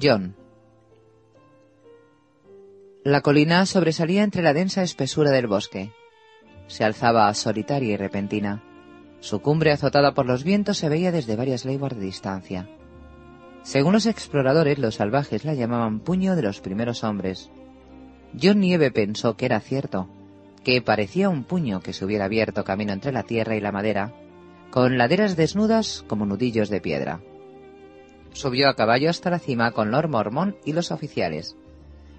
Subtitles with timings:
[0.00, 0.36] John.
[3.04, 5.92] La colina sobresalía entre la densa espesura del bosque.
[6.66, 8.62] Se alzaba solitaria y repentina.
[9.20, 12.68] Su cumbre azotada por los vientos se veía desde varias leguas de distancia.
[13.62, 17.50] Según los exploradores, los salvajes la llamaban puño de los primeros hombres.
[18.40, 20.08] John Nieve pensó que era cierto,
[20.64, 24.12] que parecía un puño que se hubiera abierto camino entre la tierra y la madera,
[24.70, 27.20] con laderas desnudas como nudillos de piedra.
[28.36, 31.56] Subió a caballo hasta la cima con Lord Mormon y los oficiales,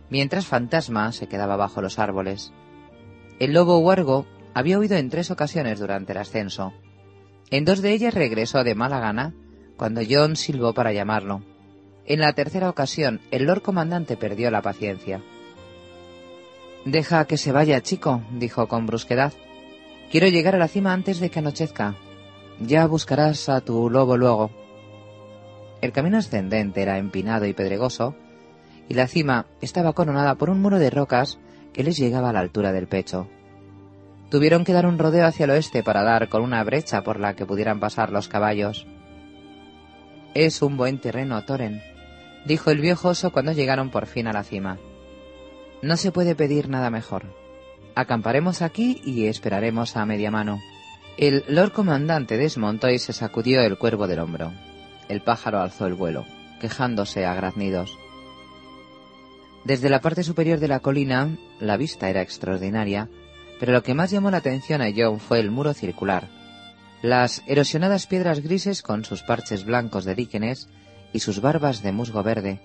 [0.09, 2.51] mientras Fantasma se quedaba bajo los árboles.
[3.37, 6.73] El lobo huargo había huido en tres ocasiones durante el ascenso.
[7.51, 9.35] En dos de ellas regresó de mala gana
[9.77, 11.43] cuando John silbó para llamarlo.
[12.07, 15.21] En la tercera ocasión, el Lord Comandante perdió la paciencia.
[16.83, 19.33] Deja que se vaya, chico, dijo con brusquedad.
[20.09, 21.93] Quiero llegar a la cima antes de que anochezca.
[22.59, 24.49] Ya buscarás a tu lobo luego.
[25.81, 28.15] El camino ascendente era empinado y pedregoso,
[28.89, 31.39] y la cima estaba coronada por un muro de rocas
[31.73, 33.27] que les llegaba a la altura del pecho.
[34.29, 37.35] Tuvieron que dar un rodeo hacia el oeste para dar con una brecha por la
[37.35, 38.87] que pudieran pasar los caballos.
[40.33, 41.81] Es un buen terreno, Toren,
[42.45, 44.79] dijo el viejo oso cuando llegaron por fin a la cima.
[45.81, 47.23] No se puede pedir nada mejor.
[47.95, 50.59] Acamparemos aquí y esperaremos a media mano.
[51.17, 54.51] El Lord Comandante desmontó y se sacudió el cuervo del hombro.
[55.09, 56.25] El pájaro alzó el vuelo,
[56.59, 57.97] quejándose a graznidos.
[59.63, 63.09] Desde la parte superior de la colina, la vista era extraordinaria,
[63.59, 66.27] pero lo que más llamó la atención a John fue el muro circular,
[67.01, 70.67] las erosionadas piedras grises con sus parches blancos de líquenes
[71.13, 72.61] y sus barbas de musgo verde.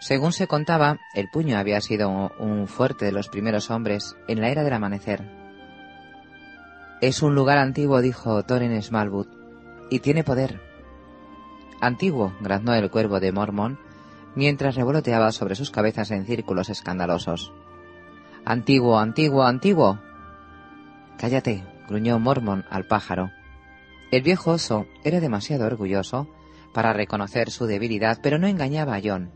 [0.00, 4.48] Según se contaba, el puño había sido un fuerte de los primeros hombres en la
[4.48, 5.22] era del amanecer.
[7.00, 9.28] Es un lugar antiguo, dijo Thorin Smallwood,
[9.90, 10.67] y tiene poder.
[11.80, 13.78] Antiguo, graznó el cuervo de Mormon,
[14.34, 17.52] mientras revoloteaba sobre sus cabezas en círculos escandalosos.
[18.44, 19.98] Antiguo, antiguo, antiguo.
[21.18, 23.30] Cállate, gruñó Mormon al pájaro.
[24.10, 26.28] El viejo oso era demasiado orgulloso
[26.72, 29.30] para reconocer su debilidad, pero no engañaba a John.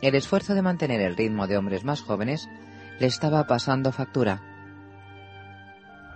[0.00, 2.48] El esfuerzo de mantener el ritmo de hombres más jóvenes
[2.98, 4.42] le estaba pasando factura.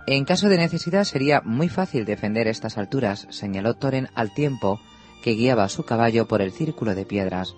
[0.05, 4.79] En caso de necesidad sería muy fácil defender estas alturas, señaló Toren al tiempo
[5.21, 7.55] que guiaba su caballo por el círculo de piedras,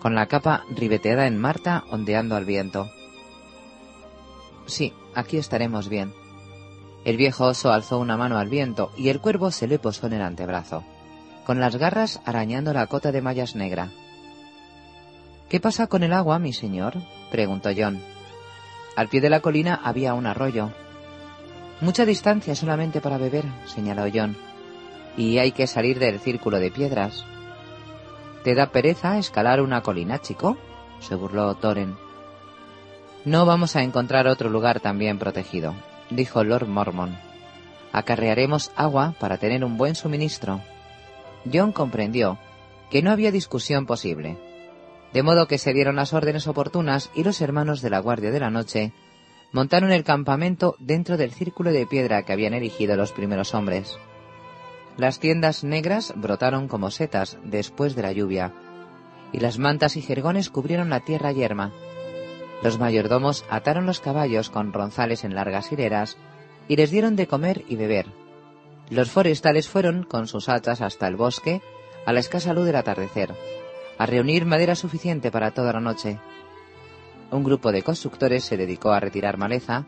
[0.00, 2.90] con la capa ribeteada en Marta ondeando al viento.
[4.66, 6.12] Sí, aquí estaremos bien.
[7.04, 10.14] El viejo oso alzó una mano al viento y el cuervo se le posó en
[10.14, 10.84] el antebrazo,
[11.46, 13.90] con las garras arañando la cota de mallas negra.
[15.48, 16.94] ¿Qué pasa con el agua, mi señor?
[17.30, 18.02] preguntó John.
[18.96, 20.70] Al pie de la colina había un arroyo.
[21.80, 24.36] Mucha distancia solamente para beber, señaló John.
[25.18, 27.26] Y hay que salir del círculo de piedras.
[28.44, 30.56] ¿Te da pereza escalar una colina, chico?
[31.00, 31.96] se burló Thorin.
[33.24, 35.74] No vamos a encontrar otro lugar tan bien protegido,
[36.08, 37.18] dijo Lord Mormon.
[37.92, 40.60] Acarrearemos agua para tener un buen suministro.
[41.52, 42.38] John comprendió
[42.90, 44.38] que no había discusión posible,
[45.12, 48.40] de modo que se dieron las órdenes oportunas y los hermanos de la Guardia de
[48.40, 48.92] la Noche
[49.52, 53.98] montaron el campamento dentro del círculo de piedra que habían erigido los primeros hombres.
[54.98, 58.52] Las tiendas negras brotaron como setas después de la lluvia,
[59.30, 61.72] y las mantas y jergones cubrieron la tierra yerma.
[62.64, 66.16] Los mayordomos ataron los caballos con ronzales en largas hileras
[66.66, 68.06] y les dieron de comer y beber.
[68.90, 71.62] Los forestales fueron con sus hachas hasta el bosque
[72.04, 73.36] a la escasa luz del atardecer,
[73.98, 76.18] a reunir madera suficiente para toda la noche.
[77.30, 79.86] Un grupo de constructores se dedicó a retirar maleza,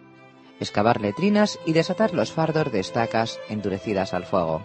[0.61, 4.63] excavar letrinas y desatar los fardos de estacas endurecidas al fuego.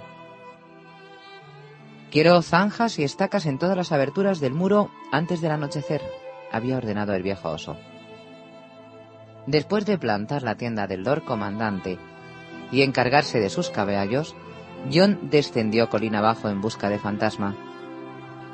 [2.15, 6.01] Quiero zanjas y estacas en todas las aberturas del muro antes del anochecer,
[6.49, 7.75] había ordenado el viejo oso.
[9.47, 11.99] Después de plantar la tienda del Lord Comandante
[12.71, 14.33] y encargarse de sus caballos,
[14.93, 17.53] John descendió colina abajo en busca de Fantasma.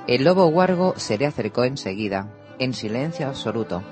[0.07, 3.83] El lobo huargo se le acercó enseguida, en silencio absoluto.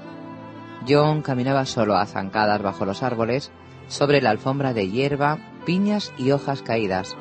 [0.87, 3.51] John caminaba solo a zancadas bajo los árboles,
[3.87, 7.15] sobre la alfombra de hierba, piñas y hojas caídas,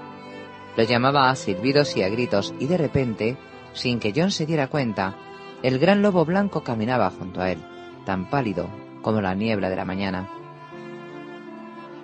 [0.78, 3.36] lo llamaba a silbidos y a gritos y de repente,
[3.72, 5.16] sin que John se diera cuenta,
[5.64, 7.58] el gran lobo blanco caminaba junto a él,
[8.06, 8.68] tan pálido
[9.02, 10.30] como la niebla de la mañana.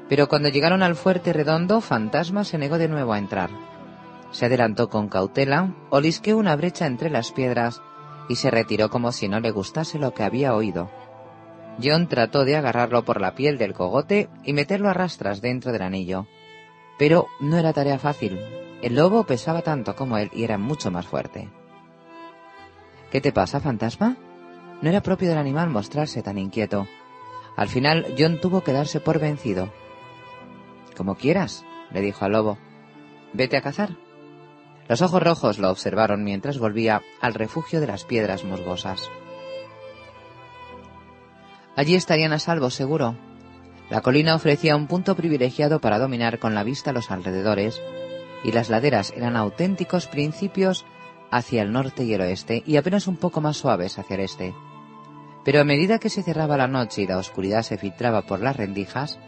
[0.08, 3.50] Pero cuando llegaron al fuerte redondo, Fantasma se negó de nuevo a entrar.
[4.32, 7.80] Se adelantó con cautela, olisqueó una brecha entre las piedras
[8.28, 10.90] y se retiró como si no le gustase lo que había oído.
[11.80, 15.82] John trató de agarrarlo por la piel del cogote y meterlo a rastras dentro del
[15.82, 16.26] anillo.
[16.98, 18.38] Pero no era tarea fácil.
[18.82, 21.48] El lobo pesaba tanto como él y era mucho más fuerte.
[23.10, 24.16] ¿Qué te pasa, fantasma?
[24.82, 26.86] No era propio del animal mostrarse tan inquieto.
[27.56, 29.72] Al final, John tuvo que darse por vencido.
[30.96, 32.58] Como quieras, le dijo al lobo.
[33.32, 33.96] Vete a cazar.
[34.88, 39.08] Los ojos rojos lo observaron mientras volvía al refugio de las piedras musgosas.
[41.76, 43.16] Allí estarían a salvo, seguro.
[43.90, 47.80] La colina ofrecía un punto privilegiado para dominar con la vista los alrededores,
[48.42, 50.84] y las laderas eran auténticos principios
[51.30, 54.54] hacia el norte y el oeste, y apenas un poco más suaves hacia el este.
[55.44, 58.56] Pero a medida que se cerraba la noche y la oscuridad se filtraba por las
[58.56, 59.18] rendijas,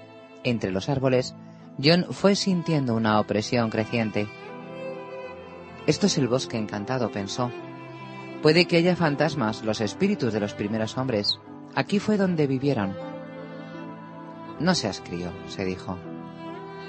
[0.44, 1.35] entre los árboles,
[1.82, 4.26] John fue sintiendo una opresión creciente.
[5.87, 7.50] Esto es el bosque encantado, pensó.
[8.43, 11.38] Puede que haya fantasmas, los espíritus de los primeros hombres.
[11.75, 13.15] Aquí fue donde vivieron.
[14.58, 15.99] No seas crío, se dijo.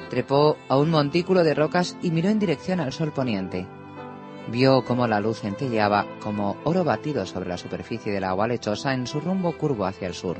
[0.09, 3.67] Trepó a un montículo de rocas y miró en dirección al sol poniente.
[4.49, 9.05] Vio cómo la luz centelleaba como oro batido sobre la superficie del agua lechosa en
[9.05, 10.37] su rumbo curvo hacia el sur.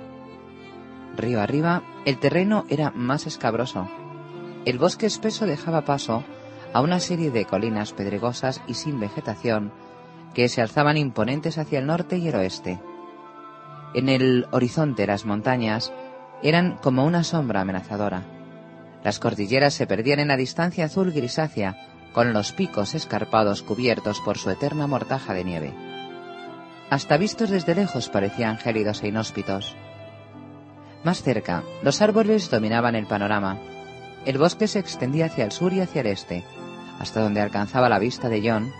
[1.18, 3.90] Río arriba, el terreno era más escabroso.
[4.64, 6.24] El bosque espeso dejaba paso
[6.74, 9.74] a una serie de colinas pedregosas y sin vegetación
[10.34, 12.80] que se alzaban imponentes hacia el norte y el oeste.
[13.94, 15.92] En el horizonte las montañas
[16.44, 18.24] eran como una sombra amenazadora.
[19.04, 21.78] Las cordilleras se perdían en la distancia azul grisácea,
[22.13, 25.74] con los picos escarpados cubiertos por su eterna mortaja de nieve.
[26.89, 29.75] Hasta vistos desde lejos parecían gélidos e inhóspitos.
[31.04, 33.57] Más cerca, los árboles dominaban el panorama.
[34.25, 36.44] El bosque se extendía hacia el sur y hacia el este,
[37.00, 38.72] hasta donde alcanzaba la vista de John,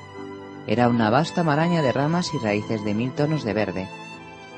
[0.68, 3.88] era una vasta maraña de ramas y raíces de mil tonos de verde,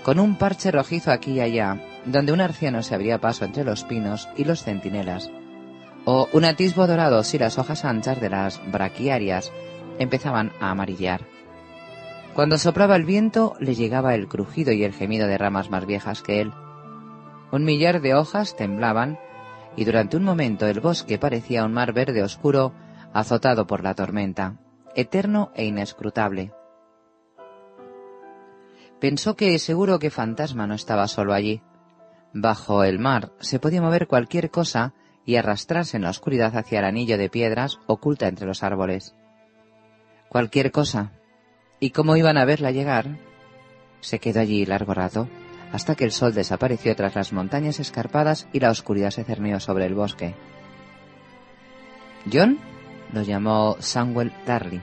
[0.04, 3.84] con un parche rojizo aquí y allá, donde un arciano se abría paso entre los
[3.84, 5.30] pinos y los centinelas,
[6.06, 9.52] o un atisbo dorado si las hojas anchas de las braquiarias
[10.00, 11.22] empezaban a amarillar.
[12.34, 16.22] Cuando soplaba el viento le llegaba el crujido y el gemido de ramas más viejas
[16.22, 16.54] que él.
[17.52, 19.20] Un millar de hojas temblaban
[19.76, 22.74] y durante un momento el bosque parecía un mar verde oscuro
[23.14, 24.58] azotado por la tormenta,
[24.96, 26.54] eterno e inescrutable.
[29.00, 31.62] Pensó que seguro que Fantasma no estaba solo allí.
[32.34, 34.94] Bajo el mar se podía mover cualquier cosa
[35.26, 39.16] y arrastrarse en la oscuridad hacia el anillo de piedras oculta entre los árboles.
[40.28, 41.12] Cualquier cosa.
[41.80, 43.18] ¿Y cómo iban a verla llegar?
[44.02, 45.28] Se quedó allí largo rato,
[45.72, 49.86] hasta que el sol desapareció tras las montañas escarpadas y la oscuridad se cernió sobre
[49.86, 50.36] el bosque.
[52.32, 52.60] ¿John?
[53.12, 54.82] lo llamó Samuel Darley.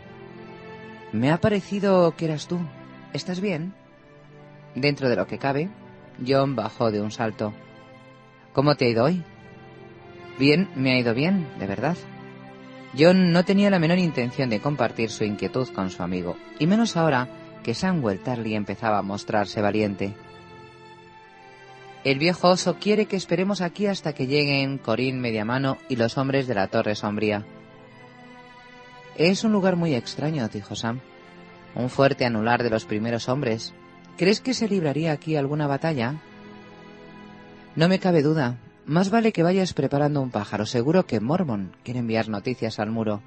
[1.12, 2.58] Me ha parecido que eras tú.
[3.12, 3.72] ¿Estás bien?
[4.74, 5.70] Dentro de lo que cabe,
[6.24, 7.52] John bajó de un salto.
[8.52, 9.22] ¿Cómo te ha ido hoy?
[10.38, 11.96] Bien, me ha ido bien, de verdad.
[12.98, 16.96] John no tenía la menor intención de compartir su inquietud con su amigo, y menos
[16.96, 17.28] ahora
[17.62, 20.14] que Samuel Tarly empezaba a mostrarse valiente.
[22.04, 26.46] El viejo oso quiere que esperemos aquí hasta que lleguen Corín Mediamano y los hombres
[26.46, 27.44] de la Torre Sombría.
[29.16, 31.00] Es un lugar muy extraño, dijo Sam.
[31.74, 33.74] Un fuerte anular de los primeros hombres.
[34.16, 36.20] ¿Crees que se libraría aquí alguna batalla?
[37.74, 38.56] No me cabe duda.
[38.86, 40.64] Más vale que vayas preparando un pájaro.
[40.64, 43.20] Seguro que Mormon quiere enviar noticias al muro.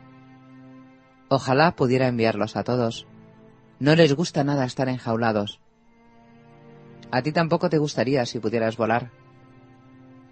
[1.27, 3.05] Ojalá pudiera enviarlos a todos.
[3.79, 5.59] No les gusta nada estar enjaulados.
[7.11, 9.11] A ti tampoco te gustaría si pudieras volar.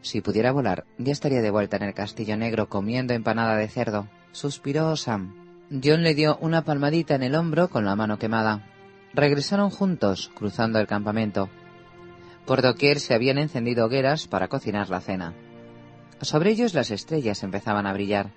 [0.02, 4.08] Si pudiera volar, ya estaría de vuelta en el castillo negro comiendo empanada de cerdo,
[4.32, 5.36] suspiró Sam.
[5.84, 8.64] John le dio una palmadita en el hombro con la mano quemada.
[9.18, 11.50] Regresaron juntos, cruzando el campamento.
[12.46, 15.34] Por doquier se habían encendido hogueras para cocinar la cena.
[16.22, 18.30] Sobre ellos las estrellas empezaban a brillar.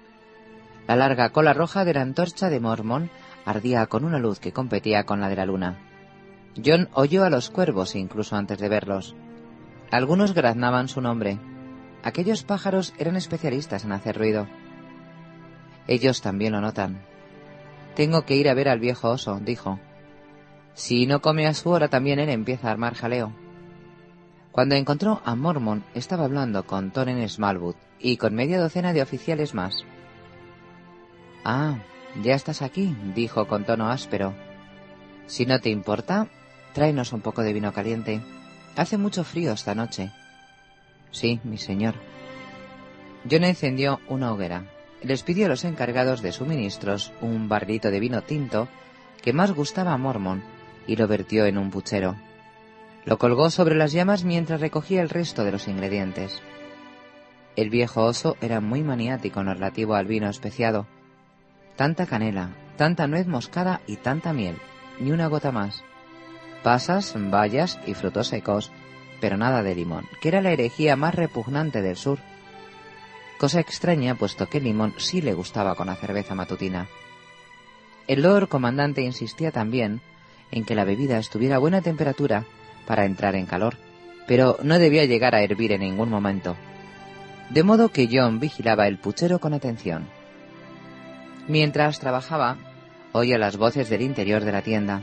[0.88, 3.10] La larga cola roja de la antorcha de Mormon
[3.44, 5.78] ardía con una luz que competía con la de la luna.
[6.64, 9.14] John oyó a los cuervos incluso antes de verlos.
[9.90, 11.38] Algunos graznaban su nombre.
[12.02, 14.46] Aquellos pájaros eran especialistas en hacer ruido.
[15.87, 17.02] Ellos también lo notan.
[17.94, 19.78] Tengo que ir a ver al viejo oso, dijo.
[20.75, 23.33] Si no come a su hora, también él empieza a armar jaleo.
[24.53, 29.55] Cuando encontró a Mormon, estaba hablando con Tonen Smallwood y con media docena de oficiales
[29.55, 29.85] más.
[31.45, 31.79] Ah,
[32.23, 34.35] ya estás aquí, dijo con tono áspero.
[35.27, 36.27] Si no te importa,
[36.73, 38.21] tráenos un poco de vino caliente.
[38.77, 40.11] Hace mucho frío esta noche.
[41.12, 41.95] Sí, mi señor.
[43.31, 44.65] John encendió una hoguera
[45.03, 48.69] les pidió a los encargados de suministros un barrilito de vino tinto
[49.23, 50.43] que más gustaba a Mormon
[50.90, 52.16] y lo vertió en un puchero.
[53.04, 56.42] Lo colgó sobre las llamas mientras recogía el resto de los ingredientes.
[57.54, 60.88] El viejo oso era muy maniático en relativo al vino especiado.
[61.76, 64.56] Tanta canela, tanta nuez moscada y tanta miel,
[64.99, 65.85] ni una gota más.
[66.64, 68.73] pasas, bayas y frutos secos,
[69.20, 72.18] pero nada de limón, que era la herejía más repugnante del sur.
[73.38, 76.88] Cosa extraña, puesto que el limón sí le gustaba con la cerveza matutina.
[78.09, 80.02] El Lord Comandante insistía también
[80.52, 82.45] en que la bebida estuviera a buena temperatura
[82.87, 83.76] para entrar en calor,
[84.26, 86.57] pero no debía llegar a hervir en ningún momento.
[87.50, 90.07] De modo que John vigilaba el puchero con atención.
[91.49, 92.59] Mientras trabajaba,
[93.12, 95.02] oía las voces del interior de la tienda.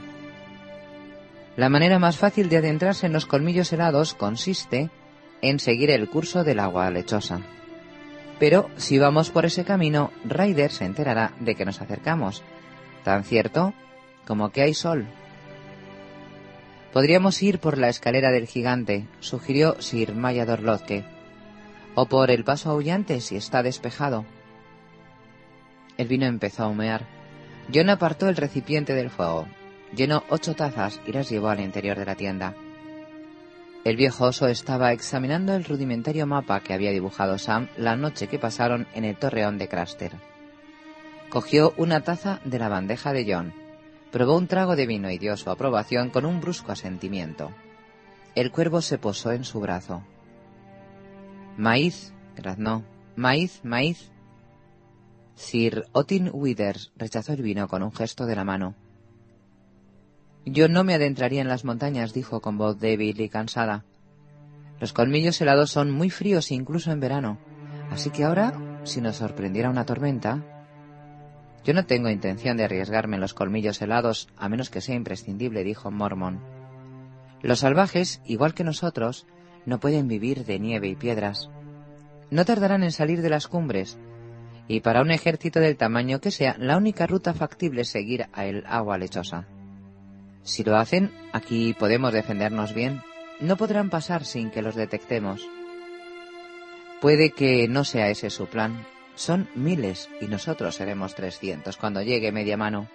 [1.58, 4.90] La manera más fácil de adentrarse en los colmillos helados consiste
[5.42, 7.42] en seguir el curso del agua lechosa.
[8.40, 12.44] Pero si vamos por ese camino, Ryder se enterará de que nos acercamos,
[13.04, 13.74] tan cierto
[14.26, 15.08] como que hay sol.
[16.94, 21.04] Podríamos ir por la escalera del gigante, sugirió Sir Maya Dorlotke,
[21.96, 24.26] o por el paso aullante si está despejado.
[25.98, 27.06] El vino empezó a humear.
[27.74, 29.48] John apartó el recipiente del fuego,
[29.96, 32.56] llenó ocho tazas y las llevó al interior de la tienda.
[33.84, 38.40] El viejo oso estaba examinando el rudimentario mapa que había dibujado Sam la noche que
[38.40, 40.12] pasaron en el torreón de Craster.
[41.30, 43.54] Cogió una taza de la bandeja de John,
[44.12, 47.52] probó un trago de vino y dio su aprobación con un brusco asentimiento.
[48.36, 50.04] El cuervo se posó en su brazo.
[51.58, 52.84] Maíz, graznó.
[53.16, 54.12] Maíz, maíz.
[55.36, 58.76] Sir Otin Withers rechazó el vino con un gesto de la mano.
[60.46, 63.86] Yo no me adentraría en las montañas, dijo con voz débil y cansada.
[64.80, 67.38] Los colmillos helados son muy fríos incluso en verano,
[67.92, 70.57] así que ahora, si nos sorprendiera una tormenta...
[71.68, 75.66] Yo no tengo intención de arriesgarme en los colmillos helados, a menos que sea imprescindible,
[75.66, 76.40] dijo Mormon.
[77.42, 79.28] Los salvajes, igual que nosotros,
[79.66, 81.50] no pueden vivir de nieve y piedras.
[82.32, 84.00] No tardarán en salir de las cumbres,
[84.70, 88.46] y para un ejército del tamaño que sea, la única ruta factible es seguir a
[88.46, 89.46] el agua lechosa.
[90.44, 93.02] Si lo hacen, aquí podemos defendernos bien.
[93.42, 95.46] No podrán pasar sin que los detectemos.
[97.02, 98.86] Puede que no sea ese su plan.
[99.18, 102.88] Son miles y nosotros seremos trescientos cuando llegue media mano.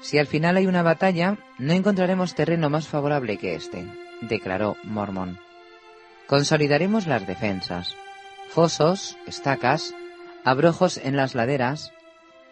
[0.00, 3.86] Si al final hay una batalla, no encontraremos terreno más favorable que este,
[4.20, 5.38] declaró Mormon.
[6.26, 7.94] Consolidaremos las defensas.
[8.48, 9.94] Fosos, estacas,
[10.44, 11.92] abrojos en las laderas.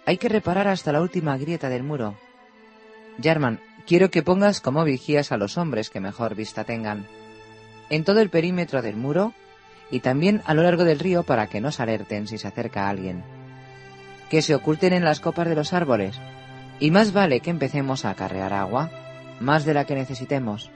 [0.07, 2.17] Hay que reparar hasta la última grieta del muro.
[3.21, 7.05] Jarman, quiero que pongas como vigías a los hombres que mejor vista tengan.
[7.91, 9.35] En todo el perímetro del muro
[9.93, 13.23] y también a lo largo del río para que nos alerten si se acerca alguien.
[14.29, 16.19] Que se oculten en las copas de los árboles.
[16.81, 18.91] Y más vale que empecemos a acarrear agua,
[19.39, 20.71] más de la que necesitemos.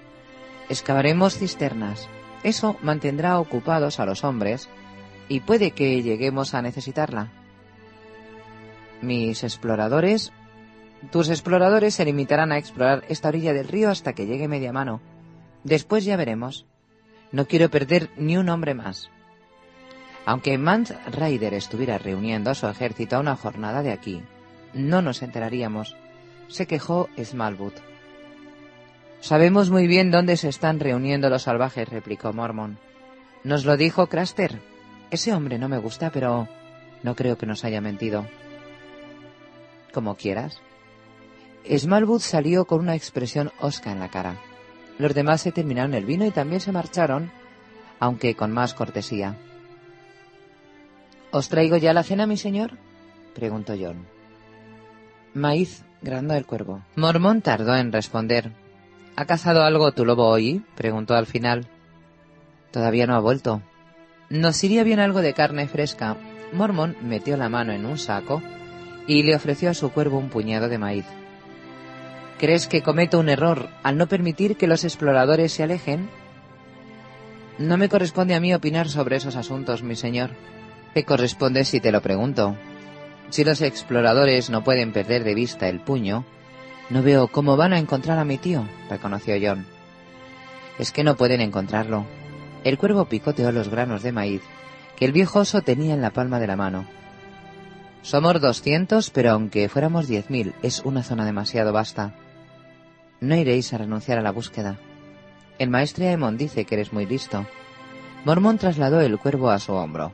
[0.68, 2.08] Excavaremos cisternas.
[2.44, 4.68] Eso mantendrá ocupados a los hombres
[5.28, 7.32] y puede que lleguemos a necesitarla.
[9.02, 10.32] Mis exploradores
[11.10, 15.00] tus exploradores se limitarán a explorar esta orilla del río hasta que llegue media mano.
[15.62, 16.66] Después ya veremos.
[17.36, 19.10] No quiero perder ni un hombre más.
[20.24, 24.22] Aunque Mans Ryder estuviera reuniendo a su ejército a una jornada de aquí,
[24.72, 25.96] no nos enteraríamos,
[26.48, 27.74] se quejó Smallwood.
[29.20, 32.78] Sabemos muy bien dónde se están reuniendo los salvajes, replicó Mormon.
[33.44, 34.58] Nos lo dijo Craster.
[35.10, 36.48] Ese hombre no me gusta, pero
[37.02, 38.26] no creo que nos haya mentido.
[39.92, 40.62] Como quieras.
[41.68, 44.36] Smallwood salió con una expresión hosca en la cara.
[44.98, 47.30] Los demás se terminaron el vino y también se marcharon,
[48.00, 49.36] aunque con más cortesía.
[51.30, 52.72] ¿Os traigo ya la cena, mi señor?
[53.34, 54.06] preguntó John.
[55.34, 56.82] Maíz, granó el cuervo.
[56.94, 58.52] Mormón tardó en responder.
[59.16, 60.62] ¿Ha cazado algo tu lobo hoy?
[60.74, 61.66] preguntó al final.
[62.70, 63.60] Todavía no ha vuelto.
[64.30, 66.16] Nos iría bien algo de carne fresca.
[66.52, 68.42] Mormón metió la mano en un saco
[69.06, 71.06] y le ofreció a su cuervo un puñado de maíz.
[72.38, 76.10] ¿Crees que cometo un error al no permitir que los exploradores se alejen?
[77.58, 80.30] No me corresponde a mí opinar sobre esos asuntos, mi señor.
[80.92, 82.54] Te corresponde si te lo pregunto.
[83.30, 86.26] Si los exploradores no pueden perder de vista el puño,
[86.90, 89.66] no veo cómo van a encontrar a mi tío, reconoció John.
[90.78, 92.04] Es que no pueden encontrarlo.
[92.64, 94.42] El cuervo picoteó los granos de maíz
[94.96, 96.86] que el viejo oso tenía en la palma de la mano.
[98.02, 102.14] Somos doscientos, pero aunque fuéramos diez mil, es una zona demasiado vasta.
[103.20, 104.78] No iréis a renunciar a la búsqueda.
[105.58, 107.46] El maestre Aemon dice que eres muy listo.
[108.24, 110.12] Mormón trasladó el cuervo a su hombro.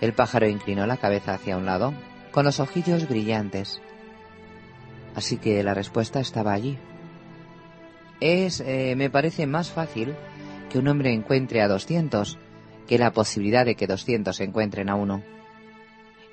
[0.00, 1.92] El pájaro inclinó la cabeza hacia un lado,
[2.30, 3.82] con los ojillos brillantes.
[5.14, 6.78] Así que la respuesta estaba allí.
[8.20, 10.14] Es, eh, me parece más fácil
[10.70, 12.38] que un hombre encuentre a doscientos
[12.88, 15.22] que la posibilidad de que doscientos encuentren a uno.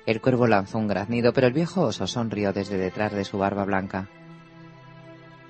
[0.06, 3.64] El cuervo lanzó un graznido, pero el viejo oso sonrió desde detrás de su barba
[3.64, 4.08] blanca.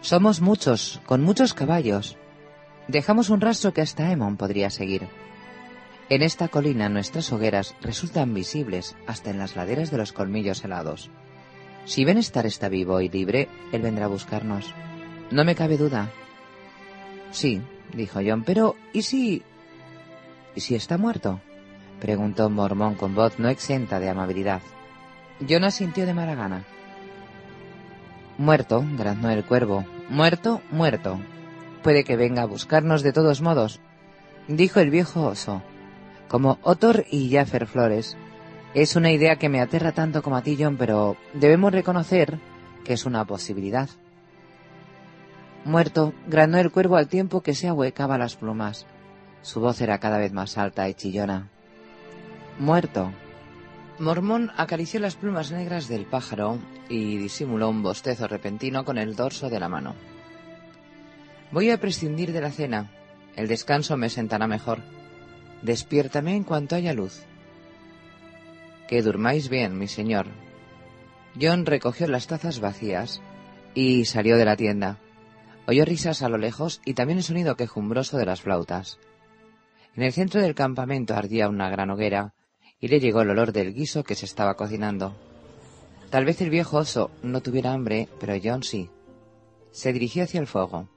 [0.00, 2.16] Somos muchos, con muchos caballos.
[2.88, 5.06] Dejamos un rastro que hasta Emon podría seguir.
[6.08, 11.10] En esta colina nuestras hogueras resultan visibles hasta en las laderas de los colmillos helados.
[11.84, 14.74] Si Benestar está vivo y libre, él vendrá a buscarnos.
[15.30, 16.10] No me cabe duda.
[17.30, 17.62] Sí,
[17.94, 19.42] dijo John, pero ¿y si...
[20.54, 21.40] ¿y si está muerto?
[22.00, 24.62] preguntó Mormón con voz no exenta de amabilidad.
[25.48, 26.64] John asintió de mala gana.
[28.40, 29.84] Muerto, graznó el cuervo.
[30.08, 31.20] Muerto, muerto.
[31.82, 33.80] Puede que venga a buscarnos de todos modos,
[34.48, 35.62] dijo el viejo oso.
[36.26, 38.16] Como Otor y Jaffer Flores.
[38.72, 42.38] Es una idea que me aterra tanto como a ti, John, pero debemos reconocer
[42.82, 43.90] que es una posibilidad.
[45.66, 48.86] Muerto, granó el cuervo al tiempo que se ahuecaba las plumas.
[49.42, 51.50] Su voz era cada vez más alta y chillona.
[52.58, 53.12] Muerto.
[54.00, 59.50] Mormón acarició las plumas negras del pájaro y disimuló un bostezo repentino con el dorso
[59.50, 59.94] de la mano.
[61.52, 62.90] Voy a prescindir de la cena.
[63.36, 64.78] El descanso me sentará mejor.
[65.60, 67.26] Despiértame en cuanto haya luz.
[68.88, 70.28] Que durmáis bien, mi señor.
[71.38, 73.20] John recogió las tazas vacías
[73.74, 74.96] y salió de la tienda.
[75.66, 78.98] Oyó risas a lo lejos y también el sonido quejumbroso de las flautas.
[79.94, 82.32] En el centro del campamento ardía una gran hoguera
[82.80, 85.14] y le llegó el olor del guiso que se estaba cocinando.
[86.10, 88.88] Tal vez el viejo oso no tuviera hambre, pero John sí.
[89.70, 90.88] Se dirigió hacia el fuego.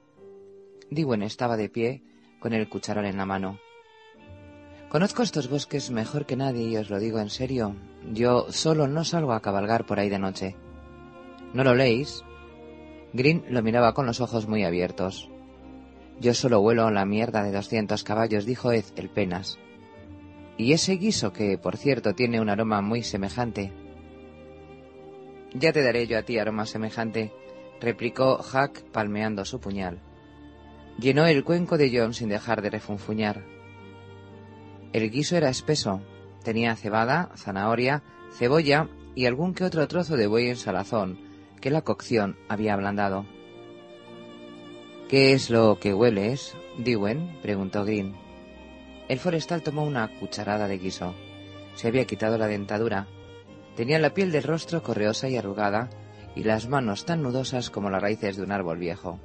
[0.89, 2.03] Diwen estaba de pie,
[2.39, 3.59] con el cucharón en la mano.
[4.89, 7.75] Conozco estos bosques mejor que nadie y os lo digo en serio.
[8.11, 10.55] Yo solo no salgo a cabalgar por ahí de noche.
[11.53, 12.23] ¿No lo leéis?
[13.13, 15.29] Green lo miraba con los ojos muy abiertos.
[16.19, 19.59] Yo solo vuelo la mierda de doscientos caballos, dijo Ed el penas.
[20.57, 23.71] Y ese guiso que, por cierto, tiene un aroma muy semejante.
[25.53, 27.31] Ya te daré yo a ti aroma semejante,
[27.79, 29.99] replicó Hack palmeando su puñal.
[30.99, 33.43] Llenó el cuenco de John sin dejar de refunfuñar.
[34.93, 36.01] El guiso era espeso.
[36.43, 38.03] Tenía cebada, zanahoria,
[38.37, 41.19] cebolla y algún que otro trozo de buey en salazón,
[41.61, 43.25] que la cocción había ablandado.
[45.09, 47.37] ¿Qué es lo que hueles, Diwen?
[47.41, 48.22] preguntó Green.
[49.13, 51.13] El forestal tomó una cucharada de guiso.
[51.75, 53.05] Se había quitado la dentadura.
[53.75, 55.91] Tenía la piel del rostro correosa y arrugada
[56.35, 59.19] y las manos tan nudosas como las raíces de un árbol viejo.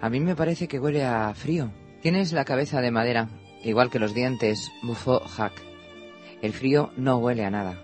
[0.00, 1.72] A mí me parece que huele a frío.
[2.00, 3.28] Tienes la cabeza de madera,
[3.64, 5.54] igual que los dientes, bufó Hack.
[6.42, 7.82] El frío no huele a nada.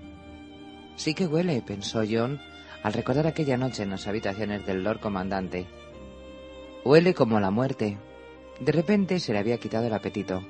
[0.94, 2.40] Sí que huele, pensó John,
[2.84, 5.66] al recordar aquella noche en las habitaciones del Lord Comandante.
[6.84, 7.98] Huele como la muerte.
[8.60, 10.42] De repente se le había quitado el apetito.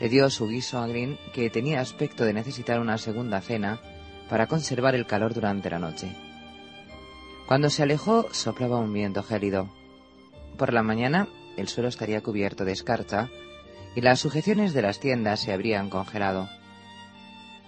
[0.00, 3.80] Le dio su guiso a Green, que tenía aspecto de necesitar una segunda cena
[4.28, 6.14] para conservar el calor durante la noche.
[7.46, 9.68] Cuando se alejó soplaba un viento gélido.
[10.56, 13.28] Por la mañana el suelo estaría cubierto de escarcha
[13.94, 16.48] y las sujeciones de las tiendas se habrían congelado.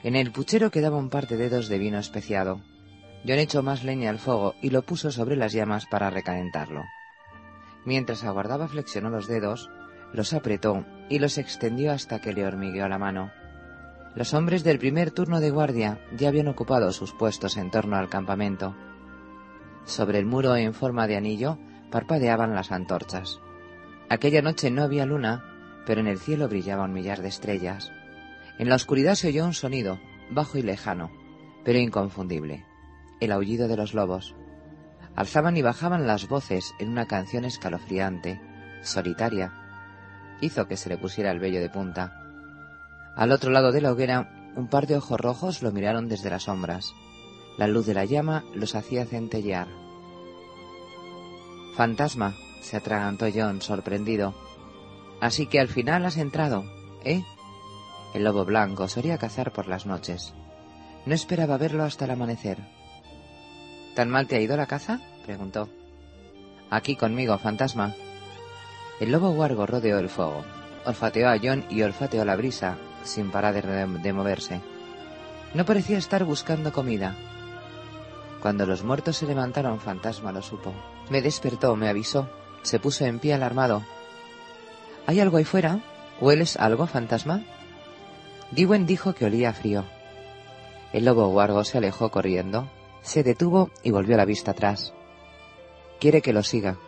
[0.03, 2.61] En el puchero quedaba un par de dedos de vino especiado.
[3.27, 6.85] John echó más leña al fuego y lo puso sobre las llamas para recalentarlo.
[7.89, 9.71] Mientras aguardaba flexionó los dedos,
[10.13, 13.33] los apretó y los extendió hasta que le hormigueó la mano.
[14.15, 18.11] Los hombres del primer turno de guardia ya habían ocupado sus puestos en torno al
[18.11, 18.77] campamento.
[19.87, 21.57] Sobre el muro en forma de anillo
[21.91, 23.41] parpadeaban las antorchas.
[24.11, 25.43] Aquella noche no había luna,
[25.87, 27.91] pero en el cielo brillaba un millar de estrellas.
[28.59, 29.99] En la oscuridad se oyó un sonido,
[30.31, 31.11] bajo y lejano,
[31.65, 32.67] pero inconfundible
[33.21, 34.37] el aullido de los lobos.
[35.19, 38.41] Alzaban y bajaban las voces en una canción escalofriante,
[38.85, 39.53] solitaria.
[40.41, 42.23] Hizo que se le pusiera el vello de punta.
[43.17, 46.45] Al otro lado de la hoguera, un par de ojos rojos lo miraron desde las
[46.45, 46.95] sombras.
[47.57, 49.67] La luz de la llama los hacía centellear.
[51.75, 54.37] Fantasma, se atragantó John, sorprendido.
[55.21, 56.63] Así que al final has entrado,
[57.03, 57.25] ¿eh?
[58.15, 60.33] El lobo blanco solía cazar por las noches.
[61.07, 62.78] No esperaba verlo hasta el amanecer.
[63.99, 65.01] ¿Tan mal te ha ido la caza?
[65.27, 65.69] preguntó.
[66.71, 67.97] Aquí conmigo, fantasma.
[69.01, 70.45] El lobo huargo rodeó el fuego,
[70.85, 74.61] olfateó a John y olfateó la brisa, sin parar de, moverse.
[75.53, 77.17] No parecía estar buscando comida.
[78.41, 80.73] Cuando los muertos se levantaron, Fantasma lo supo.
[81.11, 82.31] Me despertó, me avisó.
[82.63, 83.83] Se puso en pie alarmado.
[85.09, 85.81] ¿Hay algo ahí fuera?
[86.21, 87.43] ¿Hueles algo, Fantasma?
[88.53, 89.83] Diwen dijo que olía frío.
[90.93, 92.71] El lobo huargo se alejó corriendo,
[93.03, 94.93] se detuvo y volvió la vista atrás.
[96.01, 96.79] Quiere que lo siga.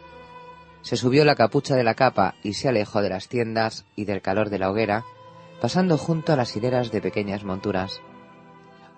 [0.83, 4.23] Se subió la capucha de la capa y se alejó de las tiendas y del
[4.23, 5.05] calor de la hoguera,
[5.61, 8.01] pasando junto a las hileras de pequeñas monturas.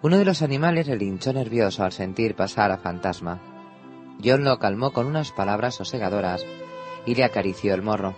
[0.03, 3.41] Uno de los animales le hinchó nervioso al sentir pasar a Fantasma.
[4.23, 6.45] John lo calmó con unas palabras sosegadoras
[7.07, 8.15] y le acarició el morro.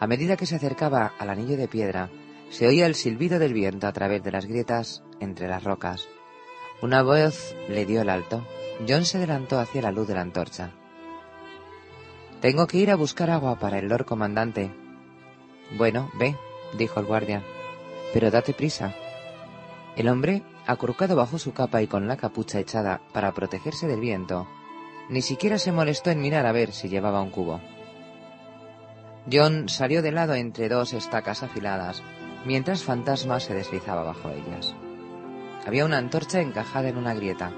[0.00, 2.10] A medida que se acercaba al anillo de piedra,
[2.50, 6.08] se oía el silbido del viento a través de las grietas entre las rocas.
[6.80, 8.46] Una voz le dio el alto.
[8.88, 10.70] John se adelantó hacia la luz de la antorcha.
[12.40, 14.70] Tengo que ir a buscar agua para el Lord Comandante.
[15.76, 16.36] Bueno, ve,
[16.78, 17.42] dijo el guardia,
[18.12, 18.94] pero date prisa.
[19.96, 24.46] El hombre, acurrucado bajo su capa y con la capucha echada para protegerse del viento,
[25.08, 27.60] ni siquiera se molestó en mirar a ver si llevaba un cubo.
[29.30, 32.04] John salió de lado entre dos estacas afiladas,
[32.46, 34.76] mientras Fantasma se deslizaba bajo ellas.
[35.68, 37.50] Había una antorcha encajada en una grieta.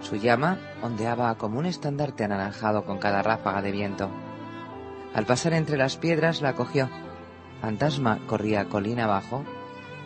[0.00, 4.10] Su llama ondeaba como un estandarte anaranjado con cada ráfaga de viento.
[5.14, 6.90] Al pasar entre las piedras la cogió.
[7.60, 9.44] Fantasma corría colina abajo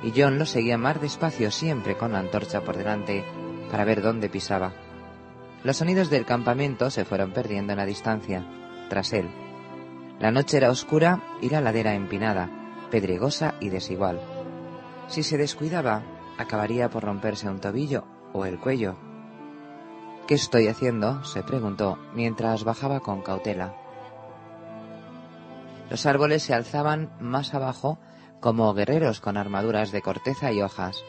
[0.02, 3.24] y John lo seguía más despacio siempre con la antorcha por delante
[3.70, 4.74] para ver dónde pisaba.
[5.64, 8.44] Los sonidos del campamento se fueron perdiendo en la distancia,
[8.90, 9.30] tras él.
[10.20, 12.50] La noche era oscura y la ladera empinada,
[12.90, 14.20] pedregosa y desigual.
[15.08, 16.02] Si se descuidaba,
[16.38, 18.96] acabaría por romperse un tobillo o el cuello.
[20.26, 21.24] ¿Qué estoy haciendo?
[21.24, 23.74] se preguntó mientras bajaba con cautela.
[25.90, 27.98] Los árboles se alzaban más abajo
[28.40, 31.04] como guerreros con armaduras de corteza y hojas,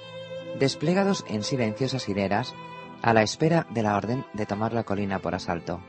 [0.59, 2.53] desplegados en silenciosas hileras
[3.01, 5.79] a la espera de la orden de tomar la colina por asalto.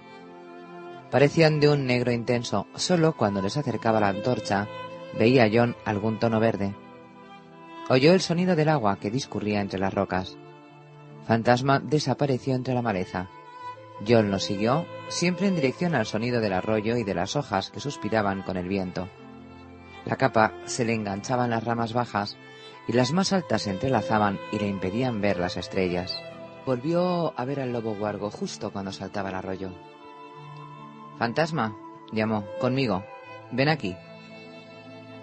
[1.11, 4.67] Parecían de un negro intenso, solo cuando les acercaba la antorcha
[5.19, 6.75] veía John algún tono verde.
[7.91, 10.39] Oyó el sonido del agua que discurría entre las rocas.
[11.27, 13.29] Fantasma desapareció entre la maleza.
[14.09, 17.81] John lo siguió, siempre en dirección al sonido del arroyo y de las hojas que
[17.81, 19.09] suspiraban con el viento.
[20.07, 22.37] La capa se le enganchaba en las ramas bajas
[22.89, 26.19] y las más altas se entrelazaban y le impedían ver las estrellas.
[26.67, 29.71] Volvió a ver al lobo guargo justo cuando saltaba el arroyo.
[31.19, 31.77] Fantasma,
[32.13, 33.05] llamó, conmigo.
[33.53, 33.95] Ven aquí.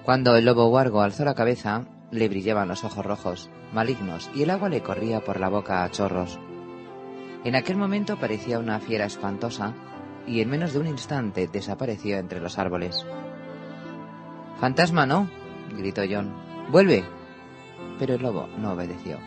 [0.04, 4.50] Cuando el lobo guargo alzó la cabeza, le brillaban los ojos rojos, malignos, y el
[4.50, 6.40] agua le corría por la boca a chorros.
[7.44, 9.74] En aquel momento parecía una fiera espantosa,
[10.28, 13.06] y en menos de un instante desapareció entre los árboles.
[14.60, 15.28] Fantasma no,
[15.76, 16.34] gritó John.
[16.70, 17.04] Vuelve.
[17.98, 19.18] Pero el lobo no obedeció.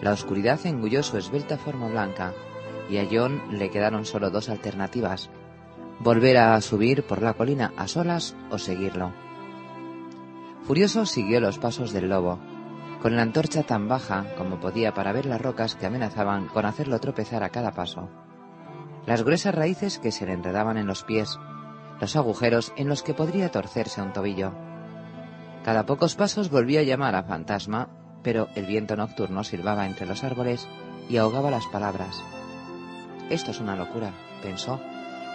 [0.00, 2.32] La oscuridad engulló su esbelta forma blanca,
[2.88, 5.30] y a John le quedaron solo dos alternativas,
[6.00, 9.12] volver a subir por la colina a solas o seguirlo.
[10.64, 12.38] Furioso siguió los pasos del lobo,
[13.02, 16.98] con la antorcha tan baja como podía para ver las rocas que amenazaban con hacerlo
[17.00, 18.08] tropezar a cada paso,
[19.04, 21.38] las gruesas raíces que se le enredaban en los pies,
[22.00, 24.54] los agujeros en los que podría torcerse un tobillo.
[25.64, 27.90] Cada pocos pasos volvía a llamar a fantasma,
[28.22, 30.66] pero el viento nocturno silbaba entre los árboles
[31.10, 32.22] y ahogaba las palabras.
[33.28, 34.80] Esto es una locura, pensó,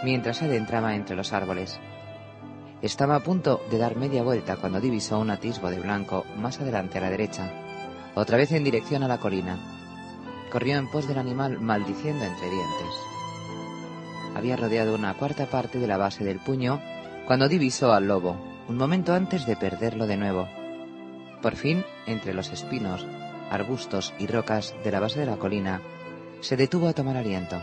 [0.03, 1.79] mientras adentraba entre los árboles.
[2.81, 6.97] Estaba a punto de dar media vuelta cuando divisó un atisbo de blanco más adelante
[6.97, 7.51] a la derecha,
[8.15, 9.57] otra vez en dirección a la colina.
[10.49, 12.93] Corrió en pos del animal maldiciendo entre dientes.
[14.33, 16.79] Había rodeado una cuarta parte de la base del puño
[17.27, 18.37] cuando divisó al lobo,
[18.69, 20.47] un momento antes de perderlo de nuevo.
[21.41, 23.05] Por fin, entre los espinos,
[23.51, 25.81] arbustos y rocas de la base de la colina,
[26.39, 27.59] se detuvo a tomar aliento.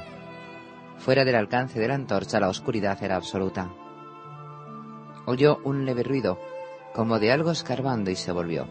[0.98, 3.70] Fuera del alcance de la antorcha la oscuridad era absoluta.
[5.26, 6.38] Oyó un leve ruido,
[6.94, 8.68] como de algo escarbando, y se volvió.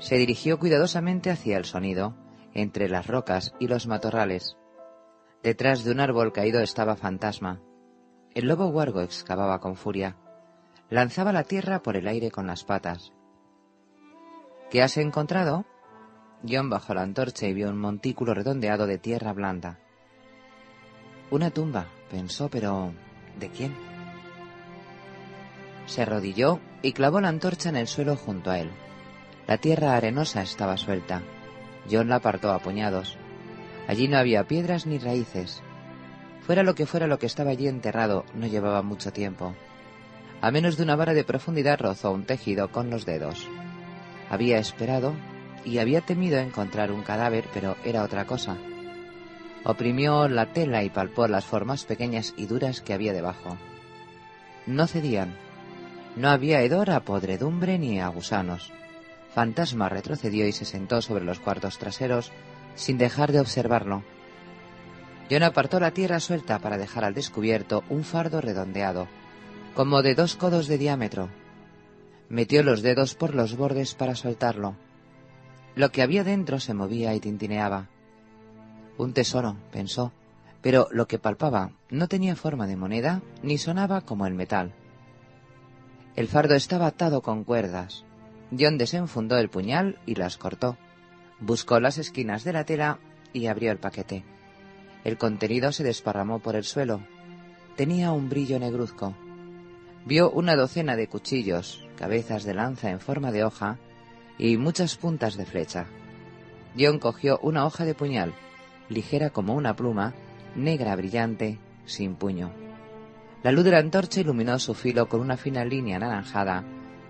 [0.00, 2.14] Se dirigió cuidadosamente hacia el sonido,
[2.54, 4.56] entre las rocas y los matorrales.
[5.42, 7.60] Detrás de un árbol caído estaba Fantasma.
[8.34, 10.16] El lobo huargo excavaba con furia.
[10.88, 13.12] Lanzaba la tierra por el aire con las patas.
[14.70, 15.64] ¿Qué has encontrado?
[16.48, 19.78] John bajó la antorcha y vio un montículo redondeado de tierra blanda.
[21.30, 22.92] Una tumba, pensó, pero
[23.38, 23.89] ¿de quién?
[25.90, 28.70] Se arrodilló y clavó la antorcha en el suelo junto a él.
[29.48, 31.20] La tierra arenosa estaba suelta.
[31.90, 33.18] John la apartó a puñados.
[33.88, 35.62] Allí no había piedras ni raíces.
[36.46, 39.56] Fuera lo que fuera lo que estaba allí enterrado, no llevaba mucho tiempo.
[40.40, 43.48] A menos de una vara de profundidad rozó un tejido con los dedos.
[44.30, 45.14] Había esperado
[45.64, 48.56] y había temido encontrar un cadáver, pero era otra cosa.
[49.64, 53.56] Oprimió la tela y palpó las formas pequeñas y duras que había debajo.
[54.68, 55.49] No cedían.
[56.16, 58.72] No había hedor a podredumbre ni a gusanos.
[59.34, 62.32] Fantasma retrocedió y se sentó sobre los cuartos traseros
[62.74, 64.02] sin dejar de observarlo.
[65.30, 69.06] John apartó la tierra suelta para dejar al descubierto un fardo redondeado,
[69.74, 71.28] como de dos codos de diámetro.
[72.28, 74.74] Metió los dedos por los bordes para soltarlo.
[75.76, 77.88] Lo que había dentro se movía y tintineaba.
[78.98, 80.12] Un tesoro, pensó,
[80.62, 84.74] pero lo que palpaba no tenía forma de moneda ni sonaba como el metal.
[86.16, 88.04] El fardo estaba atado con cuerdas.
[88.58, 90.76] John desenfundó el puñal y las cortó.
[91.38, 92.98] Buscó las esquinas de la tela
[93.32, 94.24] y abrió el paquete.
[95.04, 97.00] El contenido se desparramó por el suelo.
[97.76, 99.14] Tenía un brillo negruzco.
[100.04, 103.78] Vio una docena de cuchillos, cabezas de lanza en forma de hoja
[104.38, 105.86] y muchas puntas de flecha.
[106.78, 108.34] John cogió una hoja de puñal,
[108.88, 110.14] ligera como una pluma,
[110.56, 112.52] negra brillante, sin puño.
[113.42, 116.62] La luz de la antorcha iluminó su filo con una fina línea anaranjada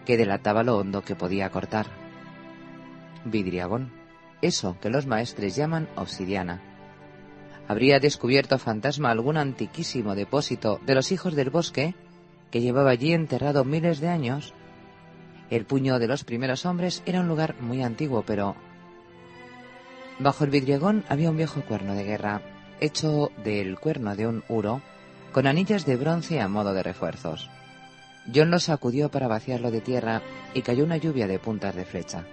[0.07, 1.87] que delataba lo hondo que podía cortar.
[3.25, 3.93] Vidriagón,
[4.41, 6.61] eso que los maestres llaman obsidiana.
[7.67, 11.95] ¿Habría descubierto fantasma algún antiquísimo depósito de los hijos del bosque
[12.51, 14.55] que llevaba allí enterrado miles de años?
[15.51, 18.55] El puño de los primeros hombres era un lugar muy antiguo, pero...
[20.21, 22.43] Bajo el vidriagón había un viejo cuerno de guerra,
[22.81, 24.81] hecho del cuerno de un uro,
[25.33, 27.51] con anillas de bronce a modo de refuerzos.
[28.35, 30.23] John lo sacudió para vaciarlo de tierra
[30.55, 32.25] y cayó una lluvia de puntas de flecha.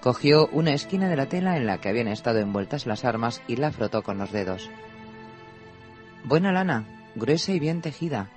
[0.00, 3.56] Cogió una esquina de la tela en la que habían estado envueltas las armas y
[3.56, 4.70] la frotó con los dedos.
[6.24, 8.28] Buena lana, gruesa y bien tejida.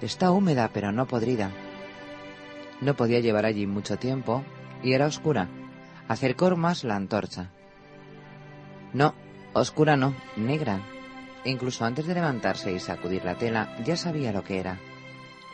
[0.00, 1.50] Está húmeda pero no podrida.
[2.80, 4.44] No podía llevar allí mucho tiempo
[4.82, 5.48] y era oscura.
[6.08, 7.50] Acercó más la antorcha.
[8.92, 9.14] No,
[9.52, 10.80] oscura no, negra.
[11.44, 14.78] Incluso antes de levantarse y sacudir la tela ya sabía lo que era.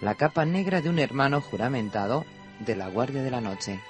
[0.00, 2.24] La capa negra de un hermano juramentado
[2.60, 3.80] de la Guardia de la Noche.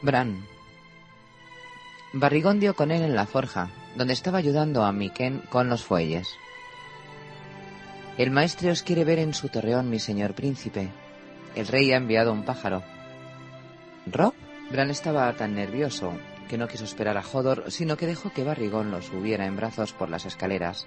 [0.00, 0.44] Bran.
[2.12, 6.28] Barrigón dio con él en la forja, donde estaba ayudando a Miquén con los fuelles.
[8.18, 10.88] El maestre os quiere ver en su torreón, mi señor príncipe.
[11.54, 12.82] El rey ha enviado un pájaro.
[14.06, 14.34] ¿Rob?
[14.72, 16.14] Bran estaba tan nervioso
[16.48, 19.92] que no quiso esperar a Hodor, sino que dejó que Barrigón lo subiera en brazos
[19.92, 20.86] por las escaleras.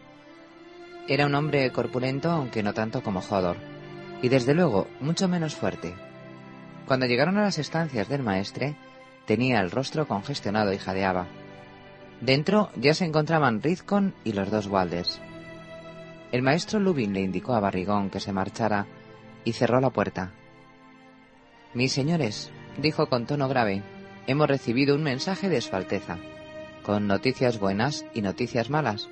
[1.08, 3.58] Era un hombre corpulento, aunque no tanto como Hodor,
[4.24, 5.94] y desde luego mucho menos fuerte.
[6.88, 8.76] Cuando llegaron a las estancias del maestre,
[9.28, 11.28] tenía el rostro congestionado y jadeaba.
[12.22, 15.22] Dentro ya se encontraban Rizcon y los dos Walders.
[16.32, 18.88] El maestro Lubin le indicó a Barrigón que se marchara
[19.44, 20.32] y cerró la puerta.
[21.76, 23.84] Mis señores, dijo con tono grave,
[24.28, 26.18] hemos recibido un mensaje de Su Alteza,
[26.84, 29.10] con noticias buenas y noticias malas.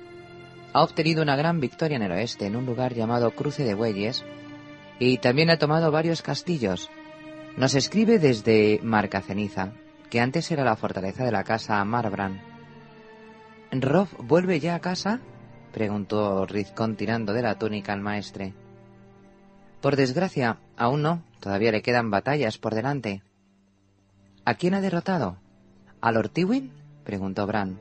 [0.72, 4.24] Ha obtenido una gran victoria en el oeste, en un lugar llamado Cruce de Bueyes,
[4.98, 6.90] y también ha tomado varios castillos.
[7.56, 9.72] Nos escribe desde Marca Ceniza,
[10.10, 12.40] que antes era la fortaleza de la casa Marbran.
[13.72, 15.20] ¿Rob vuelve ya a casa?
[15.72, 18.54] preguntó Rizcón tirando de la túnica al maestre.
[19.80, 21.22] Por desgracia, aún no.
[21.40, 23.22] Todavía le quedan batallas por delante.
[24.46, 25.38] ¿A quién ha derrotado?
[26.02, 26.70] ¿A Lord Tywin?
[27.02, 27.80] preguntó Bran.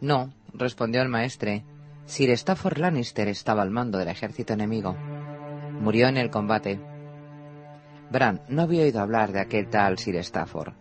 [0.00, 1.64] No, respondió el maestre.
[2.04, 4.96] Sir Stafford Lannister estaba al mando del ejército enemigo.
[5.80, 6.78] Murió en el combate.
[8.12, 10.74] Bran no había oído hablar de aquel tal Sir Stafford,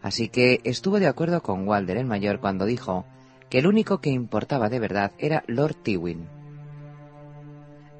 [0.00, 3.04] así que estuvo de acuerdo con Walder el mayor cuando dijo
[3.50, 6.26] que el único que importaba de verdad era Lord Tywin.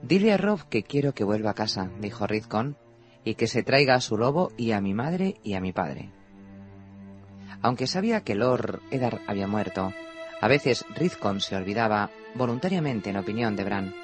[0.00, 2.78] Dile a Rob que quiero que vuelva a casa, dijo Rizcon,
[3.22, 6.10] y que se traiga a su lobo y a mi madre y a mi padre.
[7.62, 9.92] Aunque sabía que Lord Eddard había muerto,
[10.40, 13.94] a veces Rizcon se olvidaba voluntariamente en opinión de Bran.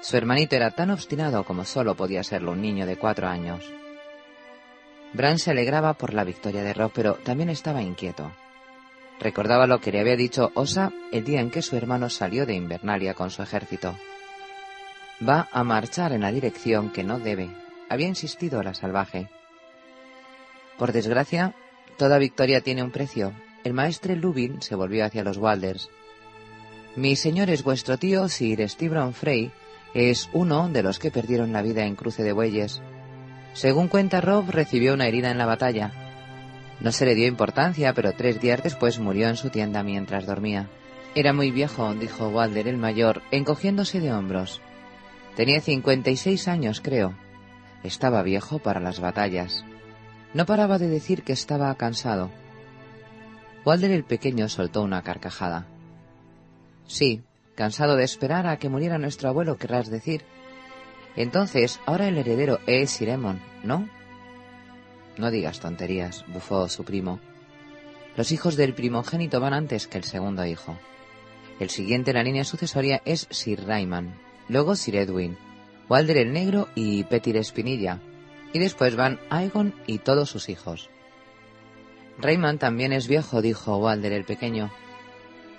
[0.00, 3.64] Su hermanito era tan obstinado como solo podía serlo un niño de cuatro años.
[5.12, 8.32] Bran se alegraba por la victoria de Rob, pero también estaba inquieto.
[9.20, 12.54] Recordaba lo que le había dicho Osa el día en que su hermano salió de
[12.54, 13.96] Invernalia con su ejército.
[15.26, 17.48] Va a marchar en la dirección que no debe,
[17.88, 19.28] había insistido la salvaje.
[20.76, 21.54] Por desgracia,
[21.96, 23.32] toda victoria tiene un precio.
[23.64, 25.90] El maestre Lubin se volvió hacia los Walders.
[26.94, 29.50] Mi señor es vuestro tío Sir Stibron Frey
[29.94, 32.82] es uno de los que perdieron la vida en cruce de bueyes.
[33.54, 35.92] Según cuenta Rob, recibió una herida en la batalla.
[36.80, 40.68] No se le dio importancia, pero tres días después murió en su tienda mientras dormía.
[41.14, 44.60] Era muy viejo, dijo Walder el mayor, encogiéndose de hombros.
[45.34, 47.14] Tenía 56 años, creo.
[47.82, 49.64] Estaba viejo para las batallas.
[50.34, 52.30] No paraba de decir que estaba cansado.
[53.64, 55.66] Walder el pequeño soltó una carcajada.
[56.86, 57.22] Sí,
[57.54, 60.22] cansado de esperar a que muriera nuestro abuelo, querrás decir.
[61.16, 63.88] Entonces, ahora el heredero es Siremon, ¿no?
[65.18, 67.18] No digas tonterías, bufó su primo.
[68.16, 70.78] Los hijos del primogénito van antes que el segundo hijo.
[71.58, 74.14] El siguiente en la línea sucesoria es Sir Rayman,
[74.48, 75.38] luego Sir Edwin,
[75.88, 78.00] Walder el Negro y Petir Espinilla,
[78.56, 80.88] y después van Aegon y todos sus hijos.
[82.18, 84.72] Rayman también es viejo, dijo Walder el pequeño.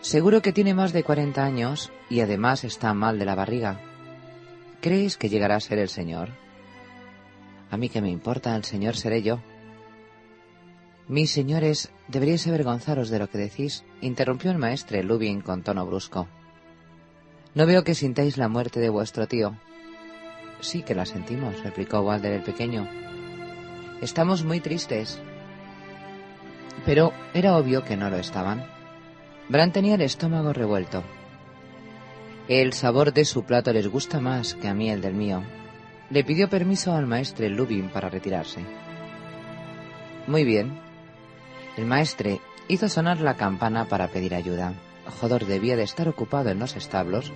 [0.02, 3.80] Seguro que tiene más de cuarenta años y además está mal de la barriga.
[4.82, 6.30] ¿Crees que llegará a ser el señor?
[7.70, 9.42] A mí que me importa, el señor seré yo.
[11.08, 16.28] Mis señores, deberíais avergonzaros de lo que decís, interrumpió el maestre Lubin con tono brusco.
[17.54, 19.56] No veo que sintáis la muerte de vuestro tío.
[20.60, 22.88] Sí que la sentimos, replicó Walder el pequeño.
[24.02, 25.20] Estamos muy tristes.
[26.86, 28.66] Pero era obvio que no lo estaban.
[29.50, 31.04] Bran tenía el estómago revuelto.
[32.48, 35.44] El sabor de su plato les gusta más que a mí el del mío.
[36.10, 38.62] Le pidió permiso al maestre Lubin para retirarse.
[40.28, 40.80] Muy bien.
[41.76, 44.74] El maestre hizo sonar la campana para pedir ayuda.
[45.20, 47.32] Jodor debía de estar ocupado en los establos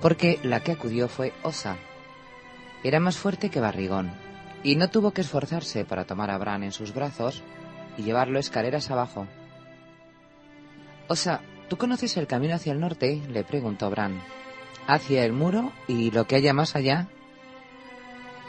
[0.00, 1.76] porque la que acudió fue Osa.
[2.82, 4.12] Era más fuerte que Barrigón
[4.62, 7.42] y no tuvo que esforzarse para tomar a Bran en sus brazos
[7.96, 9.26] y llevarlo escaleras abajo.
[11.08, 13.20] Osa, ¿tú conoces el camino hacia el norte?
[13.28, 14.20] le preguntó Bran.
[14.86, 17.08] ¿Hacia el muro y lo que haya más allá?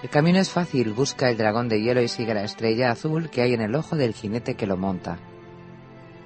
[0.02, 3.42] El camino es fácil, busca el dragón de hielo y sigue la estrella azul que
[3.42, 5.18] hay en el ojo del jinete que lo monta.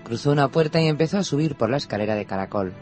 [0.04, 2.74] Cruzó una puerta y empezó a subir por la escalera de caracol.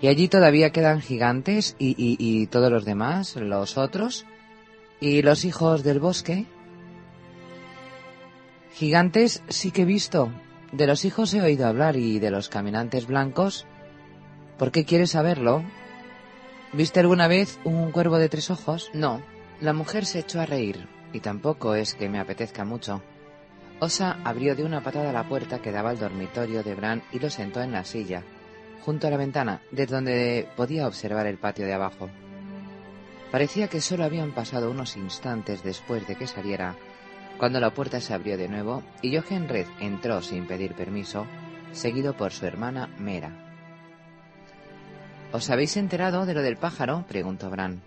[0.00, 4.26] Y allí todavía quedan gigantes y, todos los demás, los otros,
[5.00, 6.46] y los hijos del bosque.
[8.74, 10.30] Gigantes sí que he visto.
[10.70, 13.66] De los hijos he oído hablar y de los caminantes blancos.
[14.56, 15.64] ¿Por qué quieres saberlo?
[16.72, 18.90] ¿Viste alguna vez un cuervo de tres ojos?
[18.92, 19.22] No.
[19.60, 23.02] La mujer se echó a reír, y tampoco es que me apetezca mucho.
[23.80, 27.30] Osa abrió de una patada la puerta que daba al dormitorio de Bran y lo
[27.30, 28.22] sentó en la silla,
[28.84, 32.08] junto a la ventana, desde donde podía observar el patio de abajo.
[33.30, 36.76] Parecía que solo habían pasado unos instantes después de que saliera,
[37.38, 41.26] cuando la puerta se abrió de nuevo y Jochen Red entró sin pedir permiso,
[41.72, 43.30] seguido por su hermana Mera.
[45.32, 47.04] ¿Os habéis enterado de lo del pájaro?
[47.06, 47.82] preguntó Bran.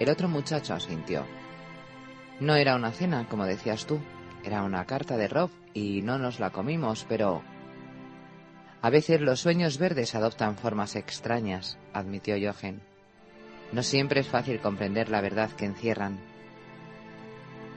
[0.00, 1.24] El otro muchacho asintió.
[2.40, 4.00] No era una cena, como decías tú,
[4.44, 7.42] era una carta de Rob y no nos la comimos, pero...
[8.80, 12.80] A veces los sueños verdes adoptan formas extrañas, admitió Jochen.
[13.72, 16.18] No siempre es fácil comprender la verdad que encierran.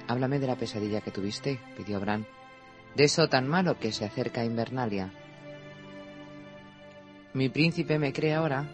[0.07, 2.27] Háblame de la pesadilla que tuviste, pidió Bran.
[2.95, 5.11] De eso tan malo que se acerca a Invernalia.
[7.33, 8.67] Mi príncipe me cree ahora.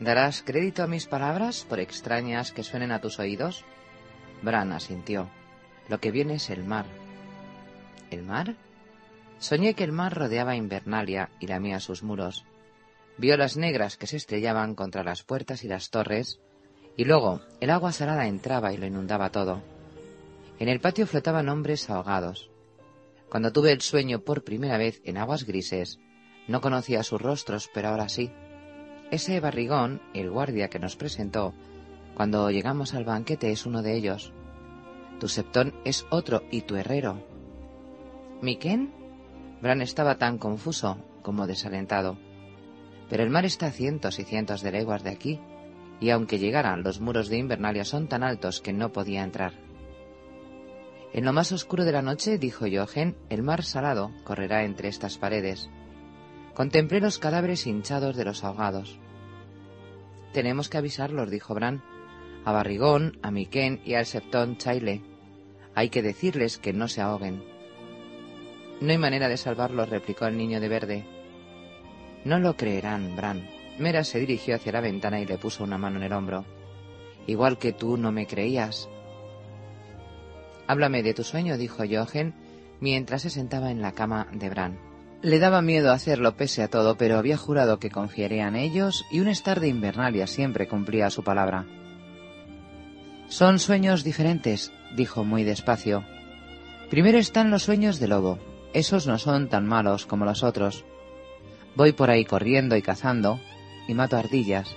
[0.00, 3.64] ¿Darás crédito a mis palabras, por extrañas que suenen a tus oídos?
[4.42, 5.30] Bran asintió.
[5.88, 6.86] Lo que viene es el mar.
[8.10, 8.56] ¿El mar?
[9.38, 12.44] Soñé que el mar rodeaba Invernalia y lamía sus muros.
[13.18, 16.40] Vio las negras que se estrellaban contra las puertas y las torres,
[16.96, 19.62] y luego el agua salada entraba y lo inundaba todo.
[20.58, 22.50] En el patio flotaban hombres ahogados.
[23.28, 25.98] Cuando tuve el sueño por primera vez en aguas grises,
[26.46, 28.30] no conocía sus rostros, pero ahora sí.
[29.10, 31.54] Ese barrigón, el guardia que nos presentó,
[32.14, 34.32] cuando llegamos al banquete es uno de ellos.
[35.18, 37.26] Tu septón es otro y tu herrero.
[38.40, 39.03] ¿Miquén?
[39.64, 42.18] Bran estaba tan confuso como desalentado.
[43.08, 45.40] Pero el mar está a cientos y cientos de leguas de aquí,
[46.00, 49.54] y aunque llegaran, los muros de Invernalia son tan altos que no podía entrar.
[51.14, 55.16] En lo más oscuro de la noche, dijo Jochen, el mar salado correrá entre estas
[55.16, 55.70] paredes.
[56.52, 58.98] Contemplé los cadáveres hinchados de los ahogados.
[60.34, 61.82] Tenemos que avisarlos, dijo Bran,
[62.44, 65.00] a Barrigón, a Miquén y al Septón Chaile.
[65.74, 67.53] Hay que decirles que no se ahoguen.
[68.80, 71.04] No hay manera de salvarlos, replicó el niño de verde.
[72.24, 73.48] No lo creerán, Bran.
[73.78, 76.44] Mera se dirigió hacia la ventana y le puso una mano en el hombro.
[77.26, 78.88] Igual que tú no me creías.
[80.66, 82.34] Háblame de tu sueño, dijo Jochen,
[82.80, 84.78] mientras se sentaba en la cama de Bran.
[85.22, 89.20] Le daba miedo hacerlo pese a todo, pero había jurado que confiaría en ellos y
[89.20, 91.66] un estar de Invernalia siempre cumplía su palabra.
[93.28, 96.04] Son sueños diferentes, dijo muy despacio.
[96.90, 98.38] Primero están los sueños de lobo.
[98.74, 100.84] Esos no son tan malos como los otros.
[101.76, 103.40] Voy por ahí corriendo y cazando
[103.86, 104.74] y mato ardillas.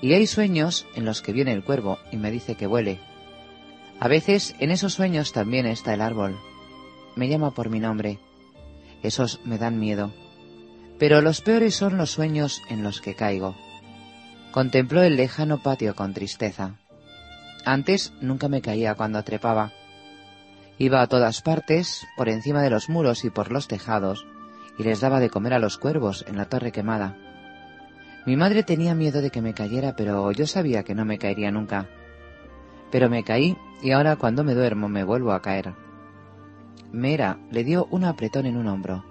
[0.00, 3.00] Y hay sueños en los que viene el cuervo y me dice que vuele.
[3.98, 6.38] A veces en esos sueños también está el árbol.
[7.16, 8.20] Me llama por mi nombre.
[9.02, 10.12] Esos me dan miedo.
[11.00, 13.56] Pero los peores son los sueños en los que caigo.
[14.52, 16.76] Contempló el lejano patio con tristeza.
[17.64, 19.72] Antes nunca me caía cuando trepaba.
[20.78, 24.26] Iba a todas partes, por encima de los muros y por los tejados,
[24.78, 27.16] y les daba de comer a los cuervos en la torre quemada.
[28.26, 31.50] Mi madre tenía miedo de que me cayera, pero yo sabía que no me caería
[31.50, 31.88] nunca.
[32.92, 35.74] Pero me caí y ahora cuando me duermo me vuelvo a caer.
[36.92, 39.04] Mera le dio un apretón en un hombro.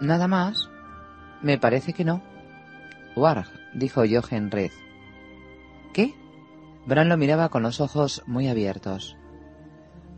[0.00, 0.68] ¿Nada más?
[1.42, 2.22] Me parece que no.
[3.16, 4.70] Warg, dijo Jochen Red.
[5.92, 6.14] ¿Qué?
[6.86, 9.16] Bran lo miraba con los ojos muy abiertos.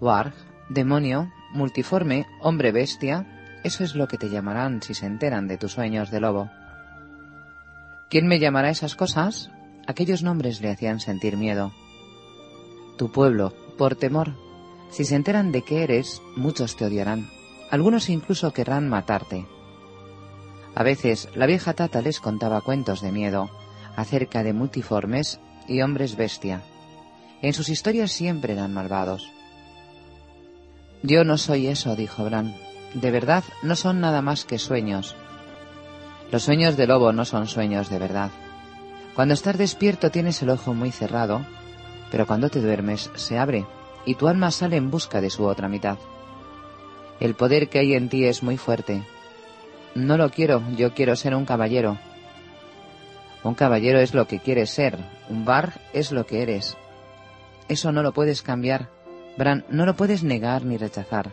[0.01, 0.35] Warg,
[0.69, 3.27] demonio, multiforme, hombre bestia,
[3.65, 6.51] eso es lo que te llamarán si se enteran de tus sueños de lobo.
[8.11, 9.51] ¿Quién me llamará esas cosas?
[9.87, 11.73] Aquellos nombres le hacían sentir miedo.
[12.97, 14.35] Tu pueblo, por temor.
[14.91, 17.29] Si se enteran de que eres, muchos te odiarán.
[17.71, 19.47] Algunos incluso querrán matarte.
[20.75, 23.51] A veces la vieja Tata les contaba cuentos de miedo
[23.97, 26.63] acerca de multiformes y hombres bestia.
[27.43, 29.31] En sus historias siempre eran malvados.
[31.07, 32.55] Yo no soy eso, dijo Bran.
[32.95, 35.15] De verdad, no son nada más que sueños.
[36.33, 38.31] Los sueños de lobo no son sueños de verdad.
[39.15, 41.45] Cuando estás despierto tienes el ojo muy cerrado,
[42.11, 43.67] pero cuando te duermes se abre
[44.07, 45.99] y tu alma sale en busca de su otra mitad.
[47.21, 49.03] El poder que hay en ti es muy fuerte.
[49.95, 51.99] No lo quiero, yo quiero ser un caballero.
[53.43, 54.97] Un caballero es lo que quieres ser,
[55.29, 56.79] un bar es lo que eres.
[57.69, 58.89] Eso no lo puedes cambiar,
[59.37, 61.33] Bran, no lo puedes negar ni rechazar.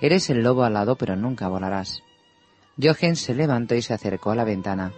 [0.00, 2.02] Eres el lobo alado, pero nunca volarás.
[2.80, 4.92] Jochen se levantó y se acercó a la ventana.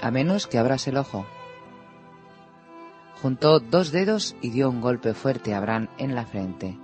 [0.00, 1.26] A menos que abras el ojo.
[3.22, 6.78] Juntó dos dedos y dio un golpe fuerte a Bran en la frente.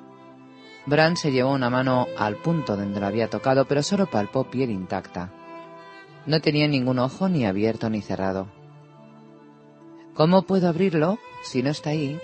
[0.86, 4.70] Bran se llevó una mano al punto donde lo había tocado, pero solo palpó piel
[4.70, 5.32] intacta.
[6.26, 8.48] No tenía ningún ojo ni abierto ni cerrado.
[10.14, 12.20] ¿Cómo puedo abrirlo si no está ahí?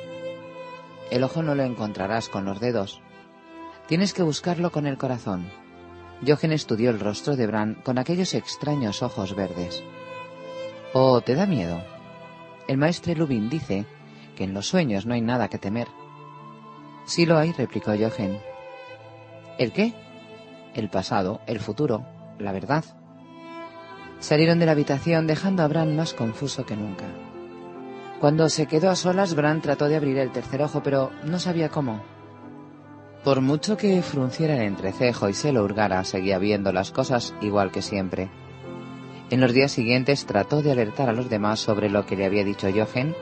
[1.10, 3.00] El ojo no lo encontrarás con los dedos.
[3.88, 5.50] Tienes que buscarlo con el corazón.
[6.26, 9.82] Jochen estudió el rostro de Bran con aquellos extraños ojos verdes.
[10.92, 11.82] ¿O te da miedo?
[12.68, 13.86] El maestre Lubin dice
[14.36, 15.88] que en los sueños no hay nada que temer.
[17.06, 18.38] Sí lo hay, replicó Jochen.
[19.58, 19.92] ¿El qué?
[20.74, 22.06] El pasado, el futuro,
[22.38, 22.84] la verdad.
[24.20, 27.06] Salieron de la habitación dejando a Bran más confuso que nunca.
[28.20, 31.70] Cuando se quedó a solas, Bran trató de abrir el tercer ojo, pero no sabía
[31.70, 32.02] cómo.
[33.24, 37.70] Por mucho que frunciera el entrecejo y se lo hurgara, seguía viendo las cosas igual
[37.70, 38.30] que siempre.
[39.30, 42.44] En los días siguientes trató de alertar a los demás sobre lo que le había
[42.44, 43.16] dicho Jochen,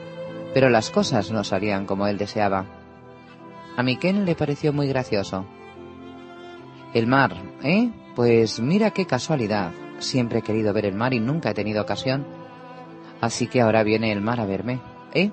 [0.53, 2.65] pero las cosas no salían como él deseaba.
[3.77, 5.45] A Miquel le pareció muy gracioso.
[6.93, 7.89] El mar, ¿eh?
[8.15, 9.71] Pues mira qué casualidad.
[9.99, 12.38] Siempre he querido ver el mar y nunca he tenido ocasión.
[13.21, 14.79] Así que ahora viene el mar a verme,
[15.13, 15.31] ¿eh?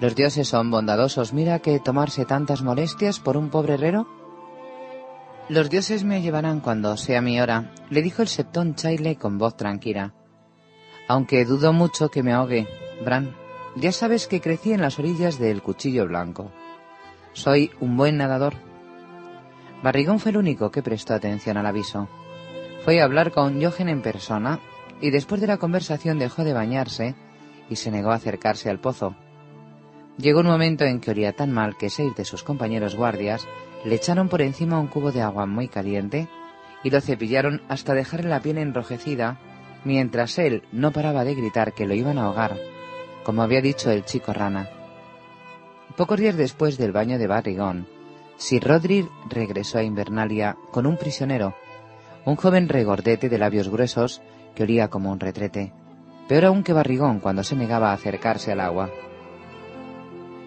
[0.00, 1.32] Los dioses son bondadosos.
[1.32, 4.06] Mira que tomarse tantas molestias por un pobre herrero.
[5.48, 9.56] Los dioses me llevarán cuando sea mi hora, le dijo el septón Chaile con voz
[9.56, 10.14] tranquila.
[11.06, 12.66] Aunque dudo mucho que me ahogue,
[13.04, 13.34] Bran.
[13.76, 16.50] Ya sabes que crecí en las orillas del cuchillo blanco.
[17.32, 18.54] Soy un buen nadador.
[19.82, 22.08] Barrigón fue el único que prestó atención al aviso.
[22.84, 24.60] Fue a hablar con Jochen en persona
[25.00, 27.14] y después de la conversación dejó de bañarse
[27.68, 29.16] y se negó a acercarse al pozo.
[30.16, 33.46] Llegó un momento en que olía tan mal que seis de sus compañeros guardias
[33.84, 36.28] le echaron por encima un cubo de agua muy caliente
[36.82, 39.38] y lo cepillaron hasta dejarle la piel enrojecida,
[39.84, 42.56] mientras él no paraba de gritar que lo iban a ahogar,
[43.24, 44.68] como había dicho el chico rana.
[45.96, 47.86] Pocos días después del baño de Barrigón,
[48.36, 51.54] Sir Rodri regresó a Invernalia con un prisionero,
[52.24, 54.22] un joven regordete de labios gruesos
[54.54, 55.72] que olía como un retrete,
[56.28, 58.90] peor aún que Barrigón cuando se negaba a acercarse al agua.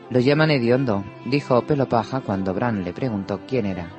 [0.09, 3.89] Lo llaman hediondo, dijo Pelo Paja cuando Bran le preguntó quién era.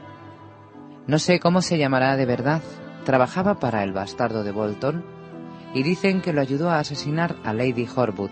[1.07, 2.63] No sé cómo se llamará de verdad.
[3.05, 5.05] Trabajaba para el bastardo de Bolton
[5.75, 8.31] y dicen que lo ayudó a asesinar a Lady Horwood.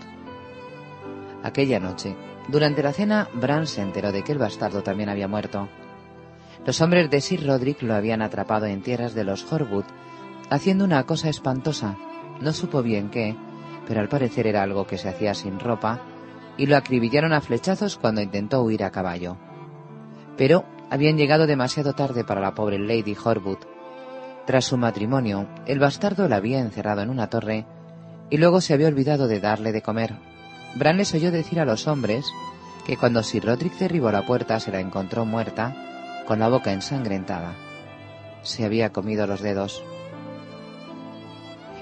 [1.43, 2.17] Aquella noche,
[2.49, 5.69] durante la cena, Bran se enteró de que el bastardo también había muerto.
[6.65, 9.85] Los hombres de Sir Roderick lo habían atrapado en tierras de los Horwood,
[10.51, 11.97] haciendo una cosa espantosa.
[12.41, 13.37] No supo bien qué,
[13.87, 16.01] pero al parecer era algo que se hacía sin ropa,
[16.57, 19.37] y lo acribillaron a flechazos cuando intentó huir a caballo.
[20.37, 23.59] Pero habían llegado demasiado tarde para la pobre Lady Horwood.
[24.47, 27.67] Tras su matrimonio, el bastardo la había encerrado en una torre
[28.31, 30.15] y luego se había olvidado de darle de comer,
[30.77, 32.31] Bran les oyó decir a los hombres
[32.85, 35.75] que cuando Sir Roderick derribó la puerta se la encontró muerta,
[36.27, 37.55] con la boca ensangrentada.
[38.43, 39.83] Se había comido los dedos.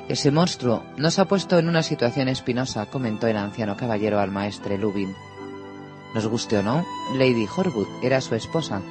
[0.09, 4.77] Ese monstruo nos ha puesto en una situación espinosa, comentó el anciano caballero al maestre
[4.77, 5.15] Lubin.
[6.15, 6.85] Nos guste o no,
[7.15, 8.83] Lady Horwood era su esposa.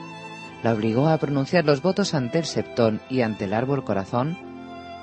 [0.63, 4.37] La obligó a pronunciar los votos ante el septón y ante el árbol corazón,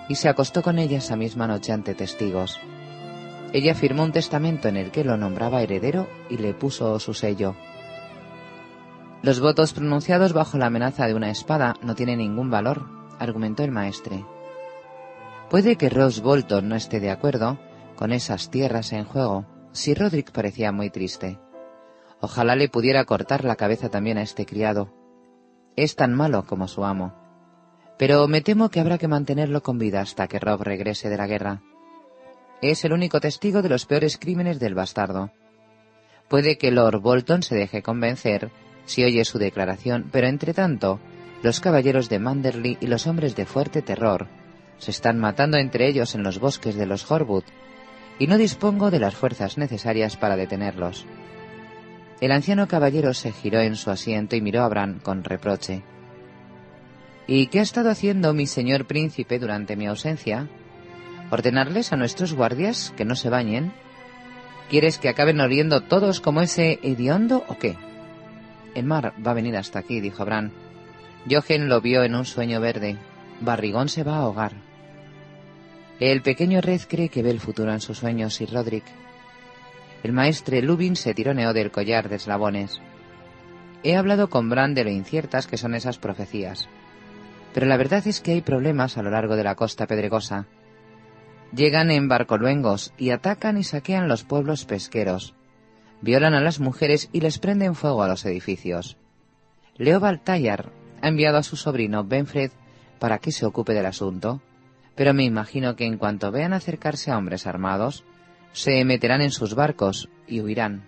[0.09, 2.59] y se acostó con ella esa misma noche ante testigos.
[3.53, 7.55] Ella firmó un testamento en el que lo nombraba heredero y le puso su sello.
[9.23, 12.87] Los votos pronunciados bajo la amenaza de una espada no tienen ningún valor,
[13.19, 14.25] argumentó el maestre.
[15.51, 17.59] Puede que Ross Bolton no esté de acuerdo
[17.97, 21.41] con esas tierras en juego, si Roderick parecía muy triste.
[22.21, 24.95] Ojalá le pudiera cortar la cabeza también a este criado.
[25.75, 27.15] Es tan malo como su amo.
[27.99, 31.27] Pero me temo que habrá que mantenerlo con vida hasta que Rob regrese de la
[31.27, 31.63] guerra.
[32.63, 35.33] Es el único testigo de los peores crímenes del bastardo.
[36.29, 38.53] Puede que Lord Bolton se deje convencer
[38.85, 41.01] si oye su declaración, pero entre tanto,
[41.43, 44.29] los caballeros de Manderley y los hombres de fuerte terror
[44.81, 47.45] se están matando entre ellos en los bosques de los Horwood,
[48.19, 51.07] y no dispongo de las fuerzas necesarias para detenerlos.
[52.21, 55.83] El anciano caballero se giró en su asiento y miró a Bran con reproche.
[57.27, 60.49] ¿Y qué ha estado haciendo mi señor príncipe durante mi ausencia?
[61.31, 63.73] ¿Ordenarles a nuestros guardias que no se bañen?
[64.69, 67.77] ¿Quieres que acaben oliendo todos como ese hediondo o qué?
[68.75, 70.53] El mar va a venir hasta aquí, dijo Bran.
[71.31, 72.97] Jochen lo vio en un sueño verde.
[73.41, 74.70] Barrigón se va a ahogar.
[76.01, 78.85] El pequeño Red cree que ve el futuro en sus sueños y Roderick
[80.03, 82.81] el maestre Lubin se tironeó del collar de eslabones.
[83.83, 86.69] He hablado con Bran de lo inciertas que son esas profecías.
[87.53, 90.47] Pero la verdad es que hay problemas a lo largo de la costa pedregosa.
[91.55, 95.35] Llegan en barcoluengos y atacan y saquean los pueblos pesqueros.
[96.01, 98.97] Violan a las mujeres y les prenden fuego a los edificios.
[99.77, 100.71] Leo Baltayar
[101.03, 102.53] ha enviado a su sobrino Benfred
[102.99, 104.41] para que se ocupe del asunto,
[104.95, 108.05] pero me imagino que en cuanto vean acercarse a hombres armados,
[108.53, 110.83] se meterán en sus barcos y huirán.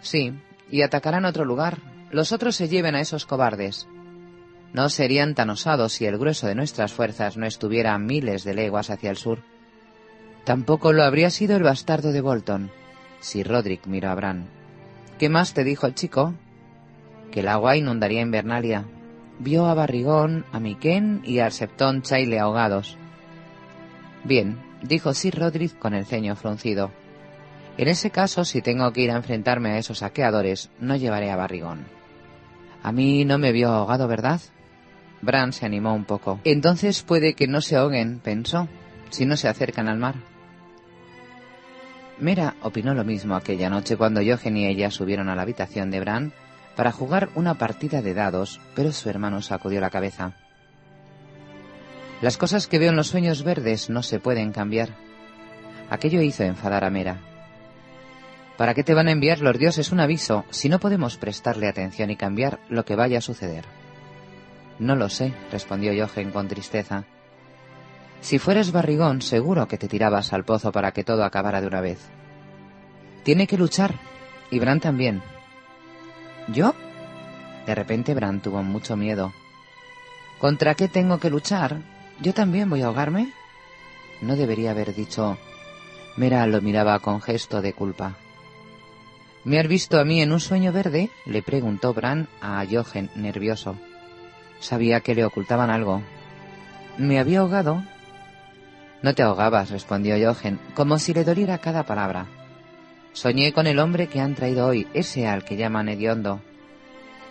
[0.00, 0.32] Sí,
[0.70, 1.78] y atacarán otro lugar.
[2.10, 3.86] Los otros se lleven a esos cobardes.
[4.72, 8.54] No serían tan osados si el grueso de nuestras fuerzas no estuviera a miles de
[8.54, 9.40] leguas hacia el sur.
[10.44, 12.70] Tampoco lo habría sido el bastardo de Bolton,
[13.20, 14.46] si Roderick miró a Bran.
[15.18, 16.34] ¿Qué más te dijo el chico?
[17.30, 18.84] Que el agua inundaría Invernalia.
[19.40, 22.96] Vio a Barrigón, a Miquén y al Septón Chaile ahogados.
[24.24, 26.90] Bien, dijo Sir Roderick con el ceño fruncido.
[27.76, 31.36] En ese caso, si tengo que ir a enfrentarme a esos saqueadores, no llevaré a
[31.36, 31.86] Barrigón.
[32.82, 34.40] A mí no me vio ahogado, ¿verdad?
[35.22, 36.40] Bran se animó un poco.
[36.42, 38.66] Entonces puede que no se ahoguen, pensó,
[39.10, 40.16] si no se acercan al mar.
[42.18, 46.00] Mera opinó lo mismo aquella noche cuando Jochen y ella subieron a la habitación de
[46.00, 46.32] Bran
[46.78, 50.34] para jugar una partida de dados, pero su hermano sacudió la cabeza.
[52.22, 54.90] Las cosas que veo en los sueños verdes no se pueden cambiar.
[55.90, 57.18] Aquello hizo enfadar a Mera.
[58.56, 62.12] ¿Para qué te van a enviar los dioses un aviso si no podemos prestarle atención
[62.12, 63.64] y cambiar lo que vaya a suceder?
[64.78, 67.02] No lo sé, respondió Jochen con tristeza.
[68.20, 71.80] Si fueras barrigón, seguro que te tirabas al pozo para que todo acabara de una
[71.80, 71.98] vez.
[73.24, 73.96] Tiene que luchar,
[74.52, 75.24] y Bran también.
[76.52, 76.74] ¿Yo?
[77.66, 79.32] De repente Bran tuvo mucho miedo.
[80.38, 81.78] ¿Contra qué tengo que luchar?
[82.20, 83.32] ¿Yo también voy a ahogarme?
[84.22, 85.36] No debería haber dicho.
[86.16, 88.16] Mera lo miraba con gesto de culpa.
[89.44, 91.10] ¿Me has visto a mí en un sueño verde?
[91.26, 93.76] le preguntó Bran a Jochen, nervioso.
[94.60, 96.02] Sabía que le ocultaban algo.
[96.96, 97.82] ¿Me había ahogado?
[99.02, 102.26] No te ahogabas, respondió Jochen, como si le doliera cada palabra.
[103.12, 106.40] Soñé con el hombre que han traído hoy, ese al que llaman hediondo.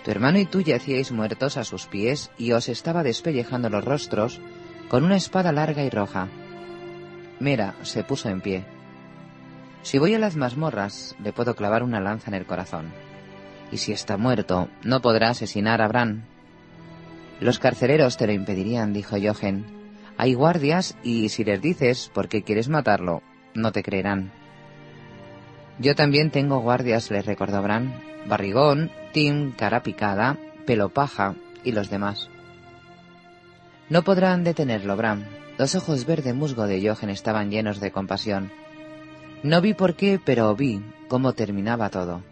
[0.03, 4.39] Tu hermano y tú yacíais muertos a sus pies y os estaba despellejando los rostros
[4.89, 6.27] con una espada larga y roja.
[7.39, 8.65] Mira, se puso en pie.
[9.81, 12.91] Si voy a las mazmorras, le puedo clavar una lanza en el corazón.
[13.71, 16.25] Y si está muerto, no podrá asesinar a Bran.
[17.39, 19.65] Los carceleros te lo impedirían, dijo Jochen.
[20.17, 23.21] Hay guardias y si les dices por qué quieres matarlo,
[23.53, 24.31] no te creerán.
[25.79, 28.01] Yo también tengo guardias, les recordó Bran.
[28.27, 32.29] Barrigón, Tim, Cara Picada, Pelo Paja y los demás.
[33.89, 35.23] No podrán detenerlo, Bram.
[35.57, 38.51] Los ojos verde musgo de Jochen estaban llenos de compasión.
[39.43, 42.23] No vi por qué, pero vi cómo terminaba todo.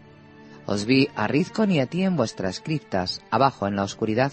[0.66, 4.32] Os vi a Rizcon y a ti en vuestras criptas, abajo en la oscuridad,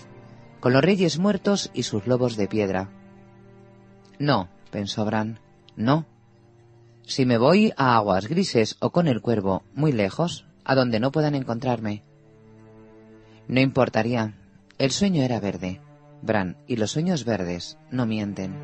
[0.60, 2.90] con los reyes muertos y sus lobos de piedra.
[4.18, 5.40] No, pensó Bran,
[5.76, 6.06] no.
[7.06, 11.12] Si me voy a aguas grises o con el cuervo, muy lejos, a donde no
[11.12, 12.04] puedan encontrarme.
[13.48, 14.36] No importaría.
[14.78, 15.82] El sueño era verde.
[16.22, 18.56] Bran y los sueños verdes no mienten.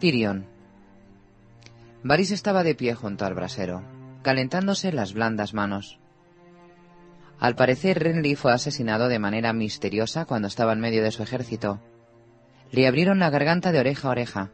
[0.00, 0.46] Tyrion.
[2.02, 3.82] Varys estaba de pie junto al brasero,
[4.22, 6.00] calentándose las blandas manos.
[7.38, 11.80] Al parecer, Renly fue asesinado de manera misteriosa cuando estaba en medio de su ejército.
[12.72, 14.50] Le abrieron la garganta de oreja a oreja.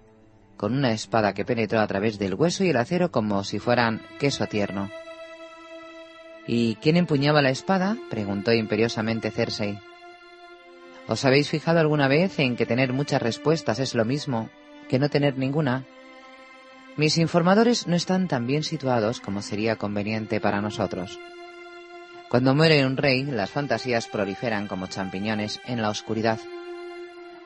[0.56, 4.00] con una espada que penetró a través del hueso y el acero como si fueran
[4.18, 4.90] queso tierno.
[6.46, 7.96] ¿Y quién empuñaba la espada?
[8.08, 9.78] preguntó imperiosamente Cersei.
[11.08, 14.48] ¿Os habéis fijado alguna vez en que tener muchas respuestas es lo mismo
[14.88, 15.84] que no tener ninguna?
[16.96, 21.20] Mis informadores no están tan bien situados como sería conveniente para nosotros.
[22.30, 26.38] Cuando muere un rey, las fantasías proliferan como champiñones en la oscuridad.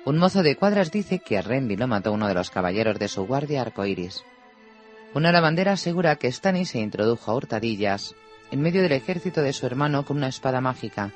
[0.06, 3.08] Un mozo de cuadras dice que a Renly lo mató uno de los caballeros de
[3.08, 4.24] su guardia arcoíris.
[5.12, 8.14] Una lavandera asegura que Stannis se introdujo a hurtadillas
[8.50, 11.10] en medio del ejército de su hermano con una espada mágica.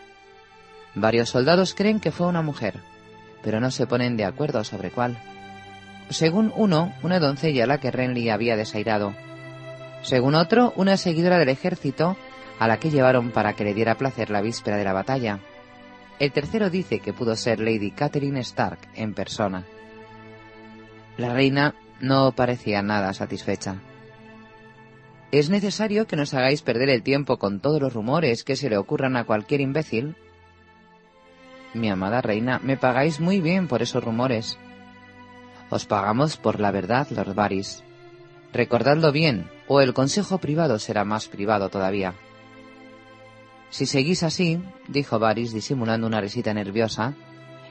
[0.95, 2.81] Varios soldados creen que fue una mujer,
[3.43, 5.17] pero no se ponen de acuerdo sobre cuál.
[6.11, 9.15] Según uno, una doncella a la que Renly había desairado.
[10.03, 12.19] Según otro, una seguidora del ejército
[12.59, 15.41] a la que llevaron para que le diera placer la víspera de la batalla.
[16.19, 19.65] El tercero dice que pudo ser Lady Catherine Stark en persona.
[21.17, 23.77] La reina no parecía nada satisfecha.
[25.33, 28.77] ¿Es necesario que nos hagáis perder el tiempo con todos los rumores que se le
[28.77, 30.17] ocurran a cualquier imbécil?
[31.73, 34.59] Mi amada reina, me pagáis muy bien por esos rumores.
[35.71, 37.83] Os pagamos por la verdad, Lord Varys.
[38.53, 42.15] Recordadlo bien, o el consejo privado será más privado todavía.
[43.75, 47.15] Si seguís así, dijo Varys disimulando una risita nerviosa,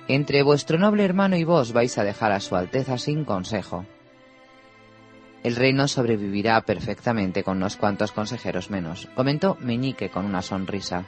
[0.10, 3.86] entre vuestro noble hermano y vos vais a dejar a su Alteza sin consejo.
[5.44, 11.06] El reino sobrevivirá perfectamente con unos cuantos consejeros menos, comentó Meñique con una sonrisa.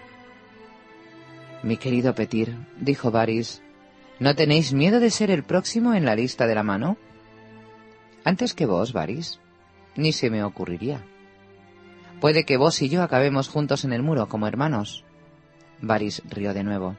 [1.62, 3.62] Mi querido Petir, dijo Varys,
[4.22, 6.96] ¿no tenéis miedo de ser el próximo en la lista de la mano?
[8.24, 9.42] Antes que vos, Varys.
[9.98, 11.04] Ni se me ocurriría.
[12.20, 15.04] Puede que vos y yo acabemos juntos en el muro como hermanos.
[15.82, 16.96] Varys rió de nuevo.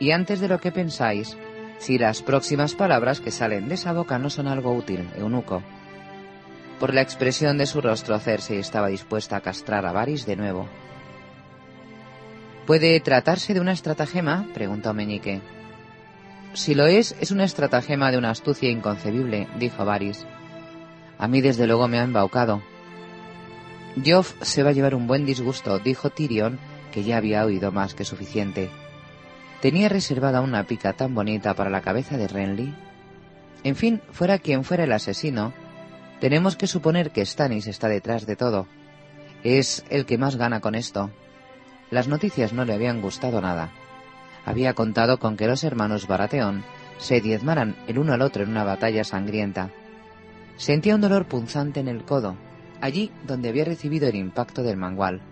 [0.00, 1.36] Y antes de lo que pensáis,
[1.78, 5.62] si las próximas palabras que salen de esa boca no son algo útil, eunuco.
[6.80, 10.68] Por la expresión de su rostro, Cersei estaba dispuesta a castrar a Varys de nuevo.
[12.66, 14.46] ¿Puede tratarse de una estratagema?
[14.54, 15.40] preguntó Meñique.
[16.54, 20.26] Si lo es, es una estratagema de una astucia inconcebible, dijo Varys.
[21.18, 22.62] A mí desde luego me ha embaucado.
[23.96, 26.58] Joff se va a llevar un buen disgusto, dijo Tyrion,
[26.92, 28.70] que ya había oído más que suficiente.
[29.60, 32.74] Tenía reservada una pica tan bonita para la cabeza de Renly.
[33.64, 35.52] En fin, fuera quien fuera el asesino,
[36.20, 38.66] tenemos que suponer que Stannis está detrás de todo.
[39.44, 41.10] Es el que más gana con esto.
[41.90, 43.72] Las noticias no le habían gustado nada.
[44.44, 46.64] Había contado con que los hermanos Baratheon
[46.98, 49.70] se diezmaran el uno al otro en una batalla sangrienta.
[50.56, 52.36] Sentía un dolor punzante en el codo,
[52.82, 55.22] allí donde había recibido el impacto del mangual.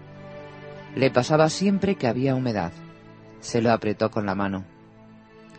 [0.95, 2.73] Le pasaba siempre que había humedad.
[3.41, 4.65] Se lo apretó con la mano.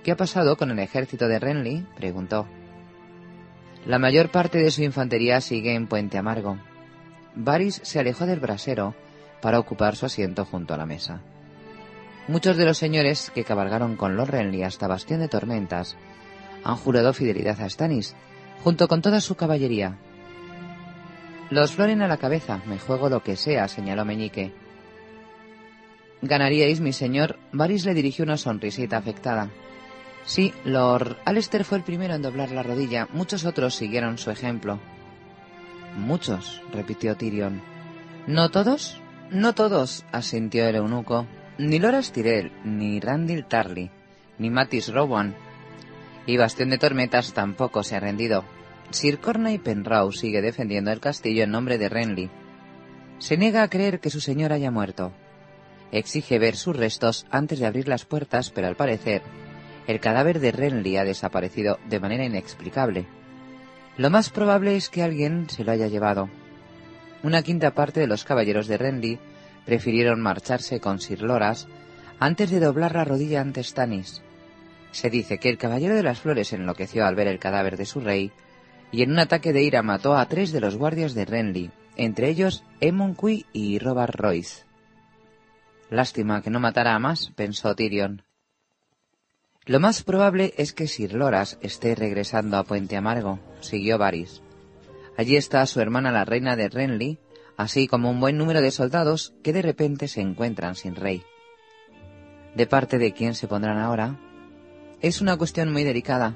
[0.03, 1.85] ¿Qué ha pasado con el ejército de Renly?
[1.95, 2.47] preguntó.
[3.85, 6.57] La mayor parte de su infantería sigue en Puente Amargo.
[7.35, 8.95] Varys se alejó del brasero
[9.41, 11.21] para ocupar su asiento junto a la mesa.
[12.27, 15.97] Muchos de los señores que cabalgaron con los Renly hasta Bastión de Tormentas
[16.63, 18.15] han jurado fidelidad a Stannis,
[18.63, 19.97] junto con toda su caballería,
[21.51, 24.51] los floren a la cabeza, me juego lo que sea, señaló Meñique.
[26.21, 27.37] Ganaríais, mi señor.
[27.51, 29.49] Varys le dirigió una sonrisita afectada.
[30.23, 33.07] Sí, Lord Alester fue el primero en doblar la rodilla.
[33.11, 34.79] Muchos otros siguieron su ejemplo.
[35.97, 37.61] Muchos, repitió Tyrion.
[38.27, 39.01] ¿No todos?
[39.29, 41.27] No todos, asintió el eunuco.
[41.57, 43.91] Ni Loras Tyrell, ni Randall Tarly,
[44.37, 45.35] ni Matis Rowan.
[46.25, 48.45] Y Bastión de Tormentas tampoco se ha rendido.
[48.91, 52.29] Sir Corney Penrose sigue defendiendo el castillo en nombre de Renly.
[53.19, 55.13] Se niega a creer que su señor haya muerto.
[55.93, 59.21] Exige ver sus restos antes de abrir las puertas, pero al parecer,
[59.87, 63.05] el cadáver de Renly ha desaparecido de manera inexplicable.
[63.97, 66.29] Lo más probable es que alguien se lo haya llevado.
[67.23, 69.19] Una quinta parte de los caballeros de Renly
[69.65, 71.67] prefirieron marcharse con Sir Loras
[72.19, 74.21] antes de doblar la rodilla ante Stannis.
[74.91, 78.01] Se dice que el caballero de las flores enloqueció al ver el cadáver de su
[78.01, 78.31] rey
[78.91, 82.29] y en un ataque de ira mató a tres de los guardias de Renly, entre
[82.29, 84.65] ellos Aemon Cui y Robert Royce.
[85.89, 88.23] Lástima que no matara a más, pensó Tyrion.
[89.65, 94.41] Lo más probable es que Sir Loras esté regresando a Puente Amargo, siguió Varys.
[95.17, 97.19] Allí está su hermana la reina de Renly,
[97.57, 101.23] así como un buen número de soldados que de repente se encuentran sin rey.
[102.55, 104.19] ¿De parte de quién se pondrán ahora?
[105.01, 106.35] Es una cuestión muy delicada,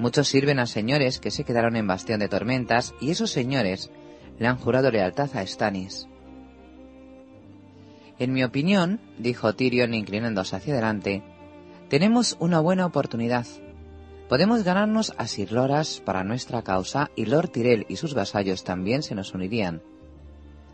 [0.00, 3.90] Muchos sirven a señores que se quedaron en Bastión de Tormentas y esos señores
[4.38, 6.08] le han jurado lealtad a Stannis.
[8.18, 11.22] En mi opinión, dijo Tyrion inclinándose hacia adelante,
[11.90, 13.46] tenemos una buena oportunidad.
[14.30, 19.02] Podemos ganarnos a Sir Loras para nuestra causa y Lord Tyrell y sus vasallos también
[19.02, 19.82] se nos unirían.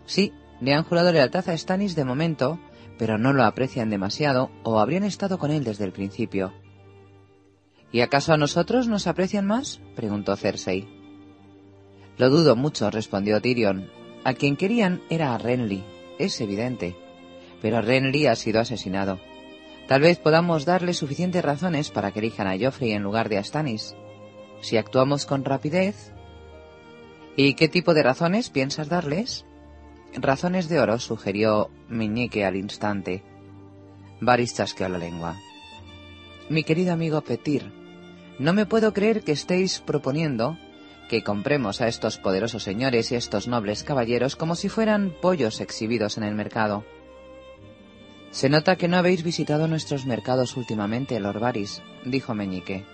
[0.04, 2.60] Sí, le han jurado lealtad a Stannis de momento,
[2.96, 6.52] pero no lo aprecian demasiado o habrían estado con él desde el principio.
[7.93, 9.80] ¿Y acaso a nosotros nos aprecian más?
[9.95, 10.89] preguntó Cersei.
[12.18, 13.91] Lo dudo mucho, respondió Tyrion.
[14.24, 15.84] A quien querían era a Renly,
[16.18, 16.97] es evidente.
[17.62, 19.20] Pero Renly ha sido asesinado.
[19.87, 23.45] Tal vez podamos darle suficientes razones para que elijan a Joffrey en lugar de a
[23.45, 23.95] Stannis.
[24.61, 26.12] Si actuamos con rapidez.
[27.37, 29.45] ¿Y qué tipo de razones piensas darles?
[30.14, 33.22] Razones de oro, sugirió Meñique al instante.
[34.20, 35.37] Varys chasqueó la lengua.
[36.49, 37.72] Mi querido amigo Petir,
[38.38, 40.57] no me puedo creer que estéis proponiendo
[41.09, 45.61] que compremos a estos poderosos señores y a estos nobles caballeros como si fueran pollos
[45.61, 46.84] exhibidos en el mercado.
[48.30, 52.84] Se nota que no habéis visitado nuestros mercados últimamente, Lord Varys, dijo Meñique.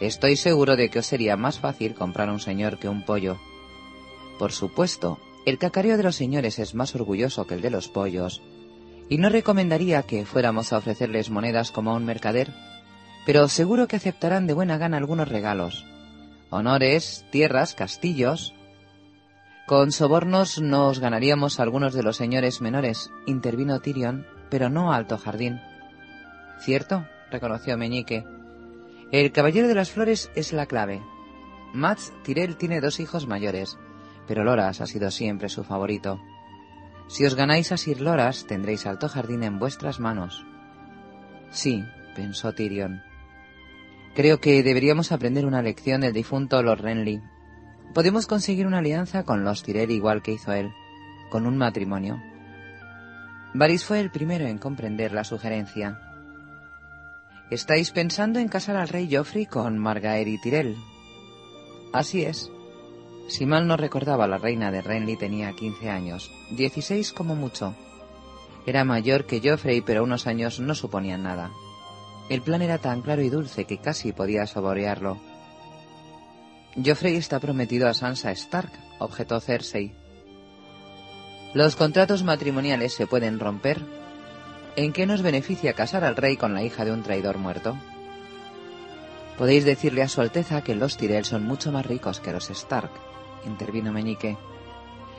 [0.00, 3.38] Estoy seguro de que os sería más fácil comprar un señor que un pollo.
[4.38, 8.42] Por supuesto, el cacareo de los señores es más orgulloso que el de los pollos,
[9.08, 12.52] y no recomendaría que fuéramos a ofrecerles monedas como a un mercader,
[13.26, 15.84] pero seguro que aceptarán de buena gana algunos regalos.
[16.50, 18.54] Honores, tierras, castillos.
[19.66, 25.60] Con sobornos nos ganaríamos algunos de los señores menores, intervino Tyrion, pero no Alto Jardín.
[26.60, 28.24] Cierto, reconoció Meñique.
[29.10, 31.02] El Caballero de las Flores es la clave.
[31.72, 33.78] Mats Tyrell tiene dos hijos mayores,
[34.28, 36.20] pero Loras ha sido siempre su favorito.
[37.08, 40.44] Si os ganáis a Sir Loras, tendréis Alto Jardín en vuestras manos.
[41.50, 41.84] Sí,
[42.16, 43.02] pensó Tyrion.
[44.14, 47.20] Creo que deberíamos aprender una lección del difunto Lord Renly.
[47.94, 50.72] Podemos conseguir una alianza con los Tyrell igual que hizo él,
[51.30, 52.20] con un matrimonio.
[53.54, 56.00] Varys fue el primero en comprender la sugerencia.
[57.50, 60.76] Estáis pensando en casar al rey Joffrey con Margaery Tyrell.
[61.92, 62.50] Así es.
[63.26, 67.74] Si mal no recordaba, la reina de Renly tenía 15 años, 16 como mucho.
[68.66, 71.50] Era mayor que Joffrey, pero unos años no suponían nada.
[72.28, 75.18] El plan era tan claro y dulce que casi podía saborearlo.
[76.82, 79.92] Joffrey está prometido a Sansa Stark, objetó Cersei.
[81.52, 83.80] Los contratos matrimoniales se pueden romper.
[84.76, 87.76] ¿En qué nos beneficia casar al rey con la hija de un traidor muerto?
[89.38, 92.90] Podéis decirle a su Alteza que los Tyrell son mucho más ricos que los Stark,
[93.46, 94.36] intervino Meñique.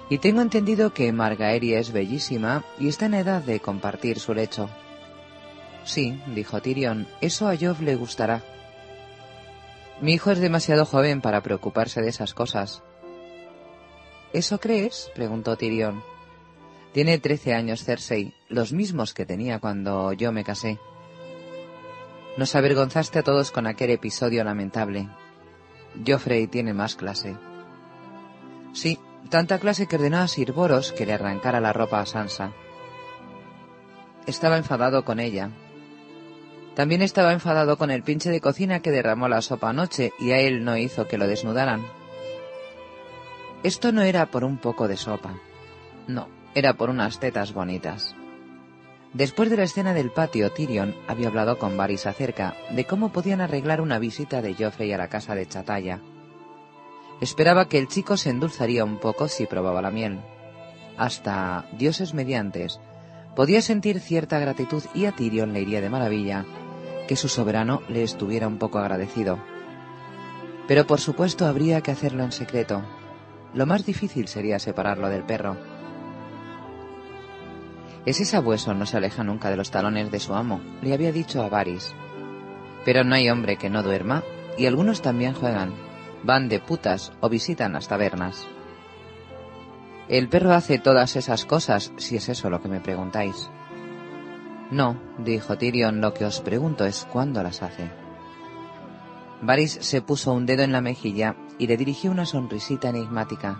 [0.09, 4.69] Y tengo entendido que Margaery es bellísima y está en edad de compartir su lecho.
[5.83, 8.43] Sí, dijo Tyrion, eso a Joff le gustará.
[10.01, 12.83] Mi hijo es demasiado joven para preocuparse de esas cosas.
[14.33, 15.09] ¿Eso crees?
[15.15, 16.03] preguntó Tyrion.
[16.91, 20.79] Tiene trece años Cersei, los mismos que tenía cuando yo me casé.
[22.37, 25.07] Nos avergonzaste a todos con aquel episodio lamentable.
[26.05, 27.35] Joffrey tiene más clase.
[28.75, 28.99] Sí,
[29.29, 32.51] tanta clase que ordenó a Sir Boros que le arrancara la ropa a Sansa.
[34.27, 35.49] Estaba enfadado con ella.
[36.75, 40.39] También estaba enfadado con el pinche de cocina que derramó la sopa anoche y a
[40.39, 41.85] él no hizo que lo desnudaran.
[43.63, 45.39] Esto no era por un poco de sopa.
[46.07, 48.13] No, era por unas tetas bonitas.
[49.13, 53.39] Después de la escena del patio, Tyrion había hablado con Varys acerca de cómo podían
[53.39, 56.01] arreglar una visita de Joffrey a la casa de Chatalla.
[57.21, 60.19] Esperaba que el chico se endulzaría un poco si probaba la miel.
[60.97, 62.79] Hasta, dioses mediantes,
[63.35, 66.45] podía sentir cierta gratitud y a Tyrion le iría de maravilla
[67.07, 69.39] que su soberano le estuviera un poco agradecido.
[70.67, 72.83] Pero por supuesto habría que hacerlo en secreto.
[73.53, 75.57] Lo más difícil sería separarlo del perro.
[78.05, 81.41] Ese sabueso no se aleja nunca de los talones de su amo, le había dicho
[81.41, 81.93] a Varys.
[82.83, 84.23] Pero no hay hombre que no duerma,
[84.57, 85.73] y algunos también juegan,
[86.25, 88.47] van de putas o visitan las tabernas.
[90.07, 93.49] El perro hace todas esas cosas, si es eso lo que me preguntáis.
[94.71, 97.89] No, dijo Tyrion, lo que os pregunto es cuándo las hace.
[99.41, 103.59] Varys se puso un dedo en la mejilla y le dirigió una sonrisita enigmática.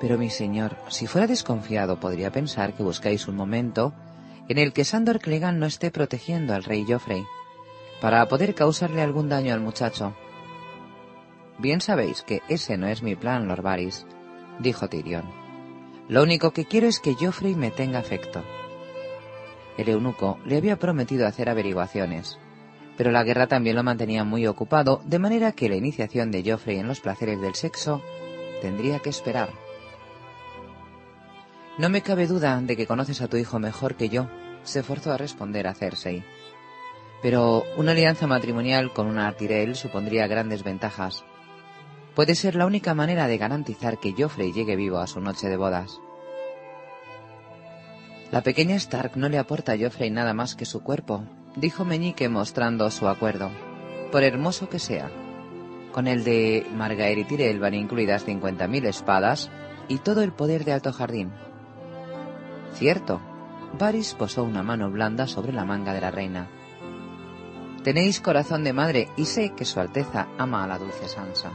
[0.00, 3.94] Pero mi señor, si fuera desconfiado, podría pensar que buscáis un momento
[4.48, 7.24] en el que Sandor Clegane no esté protegiendo al rey Joffrey,
[8.00, 10.14] para poder causarle algún daño al muchacho.
[11.58, 14.06] Bien sabéis que ese no es mi plan, Lord Varys,
[14.60, 15.24] dijo Tyrion.
[16.08, 18.44] Lo único que quiero es que Joffrey me tenga afecto.
[19.76, 22.38] El eunuco le había prometido hacer averiguaciones,
[22.96, 26.78] pero la guerra también lo mantenía muy ocupado, de manera que la iniciación de Joffrey
[26.78, 28.02] en los placeres del sexo
[28.60, 29.50] tendría que esperar.
[31.76, 34.28] No me cabe duda de que conoces a tu hijo mejor que yo,
[34.64, 36.24] se forzó a responder a Cersei.
[37.22, 41.24] Pero una alianza matrimonial con una Tyrell supondría grandes ventajas.
[42.18, 45.56] Puede ser la única manera de garantizar que Joffrey llegue vivo a su noche de
[45.56, 46.00] bodas.
[48.32, 51.22] La pequeña Stark no le aporta a Joffrey nada más que su cuerpo,
[51.54, 53.52] dijo Meñique mostrando su acuerdo,
[54.10, 55.12] por hermoso que sea.
[55.92, 59.48] Con el de Margaery van incluidas 50.000 espadas
[59.86, 61.30] y todo el poder de Alto Jardín.
[62.74, 63.20] Cierto,
[63.78, 66.48] Varys posó una mano blanda sobre la manga de la reina.
[67.84, 71.52] Tenéis corazón de madre y sé que Su Alteza ama a la dulce Sansa.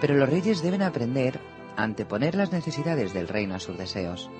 [0.00, 1.40] Pero los reyes deben aprender
[1.76, 4.30] a anteponer las necesidades del reino a sus deseos.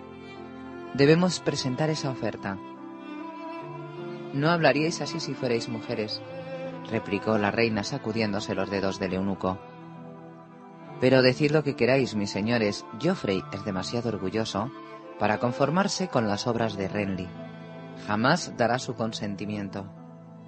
[0.94, 2.58] Debemos presentar esa oferta.
[4.32, 6.20] No hablaríais así si fuerais mujeres,
[6.90, 9.58] replicó la reina sacudiéndose los dedos del eunuco.
[11.00, 14.70] Pero decid lo que queráis, mis señores, Geoffrey es demasiado orgulloso
[15.18, 17.28] para conformarse con las obras de Renly.
[18.06, 19.86] Jamás dará su consentimiento.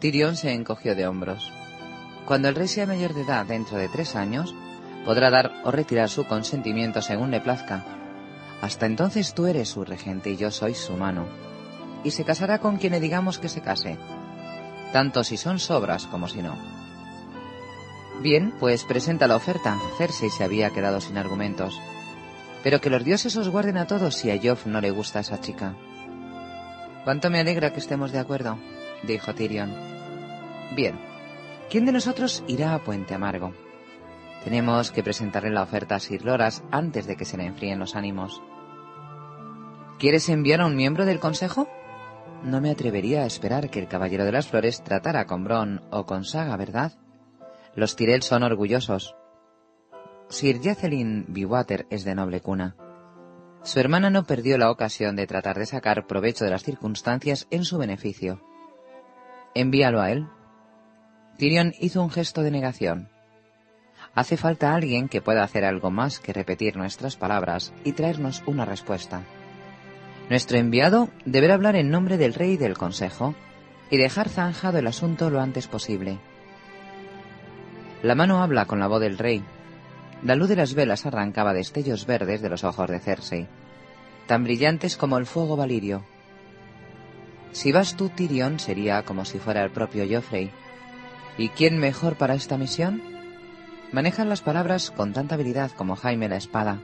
[0.01, 1.53] Tyrion se encogió de hombros.
[2.27, 4.55] Cuando el rey sea mayor de edad dentro de tres años,
[5.05, 7.85] podrá dar o retirar su consentimiento según le plazca.
[8.61, 11.27] Hasta entonces tú eres su regente y yo soy su mano.
[12.05, 13.99] Y se casará con quien le digamos que se case,
[14.93, 16.57] tanto si son sobras como si no.
[18.21, 19.79] Bien, pues presenta la oferta.
[19.99, 21.81] Cersei se había quedado sin argumentos.
[22.63, 25.41] Pero que los dioses os guarden a todos si a Joff no le gusta esa
[25.41, 25.75] chica.
[27.03, 28.59] Cuánto me alegra que estemos de acuerdo,
[29.03, 29.75] dijo Tyrion.
[30.77, 31.01] Bien,
[31.69, 33.53] ¿quién de nosotros irá a Puente Amargo?
[34.45, 37.95] Tenemos que presentarle la oferta a Sir Loras antes de que se le enfríen los
[37.95, 38.43] ánimos.
[39.99, 41.69] ¿Quieres enviar a un miembro del Consejo?
[42.43, 46.07] No me atrevería a esperar que el Caballero de las Flores tratara con Bron o
[46.07, 46.93] con Saga, ¿verdad?
[47.77, 49.15] Los Tyrell son orgullosos.
[50.29, 52.75] Sir Jacqueline Bywater es de noble cuna.
[53.63, 57.65] Su hermana no perdió la ocasión de tratar de sacar provecho de las circunstancias en
[57.65, 58.43] su beneficio.
[59.55, 60.27] Envíalo a él.
[61.39, 63.12] Tyrion hizo un gesto de negación.
[64.15, 68.67] Hace falta alguien que pueda hacer algo más que repetir nuestras palabras y traernos una
[68.67, 69.23] respuesta.
[70.29, 73.35] Nuestro enviado deberá hablar en nombre del rey y del consejo
[73.91, 76.19] y dejar zanjado el asunto lo antes posible.
[78.03, 79.43] La mano habla con la voz del rey.
[80.23, 83.49] La luz de las velas arrancaba destellos verdes de los ojos de Cersei,
[84.27, 86.05] tan brillantes como el fuego valirio.
[87.53, 90.51] Si vas tú, Tyrion, sería como si fuera el propio Joffrey.
[91.39, 93.12] ¿Y quién mejor para esta misión?
[93.93, 96.81] Manejan las palabras con tanta habilidad como Jaime la espada.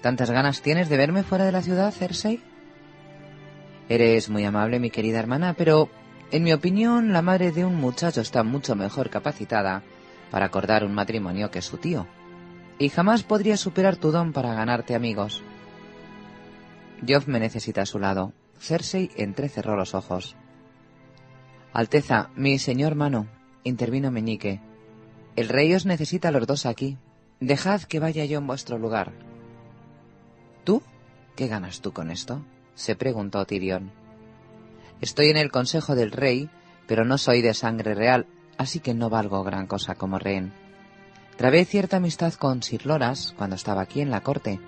[0.00, 2.40] ¿Tantas ganas tienes de verme fuera de la ciudad, Cersei?
[3.88, 5.90] Eres muy amable, mi querida hermana, pero,
[6.30, 9.82] en mi opinión, la madre de un muchacho está mucho mejor capacitada
[10.30, 12.06] para acordar un matrimonio que su tío,
[12.78, 15.42] y jamás podría superar tu don para ganarte amigos.
[17.06, 18.32] Joff me necesita a su lado.
[18.58, 20.36] Cersei entrecerró los ojos.
[21.72, 23.26] Alteza, mi señor mano,
[23.64, 24.60] intervino Meñique.
[25.36, 26.98] El rey os necesita a los dos aquí.
[27.40, 29.12] Dejad que vaya yo en vuestro lugar.
[30.64, 30.82] ¿Tú?
[31.36, 32.42] ¿Qué ganas tú con esto?
[32.74, 33.90] se preguntó Tyrion.
[35.00, 36.48] Estoy en el consejo del rey,
[36.86, 38.26] pero no soy de sangre real,
[38.58, 40.52] así que no valgo gran cosa como rehén.
[41.36, 44.60] Trabé cierta amistad con Sir Loras cuando estaba aquí en la corte,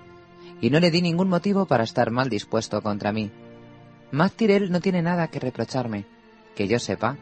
[0.61, 3.31] y no le di ningún motivo para estar mal dispuesto contra mí.
[4.11, 6.05] Matt Tyrell no tiene nada que reprocharme,
[6.55, 7.17] que yo sepa,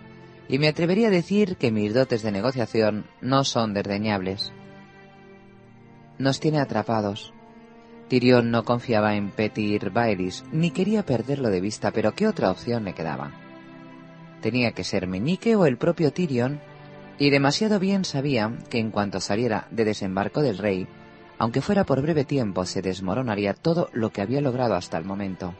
[0.47, 4.51] y me atrevería a decir que mis dotes de negociación no son desdeñables.
[6.17, 7.33] Nos tiene atrapados,
[8.11, 12.83] Tyrion no confiaba en Petir Baelis, ni quería perderlo de vista, pero ¿qué otra opción
[12.83, 13.31] le quedaba?
[14.41, 16.59] Tenía que ser Meñique o el propio Tyrion,
[17.17, 20.89] y demasiado bien sabía que en cuanto saliera de desembarco del rey,
[21.37, 25.53] aunque fuera por breve tiempo, se desmoronaría todo lo que había logrado hasta el momento.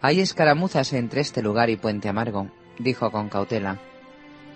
[0.00, 3.78] Hay escaramuzas entre este lugar y Puente Amargo, dijo con cautela,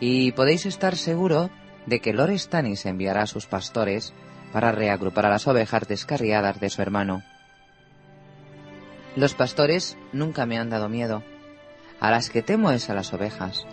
[0.00, 1.50] y podéis estar seguro
[1.86, 4.12] de que Lord Stannis enviará a sus pastores
[4.52, 7.22] para reagrupar a las ovejas descarriadas de su hermano.
[9.16, 11.22] Los pastores nunca me han dado miedo.
[12.00, 13.66] A las que temo es a las ovejas.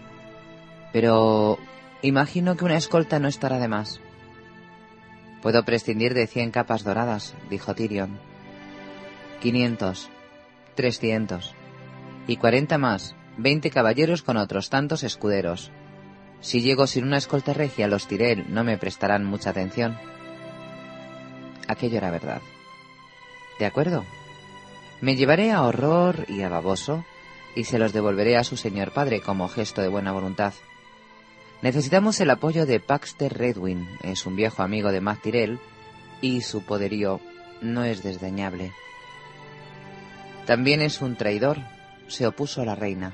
[0.92, 1.60] Pero
[2.02, 4.02] imagino que una escolta no estará de más.
[5.42, 8.20] Puedo prescindir de cien capas doradas, dijo Tyrion.
[9.40, 10.10] Quinientos,
[10.76, 11.54] trescientos,
[12.26, 15.72] y cuarenta más, veinte caballeros con otros tantos escuderos.
[16.42, 19.98] Si llego sin una escolta regia, los Tyrell no me prestarán mucha atención
[21.68, 22.42] aquello era verdad.
[23.60, 24.06] De acuerdo.
[25.02, 27.06] Me llevaré a Horror y a Baboso
[27.56, 30.54] y se los devolveré a su señor padre como gesto de buena voluntad.
[31.62, 35.26] Necesitamos el apoyo de Paxter Redwin, es un viejo amigo de Matt
[36.22, 37.20] y su poderío
[37.62, 38.74] no es desdeñable.
[40.46, 41.58] También es un traidor,
[42.08, 43.12] se opuso a la reina.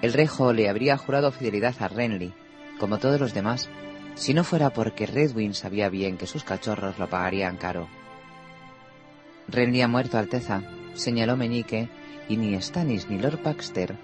[0.00, 2.32] El rejo le habría jurado fidelidad a Renly,
[2.78, 3.68] como todos los demás,
[4.14, 7.88] si no fuera porque Redwin sabía bien que sus cachorros lo pagarían caro.
[9.48, 10.62] Renly ha muerto, Alteza,
[10.94, 11.88] señaló Meñique,
[12.28, 13.96] y ni Stannis ni Lord Baxter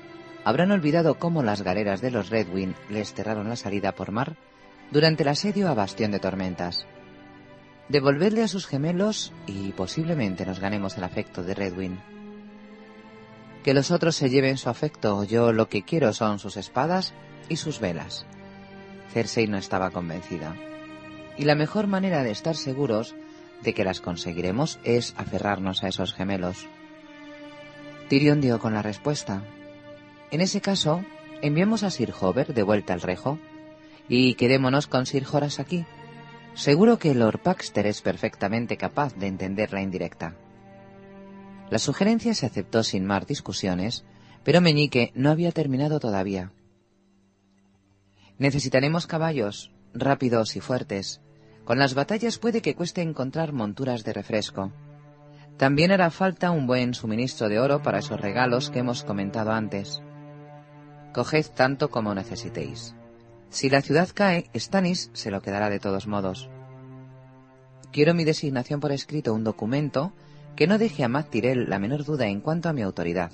[0.45, 4.36] habrán olvidado cómo las galeras de los Redwin les cerraron la salida por mar
[4.90, 6.86] durante el asedio a Bastión de Tormentas.
[7.88, 11.99] Devolvedle a sus gemelos y posiblemente nos ganemos el afecto de Redwin.
[13.65, 17.15] Que los otros se lleven su afecto, yo lo que quiero son sus espadas
[17.49, 18.27] y sus velas.
[19.12, 20.55] Cersei no estaba convencida.
[21.39, 23.15] Y la mejor manera de estar seguros
[23.62, 26.67] de que las conseguiremos es aferrarnos a esos gemelos.
[28.11, 29.43] Tyrion dio con la respuesta.
[30.31, 31.03] En ese caso,
[31.41, 33.39] enviemos a Sir Hover de vuelta al rejo
[34.11, 35.87] y quedémonos con Sir Horace aquí.
[36.53, 40.35] Seguro que Lord Baxter es perfectamente capaz de entender la indirecta.
[41.75, 44.05] La sugerencia se aceptó sin más discusiones,
[44.45, 46.53] pero Meñique no había terminado todavía.
[48.39, 51.20] Necesitaremos caballos, rápidos y fuertes.
[51.64, 54.70] Con las batallas puede que cueste encontrar monturas de refresco.
[55.57, 60.01] También hará falta un buen suministro de oro para esos regalos que hemos comentado antes.
[61.12, 62.95] Coged tanto como necesitéis.
[63.49, 66.49] Si la ciudad cae, Stannis se lo quedará de todos modos.
[67.91, 70.12] Quiero mi designación por escrito, un documento
[70.57, 73.32] que no deje a Matt Tyrell la menor duda en cuanto a mi autoridad,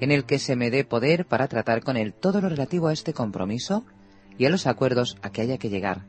[0.00, 2.92] en el que se me dé poder para tratar con él todo lo relativo a
[2.92, 3.84] este compromiso
[4.38, 6.06] y a los acuerdos a que haya que llegar,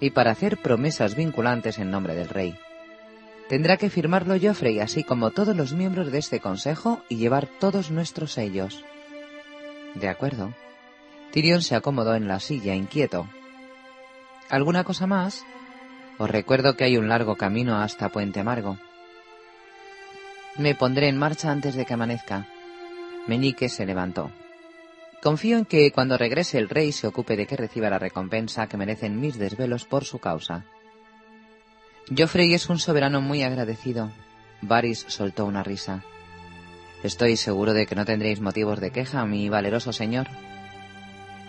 [0.00, 2.56] y para hacer promesas vinculantes en nombre del rey.
[3.48, 7.90] Tendrá que firmarlo Joffrey, así como todos los miembros de este consejo, y llevar todos
[7.90, 8.84] nuestros sellos.
[9.94, 10.52] De acuerdo.
[11.30, 13.28] Tyrion se acomodó en la silla, inquieto.
[14.50, 15.44] ¿Alguna cosa más?
[16.18, 18.78] Os recuerdo que hay un largo camino hasta Puente Amargo.
[20.58, 22.46] Me pondré en marcha antes de que amanezca.
[23.26, 24.30] Meñique se levantó.
[25.22, 28.76] Confío en que cuando regrese el rey se ocupe de que reciba la recompensa que
[28.76, 30.64] merecen mis desvelos por su causa.
[32.16, 34.10] Joffrey es un soberano muy agradecido.
[34.62, 36.04] Varys soltó una risa.
[37.02, 40.28] Estoy seguro de que no tendréis motivos de queja, mi valeroso señor.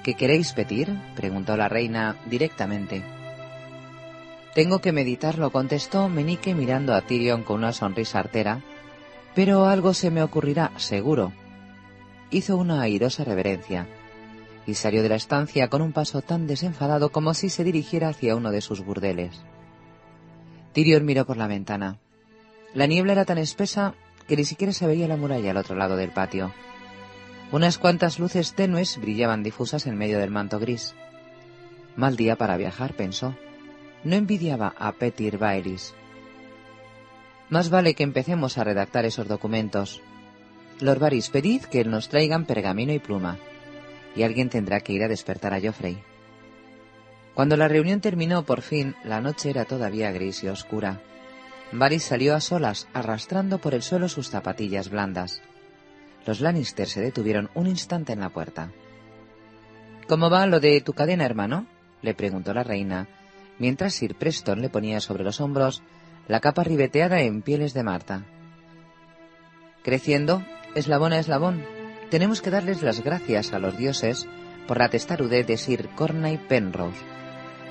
[0.03, 0.97] ¿Qué queréis pedir?
[1.15, 3.03] preguntó la reina directamente.
[4.53, 8.61] Tengo que meditarlo, contestó Menique mirando a Tyrion con una sonrisa artera.
[9.37, 11.31] Pero algo se me ocurrirá, seguro.
[12.31, 13.87] Hizo una airosa reverencia
[14.65, 18.35] y salió de la estancia con un paso tan desenfadado como si se dirigiera hacia
[18.35, 19.39] uno de sus burdeles.
[20.73, 21.99] Tyrion miró por la ventana.
[22.73, 23.93] La niebla era tan espesa
[24.27, 26.51] que ni siquiera se veía la muralla al otro lado del patio.
[27.51, 30.95] Unas cuantas luces tenues brillaban difusas en medio del manto gris.
[31.95, 33.35] Mal día para viajar, pensó.
[34.03, 35.93] No envidiaba a Petir Baelis.
[37.49, 40.01] Más vale que empecemos a redactar esos documentos.
[40.79, 43.37] Lord Varys, pedid que nos traigan pergamino y pluma,
[44.15, 45.97] y alguien tendrá que ir a despertar a Joffrey.
[47.33, 51.01] Cuando la reunión terminó por fin, la noche era todavía gris y oscura.
[51.71, 55.41] Varys salió a solas, arrastrando por el suelo sus zapatillas blandas.
[56.25, 58.71] Los Lannister se detuvieron un instante en la puerta.
[60.07, 61.65] ¿Cómo va lo de tu cadena, hermano?
[62.01, 63.07] le preguntó la reina,
[63.59, 65.81] mientras Sir Preston le ponía sobre los hombros
[66.27, 68.23] la capa ribeteada en pieles de Marta.
[69.83, 70.43] Creciendo,
[70.75, 71.65] eslabón a eslabón,
[72.09, 74.27] tenemos que darles las gracias a los dioses
[74.67, 77.01] por la testarudez de Sir Corney Penrose.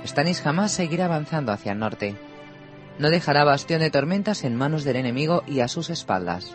[0.07, 2.17] Stannis jamás seguirá avanzando hacia el norte
[2.99, 6.55] no dejará bastión de tormentas en manos del enemigo y a sus espaldas.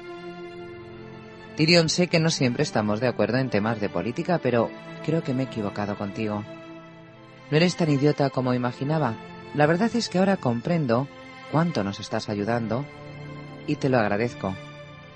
[1.56, 4.72] Tyrion, sé que no siempre estamos de acuerdo en temas de política, pero
[5.06, 6.44] creo que me he equivocado contigo.
[7.52, 9.16] No eres tan idiota como imaginaba.
[9.54, 11.08] La verdad es que ahora comprendo
[11.52, 12.86] cuánto nos estás ayudando
[13.68, 14.56] y te lo agradezco.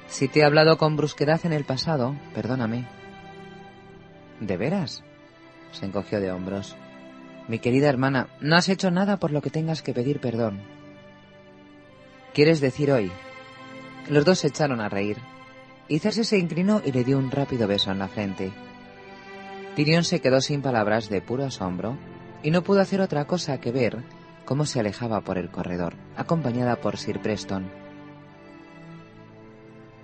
[0.08, 2.86] Si te he hablado con brusquedad en el pasado, perdóname.
[4.40, 5.04] ¿De veras?
[5.72, 6.76] Se encogió de hombros.
[7.48, 10.62] Mi querida hermana, no has hecho nada por lo que tengas que pedir perdón.
[12.34, 13.12] ¿Quieres decir hoy?
[14.10, 15.18] Los dos se echaron a reír,
[15.88, 18.52] y se inclinó y le dio un rápido beso en la frente.
[19.76, 21.98] Tyrion se quedó sin palabras de puro asombro
[22.44, 24.04] y no pudo hacer otra cosa que ver
[24.46, 27.70] cómo se alejaba por el corredor, acompañada por Sir Preston.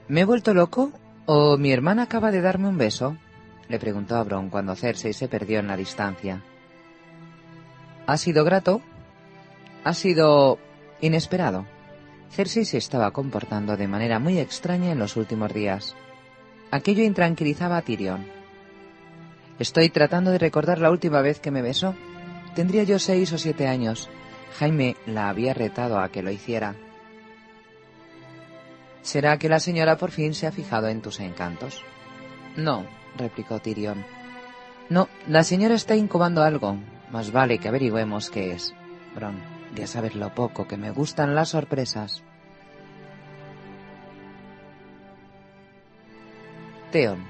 [0.08, 0.92] ¿Me he vuelto loco?
[1.26, 3.16] ¿O mi hermana acaba de darme un beso?
[3.70, 6.44] le preguntó a Bron cuando Cersei se perdió en la distancia.
[8.06, 8.82] ¿Ha sido grato?
[9.86, 10.60] ¿Ha sido
[11.00, 11.66] inesperado?
[12.32, 15.96] Cersei se estaba comportando de manera muy extraña en los últimos días.
[16.72, 18.26] Aquello intranquilizaba a Tyrion.
[19.60, 21.96] Estoy tratando de recordar la última vez que me besó.
[22.56, 24.10] Tendría yo seis o siete años.
[24.60, 26.76] Jaime la había retado a que lo hiciera.
[29.02, 31.84] ¿Será que la señora por fin se ha fijado en tus encantos?
[32.56, 32.86] No,
[33.18, 34.06] replicó Tyrion.
[34.89, 36.78] No, la señora está incubando algo.
[37.12, 38.74] Más vale que averigüemos qué es.
[39.16, 39.41] Bron,
[39.76, 42.24] ya sabes lo poco que me gustan las sorpresas.
[46.91, 47.24] Teon.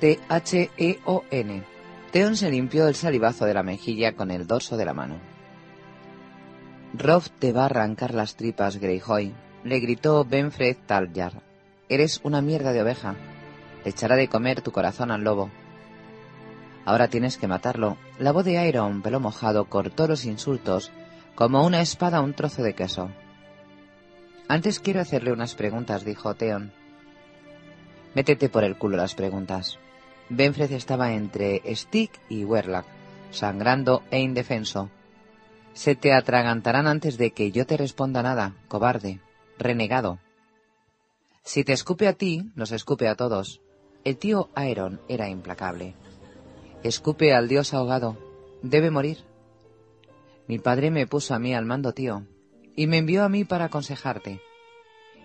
[0.00, 1.62] T-H-E-O-N.
[2.12, 5.20] Teon se limpió el salivazo de la mejilla con el dorso de la mano.
[6.94, 9.34] Rob te va a arrancar las tripas, Greyjoy,
[9.64, 11.42] le gritó Benfred Talyar.
[11.88, 13.14] Eres una mierda de oveja.
[13.84, 15.50] Le echará de comer tu corazón al lobo.
[16.86, 17.98] Ahora tienes que matarlo.
[18.18, 20.90] La voz de Iron, pelo mojado, cortó los insultos
[21.34, 23.10] como una espada a un trozo de queso.
[24.48, 26.72] Antes quiero hacerle unas preguntas, dijo Theon.
[28.14, 29.78] Métete por el culo las preguntas.
[30.30, 32.86] Benfred estaba entre Stick y Werlach,
[33.30, 34.90] sangrando e indefenso.
[35.72, 39.20] Se te atragantarán antes de que yo te responda nada, cobarde,
[39.58, 40.18] renegado.
[41.42, 43.60] Si te escupe a ti, nos escupe a todos.
[44.04, 45.94] El tío Aeron era implacable.
[46.82, 48.16] Escupe al dios ahogado.
[48.62, 49.18] Debe morir.
[50.46, 52.26] Mi padre me puso a mí al mando, tío,
[52.74, 54.40] y me envió a mí para aconsejarte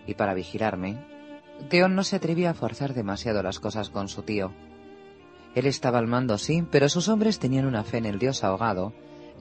[0.06, 1.04] y para vigilarme.
[1.68, 4.52] Teón no se atrevía a forzar demasiado las cosas con su tío.
[5.54, 8.92] Él estaba al mando, sí, pero sus hombres tenían una fe en el dios ahogado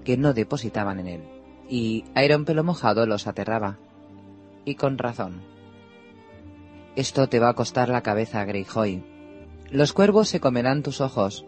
[0.04, 1.24] que no depositaban en él,
[1.70, 3.78] y Iron Pelo Mojado los aterraba.
[4.66, 5.42] Y con razón.
[6.96, 9.04] Esto te va a costar la cabeza, Greyjoy.
[9.72, 11.46] Los cuervos se comerán tus ojos,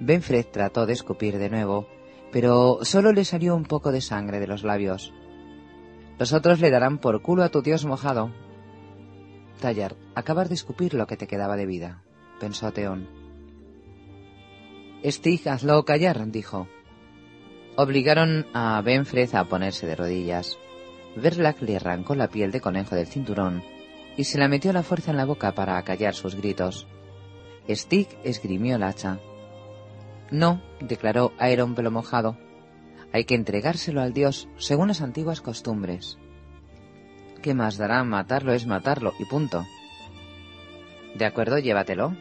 [0.00, 1.86] Benfred trató de escupir de nuevo,
[2.32, 5.12] pero solo le salió un poco de sangre de los labios.
[6.18, 8.32] Los otros le darán por culo a tu dios mojado.
[9.60, 12.02] Tallar, acabas de escupir lo que te quedaba de vida,
[12.40, 13.08] pensó Teón.
[15.04, 16.66] Stig, hazlo callar, dijo.
[17.76, 20.56] Obligaron a Benfred a ponerse de rodillas.
[21.16, 23.64] Verlac le arrancó la piel de conejo del cinturón
[24.16, 26.86] y se la metió a la fuerza en la boca para acallar sus gritos.
[27.68, 29.18] Stig esgrimió el hacha.
[30.30, 32.38] No, declaró Aeron pelo mojado.
[33.12, 36.18] Hay que entregárselo al dios según las antiguas costumbres.
[37.42, 38.04] ¿Qué más dará?
[38.04, 39.64] Matarlo es matarlo y punto.
[41.16, 42.16] De acuerdo, llévatelo.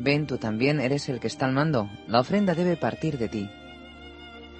[0.00, 1.88] Ven, tú también eres el que está al mando.
[2.08, 3.48] La ofrenda debe partir de ti.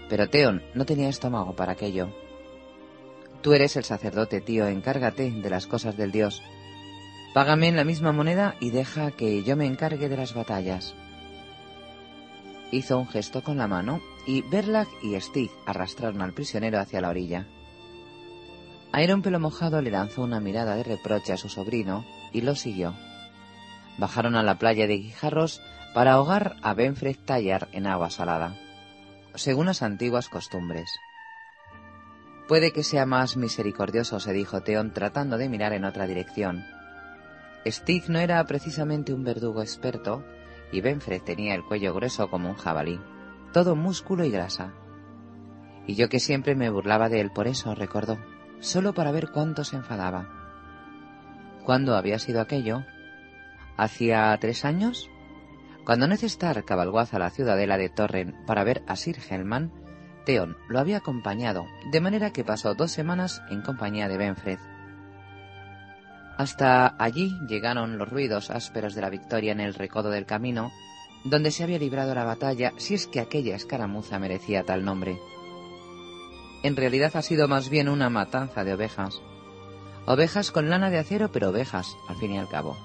[0.09, 2.15] Pero Teon no tenía estómago para aquello.
[3.43, 6.43] Tú eres el sacerdote, tío, encárgate de las cosas del dios.
[7.35, 10.95] Págame en la misma moneda y deja que yo me encargue de las batallas.
[12.71, 17.09] Hizo un gesto con la mano y Berlag y Stig arrastraron al prisionero hacia la
[17.09, 17.47] orilla.
[19.03, 22.95] Iron Pelo Mojado le lanzó una mirada de reproche a su sobrino y lo siguió.
[23.99, 25.61] Bajaron a la playa de Guijarros
[25.95, 28.57] para ahogar a Benfred Tallar en agua salada,
[29.35, 30.91] según las antiguas costumbres.
[32.49, 36.65] Puede que sea más misericordioso, se dijo Teón tratando de mirar en otra dirección.
[37.65, 40.25] Stig no era precisamente un verdugo experto,
[40.73, 43.01] y Benfred tenía el cuello grueso como un jabalí,
[43.53, 44.73] todo músculo y grasa.
[45.87, 48.19] Y yo que siempre me burlaba de él por eso, recordó,
[48.61, 50.29] solo para ver cuánto se enfadaba.
[51.65, 52.85] ¿Cuándo había sido aquello?
[53.77, 55.09] ¿Hacía tres años?
[55.85, 59.73] Cuando Necestar cabalgó hacia la ciudadela de Torren para ver a Sir Helman,
[60.25, 64.59] Theon lo había acompañado, de manera que pasó dos semanas en compañía de Benfred.
[66.39, 70.71] Hasta allí llegaron los ruidos ásperos de la victoria en el recodo del camino,
[71.25, 75.19] donde se había librado la batalla, si es que aquella escaramuza merecía tal nombre.
[76.63, 79.21] En realidad ha sido más bien una matanza de ovejas.
[80.07, 82.77] Ovejas con lana de acero, pero ovejas, al fin y al cabo.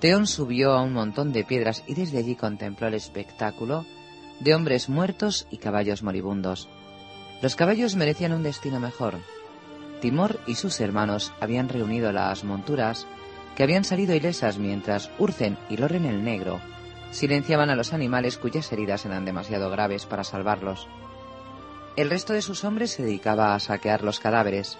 [0.00, 3.86] Teón subió a un montón de piedras y desde allí contempló el espectáculo
[4.40, 6.68] de hombres muertos y caballos moribundos.
[7.42, 9.18] Los caballos merecían un destino mejor,
[10.00, 13.06] Timor y sus hermanos habían reunido las monturas
[13.56, 16.60] que habían salido ilesas mientras Urcen y Loren el Negro
[17.10, 20.86] silenciaban a los animales cuyas heridas eran demasiado graves para salvarlos.
[21.96, 24.76] El resto de sus hombres se dedicaba a saquear los cadáveres.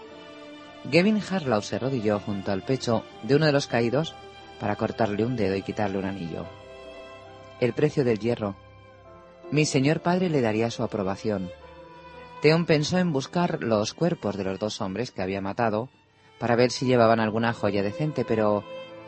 [0.85, 4.15] Gavin Harlow se arrodilló junto al pecho de uno de los caídos
[4.61, 6.47] para cortarle un dedo y quitarle un anillo.
[7.61, 8.55] El precio del hierro.
[9.51, 11.51] Mi señor padre le daría su aprobación.
[12.43, 15.89] Theon pensó en buscar los cuerpos de los dos hombres que había matado
[16.39, 18.63] para ver si llevaban alguna joya decente, pero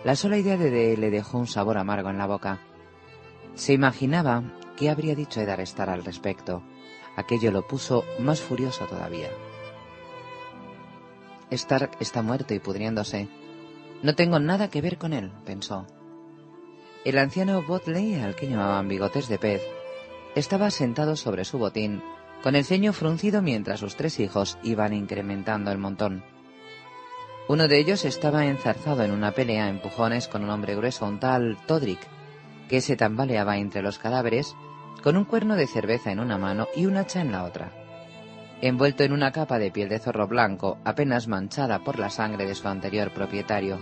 [0.05, 2.61] la sola idea de le dejó un sabor amargo en la boca.
[3.55, 4.45] Se imaginaba
[4.77, 6.63] qué habría dicho Eddard Stark al respecto.
[7.17, 9.29] Aquello lo puso más furioso todavía.
[11.51, 13.29] Stark está muerto y pudriéndose.
[14.03, 15.87] No tengo nada que ver con él, pensó.
[17.05, 19.63] El anciano Botley, al que llamaban bigotes de pez,
[20.35, 22.03] estaba sentado sobre su botín
[22.43, 26.25] con el ceño fruncido mientras sus tres hijos iban incrementando el montón.
[27.49, 31.19] Uno de ellos estaba enzarzado en una pelea a empujones con un hombre grueso, un
[31.19, 32.01] tal Todrick,
[32.69, 34.55] que se tambaleaba entre los cadáveres
[35.03, 37.73] con un cuerno de cerveza en una mano y un hacha en la otra.
[38.61, 42.57] Envuelto en una capa de piel de zorro blanco, apenas manchada por la sangre de
[42.57, 43.79] su anterior propietario.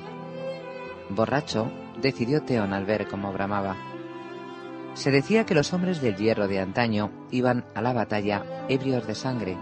[1.09, 1.71] Borracho,
[2.03, 3.75] decidió Teón al ver cómo bramaba.
[4.93, 9.15] Se decía que los hombres del hierro de antaño iban a la batalla ebrios de
[9.15, 9.57] sangre,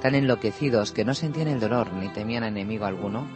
[0.00, 3.26] tan enloquecidos que no sentían el dolor ni temían a enemigo alguno,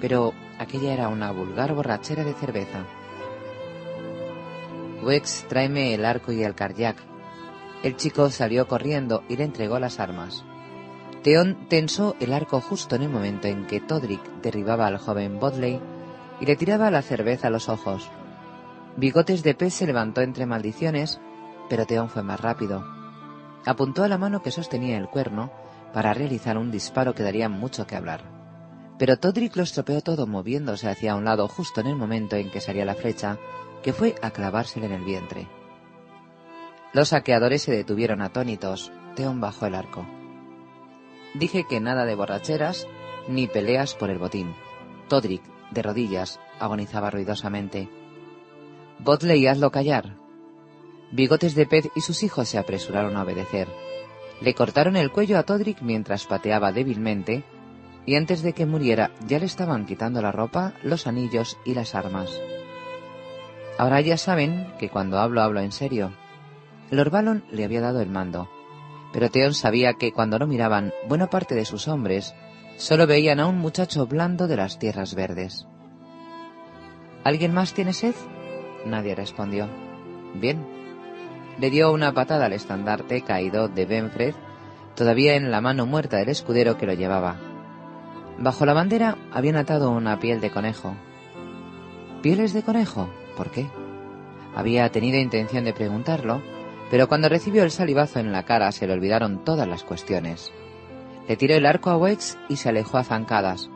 [0.00, 2.84] pero aquella era una vulgar borrachera de cerveza.
[5.02, 6.98] Wex, tráeme el arco y el carjac.
[7.82, 10.44] El chico salió corriendo y le entregó las armas.
[11.22, 15.80] Teón tensó el arco justo en el momento en que Todrick derribaba al joven Bodley
[16.40, 18.10] y le tiraba la cerveza a los ojos.
[18.96, 21.20] Bigotes de pez se levantó entre maldiciones,
[21.70, 22.84] pero Teón fue más rápido.
[23.64, 25.52] Apuntó a la mano que sostenía el cuerno
[25.92, 28.24] para realizar un disparo que daría mucho que hablar.
[28.98, 32.60] Pero Todrick lo estropeó todo moviéndose hacia un lado justo en el momento en que
[32.60, 33.38] salía la flecha,
[33.84, 35.46] que fue a clavársele en el vientre.
[36.92, 38.90] Los saqueadores se detuvieron atónitos.
[39.14, 40.04] Teón bajó el arco.
[41.34, 42.86] Dije que nada de borracheras
[43.28, 44.54] ni peleas por el botín.
[45.08, 47.88] Todrick, de rodillas, agonizaba ruidosamente.
[48.98, 50.16] Botley, hazlo callar.
[51.10, 53.68] Bigotes de pez y sus hijos se apresuraron a obedecer.
[54.40, 57.44] Le cortaron el cuello a Todrick mientras pateaba débilmente,
[58.06, 61.94] y antes de que muriera ya le estaban quitando la ropa, los anillos y las
[61.94, 62.30] armas.
[63.78, 66.12] Ahora ya saben que cuando hablo hablo en serio.
[66.90, 68.48] Lord Balon le había dado el mando,
[69.12, 72.34] pero Theon sabía que cuando lo miraban, buena parte de sus hombres
[72.76, 75.66] solo veían a un muchacho blando de las tierras verdes.
[77.24, 78.14] ¿Alguien más tiene sed?
[78.86, 79.68] Nadie respondió.
[80.34, 80.66] Bien,
[81.60, 84.34] le dio una patada al estandarte caído de Benfred,
[84.96, 87.36] todavía en la mano muerta del escudero que lo llevaba.
[88.38, 90.94] Bajo la bandera habían atado una piel de conejo.
[92.22, 93.08] ¿Pieles de conejo?
[93.36, 93.68] ¿Por qué?
[94.54, 96.42] Había tenido intención de preguntarlo,
[96.92, 100.52] pero cuando recibió el salivazo en la cara se le olvidaron todas las cuestiones.
[101.26, 103.70] Le tiró el arco a Wex y se alejó a zancadas.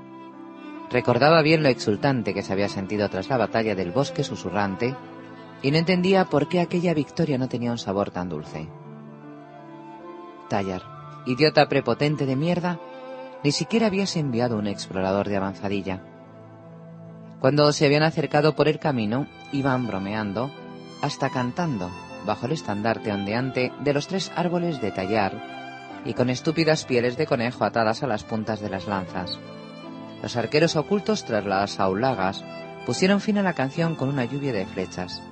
[0.91, 4.95] Recordaba bien lo exultante que se había sentido tras la batalla del bosque susurrante
[5.63, 8.69] y no entendía por qué aquella victoria no tenía un sabor tan dulce.
[10.51, 10.83] Tallar,
[11.25, 12.79] idiota prepotente de mierda,
[13.43, 16.03] ni siquiera habías enviado un explorador de avanzadilla.
[17.41, 20.51] Cuando se habían acercado por el camino, iban bromeando,
[21.01, 21.91] hasta cantando,
[22.27, 27.27] bajo el estandarte ondeante de los tres árboles de tallar, y con estúpidas pieles de
[27.27, 29.39] conejo atadas a las puntas de las lanzas.
[30.23, 32.45] Los arqueros ocultos tras las aulagas
[32.85, 35.23] pusieron fin a la canción con una lluvia de flechas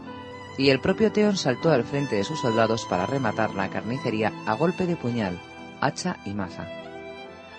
[0.57, 4.55] y el propio Teón saltó al frente de sus soldados para rematar la carnicería a
[4.55, 5.41] golpe de puñal,
[5.81, 6.67] hacha y maza.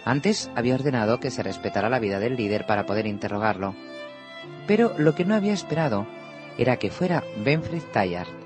[0.06, 3.76] Antes había ordenado que se respetara la vida del líder para poder interrogarlo,
[4.68, 6.08] pero lo que no había esperado
[6.58, 8.45] era que fuera Benfred Tallard.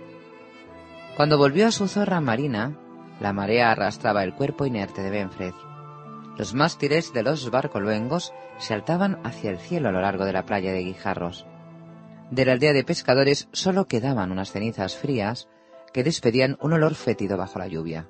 [1.20, 2.80] Cuando volvió a su zorra marina,
[3.20, 5.54] la marea arrastraba el cuerpo inerte de Benfred.
[6.38, 10.72] Los mástiles de los barcoluengos saltaban hacia el cielo a lo largo de la playa
[10.72, 11.46] de Guijarros.
[12.32, 15.50] De la aldea de pescadores solo quedaban unas cenizas frías
[15.92, 18.08] que despedían un olor fétido bajo la lluvia.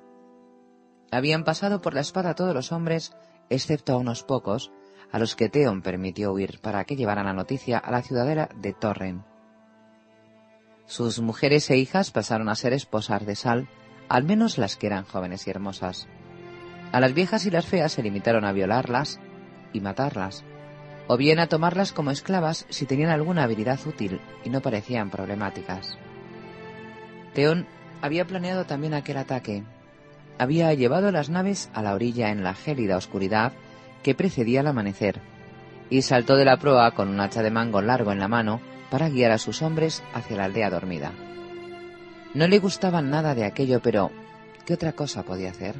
[1.10, 3.16] Habían pasado por la espada todos los hombres,
[3.48, 4.70] excepto a unos pocos,
[5.10, 8.72] a los que Theon permitió huir para que llevaran la noticia a la ciudadela de
[8.72, 9.24] Torren.
[10.90, 13.68] Sus mujeres e hijas pasaron a ser esposas de Sal,
[14.08, 16.08] al menos las que eran jóvenes y hermosas.
[16.90, 19.20] A las viejas y las feas se limitaron a violarlas
[19.72, 20.42] y matarlas,
[21.06, 25.96] o bien a tomarlas como esclavas si tenían alguna habilidad útil y no parecían problemáticas.
[27.34, 27.68] Teón
[28.02, 29.62] había planeado también aquel ataque.
[30.38, 33.52] Había llevado las naves a la orilla en la gélida oscuridad
[34.02, 35.20] que precedía el amanecer,
[35.88, 38.60] y saltó de la proa con un hacha de mango largo en la mano
[38.90, 41.12] para guiar a sus hombres hacia la aldea dormida.
[42.34, 44.10] No le gustaba nada de aquello, pero
[44.66, 45.74] ¿qué otra cosa podía hacer?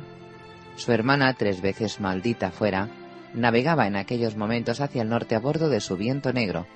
[0.77, 2.89] Su hermana, tres veces maldita fuera,
[3.35, 6.67] navegaba en aquellos momentos hacia el norte a bordo de su viento negro,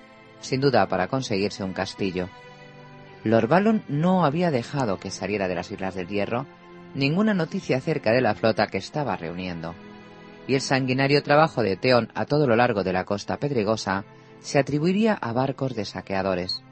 [0.41, 2.29] sin duda para conseguirse un castillo.
[3.25, 6.47] Lord Balon no había dejado que saliera de las Islas del Hierro
[6.95, 9.75] ninguna noticia acerca de la flota que estaba reuniendo,
[10.47, 14.05] y el sanguinario trabajo de Teón a todo lo largo de la costa pedregosa
[14.45, 16.63] se atribuiría a barcos de saqueadores.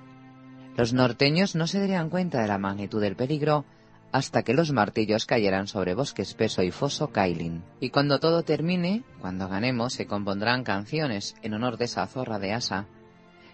[0.76, 3.64] Los norteños no se darían cuenta de la magnitud del peligro
[4.12, 7.64] hasta que los martillos cayeran sobre bosque espeso y foso Kailin.
[7.80, 12.52] Y cuando todo termine, cuando ganemos, se compondrán canciones en honor de esa zorra de
[12.52, 12.86] Asa,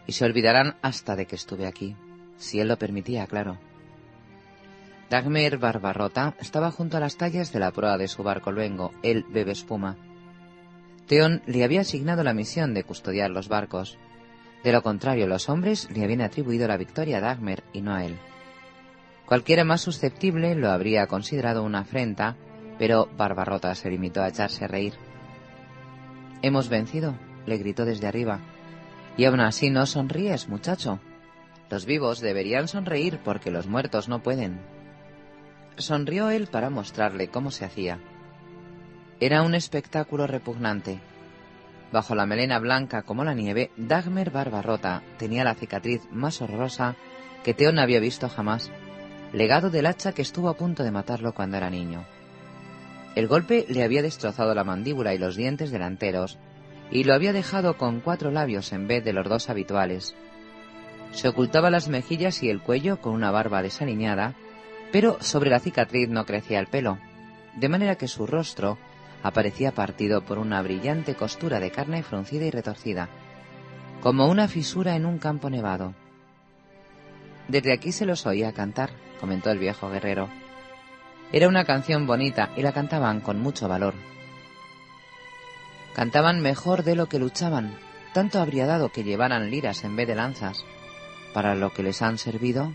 [0.04, 1.94] y se olvidarán hasta de que estuve aquí,
[2.38, 3.56] si él lo permitía, claro.
[5.10, 9.22] Dagmer Barbarrota estaba junto a las tallas de la proa de su barco luengo, el
[9.22, 9.96] bebe espuma.
[11.06, 13.96] Theon le había asignado la misión de custodiar los barcos.
[14.62, 18.04] De lo contrario, los hombres le habían atribuido la victoria a Dagmer y no a
[18.04, 18.18] él.
[19.26, 22.36] Cualquiera más susceptible lo habría considerado una afrenta,
[22.78, 24.94] pero Barbarrota se limitó a echarse a reír.
[26.42, 27.14] Hemos vencido,
[27.46, 28.40] le gritó desde arriba.
[29.16, 31.00] Y aún así no sonríes, muchacho.
[31.70, 34.60] Los vivos deberían sonreír porque los muertos no pueden.
[35.76, 37.98] Sonrió él para mostrarle cómo se hacía.
[39.20, 41.00] Era un espectáculo repugnante.
[41.92, 46.96] Bajo la melena blanca como la nieve, Dagmer Barbarrota tenía la cicatriz más horrorosa
[47.42, 48.70] que Teon había visto jamás,
[49.32, 52.04] legado del hacha que estuvo a punto de matarlo cuando era niño.
[53.14, 56.38] El golpe le había destrozado la mandíbula y los dientes delanteros,
[56.90, 60.14] y lo había dejado con cuatro labios en vez de los dos habituales.
[61.12, 64.34] Se ocultaba las mejillas y el cuello con una barba desaliñada,
[64.92, 66.98] pero sobre la cicatriz no crecía el pelo,
[67.56, 68.78] de manera que su rostro
[69.22, 73.08] aparecía partido por una brillante costura de carne fruncida y retorcida,
[74.00, 75.94] como una fisura en un campo nevado.
[77.48, 78.90] Desde aquí se los oía cantar,
[79.20, 80.28] comentó el viejo guerrero.
[81.32, 83.94] Era una canción bonita y la cantaban con mucho valor.
[85.94, 87.76] Cantaban mejor de lo que luchaban,
[88.12, 90.64] tanto habría dado que llevaran liras en vez de lanzas.
[91.34, 92.72] Para lo que les han servido.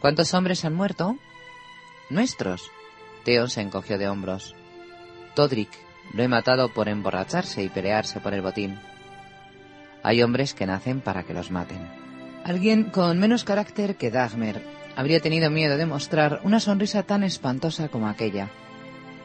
[0.00, 1.16] ¿Cuántos hombres han muerto?
[2.08, 2.70] Nuestros.
[3.24, 4.56] Teo se encogió de hombros.
[5.34, 5.70] Todrick,
[6.12, 8.78] lo he matado por emborracharse y pelearse por el botín.
[10.02, 11.88] Hay hombres que nacen para que los maten.
[12.44, 14.62] Alguien con menos carácter que Dagmer
[14.96, 18.48] habría tenido miedo de mostrar una sonrisa tan espantosa como aquella.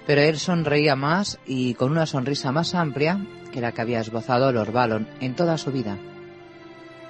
[0.06, 4.52] Pero él sonreía más y con una sonrisa más amplia que la que había esbozado
[4.52, 5.98] Lord Balon en toda su vida.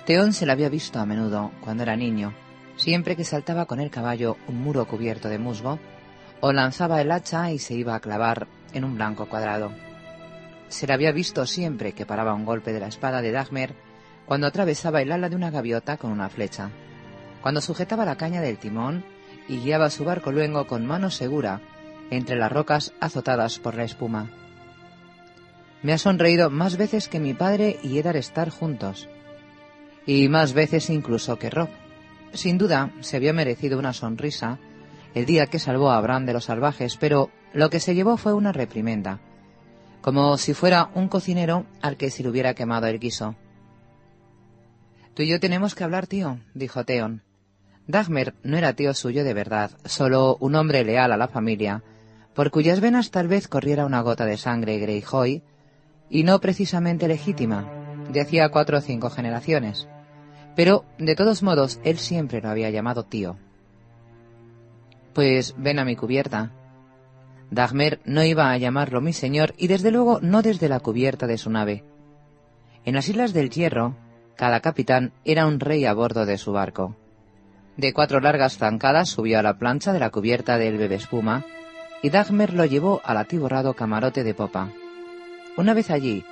[0.05, 2.34] Teón se la había visto a menudo cuando era niño,
[2.77, 5.80] siempre que saltaba con el caballo un muro cubierto de musgo,
[6.41, 9.72] o lanzaba el hacha y se iba a clavar en un blanco cuadrado.
[10.68, 13.73] Se la había visto siempre que paraba un golpe de la espada de Dagmer
[14.27, 16.69] cuando atravesaba el ala de una gaviota con una flecha
[17.45, 19.06] cuando sujetaba la caña del timón
[19.47, 21.61] y guiaba su barco luego con mano segura
[22.10, 24.31] entre las rocas azotadas por la espuma.
[25.84, 29.07] Me ha sonreído más veces que mi padre y Eddard estar juntos,
[30.07, 31.69] y más veces incluso que Rob.
[32.34, 34.57] Sin duda se había merecido una sonrisa
[35.14, 38.34] el día que salvó a Abraham de los salvajes, pero lo que se llevó fue
[38.34, 39.22] una reprimenda,
[40.02, 43.36] como si fuera un cocinero al que se le hubiera quemado el guiso.
[45.14, 47.22] Tú y yo tenemos que hablar, tío, dijo Theon.
[47.88, 51.82] Dagmer no era tío suyo de verdad, solo un hombre leal a la familia,
[52.34, 55.41] por cuyas venas tal vez corriera una gota de sangre Greyjoy,
[56.10, 57.72] y no precisamente legítima,
[58.11, 59.88] de hacía cuatro o cinco generaciones.
[60.57, 63.38] Pero, de todos modos, él siempre lo había llamado tío.
[65.14, 66.52] Pues ven a mi cubierta.
[67.51, 71.38] Dagmer no iba a llamarlo mi señor y desde luego no desde la cubierta de
[71.38, 71.84] su nave.
[72.84, 73.95] En las Islas del Hierro,
[74.35, 76.95] cada capitán era un rey a bordo de su barco.
[77.77, 81.45] De cuatro largas zancadas subió a la plancha de la cubierta del bebespuma
[82.01, 84.69] y Dagmer lo llevó al atiborrado camarote de popa.
[85.57, 86.26] Una vez allí,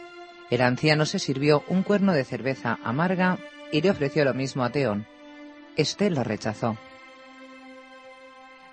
[0.50, 3.40] el anciano se sirvió un cuerno de cerveza amarga
[3.72, 5.08] y le ofreció lo mismo a Teón.
[5.76, 6.78] Este lo rechazó.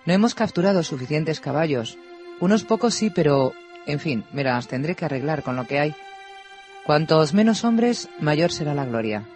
[0.04, 1.96] No hemos capturado suficientes caballos.
[2.40, 3.52] Unos pocos sí, pero...
[3.86, 5.94] En fin, miras, tendré que arreglar con lo que hay.
[6.84, 9.26] Cuantos menos hombres, mayor será la gloria.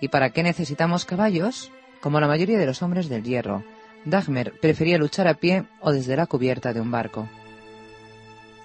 [0.00, 1.70] ¿Y para qué necesitamos caballos?
[2.00, 3.64] Como la mayoría de los hombres del hierro,
[4.04, 7.28] Dagmer prefería luchar a pie o desde la cubierta de un barco.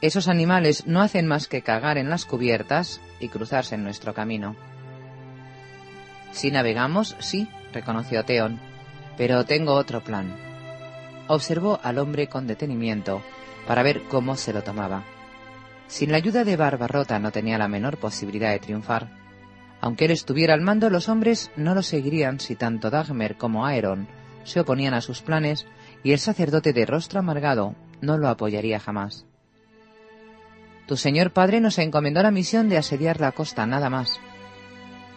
[0.01, 4.55] Esos animales no hacen más que cagar en las cubiertas y cruzarse en nuestro camino.
[6.31, 8.59] Si navegamos, sí, reconoció Teón,
[9.17, 10.48] pero tengo otro plan.
[11.29, 13.21] Observó al hombre con detenimiento
[13.67, 15.03] para ver cómo se lo tomaba.
[15.85, 19.11] Sin la ayuda de Barbarrota no tenía la menor posibilidad de triunfar.
[19.79, 24.07] Aunque él estuviera al mando, los hombres no lo seguirían si tanto Dagmer como Aeron
[24.43, 25.67] se oponían a sus planes
[26.03, 29.27] y el sacerdote de rostro amargado no lo apoyaría jamás.
[30.87, 34.19] Tu señor padre nos encomendó la misión de asediar la costa, nada más.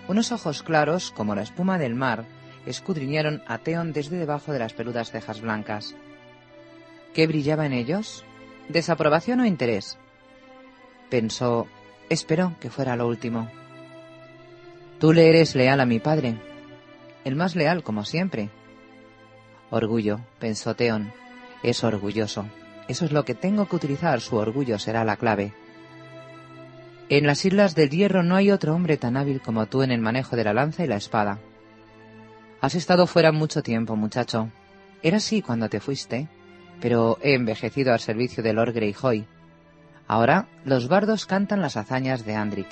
[0.08, 2.26] Unos ojos claros, como la espuma del mar,
[2.66, 5.94] escudriñaron a Teon desde debajo de las peludas cejas blancas.
[7.14, 8.24] ¿Qué brillaba en ellos?
[8.68, 9.98] ¿Desaprobación o interés?
[11.10, 11.66] Pensó,
[12.08, 13.50] esperó que fuera lo último.
[14.98, 16.36] Tú le eres leal a mi padre.
[17.24, 18.50] El más leal, como siempre.
[19.70, 21.12] Orgullo, pensó Teón.
[21.62, 22.46] Es orgulloso.
[22.88, 24.20] Eso es lo que tengo que utilizar.
[24.20, 25.52] Su orgullo será la clave.
[27.08, 30.00] En las Islas del Hierro no hay otro hombre tan hábil como tú en el
[30.00, 31.38] manejo de la lanza y la espada.
[32.62, 34.48] Has estado fuera mucho tiempo, muchacho.
[35.02, 36.28] Era así cuando te fuiste,
[36.80, 39.26] pero he envejecido al servicio de Lord Greyjoy.
[40.06, 42.68] Ahora los bardos cantan las hazañas de Andric.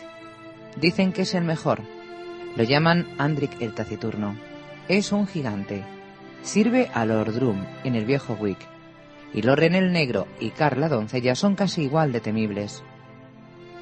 [0.81, 1.81] Dicen que es el mejor.
[2.57, 4.37] Lo llaman Andric el Taciturno.
[4.87, 5.83] Es un gigante.
[6.43, 8.61] Sirve a Lord Drum en el viejo Wick.
[9.35, 12.85] Y Loren el Negro y Carla Doncella son casi igual de temibles.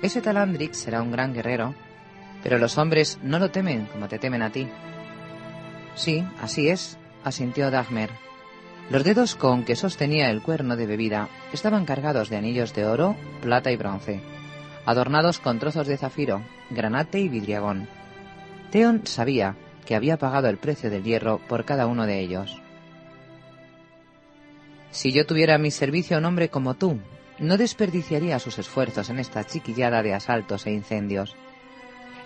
[0.01, 1.75] Ese tal Andric será un gran guerrero,
[2.43, 4.69] pero los hombres no lo temen como te temen a ti.
[5.99, 8.11] Sí, así es, asintió Dagmer.
[8.89, 13.17] Los dedos con que sostenía el cuerno de bebida estaban cargados de anillos de oro,
[13.43, 14.21] plata y bronce,
[14.87, 17.89] adornados con trozos de zafiro, granate y vidriagón.
[18.71, 19.57] Theon sabía
[19.87, 22.63] que había pagado el precio del hierro por cada uno de ellos.
[24.93, 27.01] Si yo tuviera a mi servicio un hombre como tú,
[27.41, 31.35] no desperdiciaría sus esfuerzos en esta chiquillada de asaltos e incendios.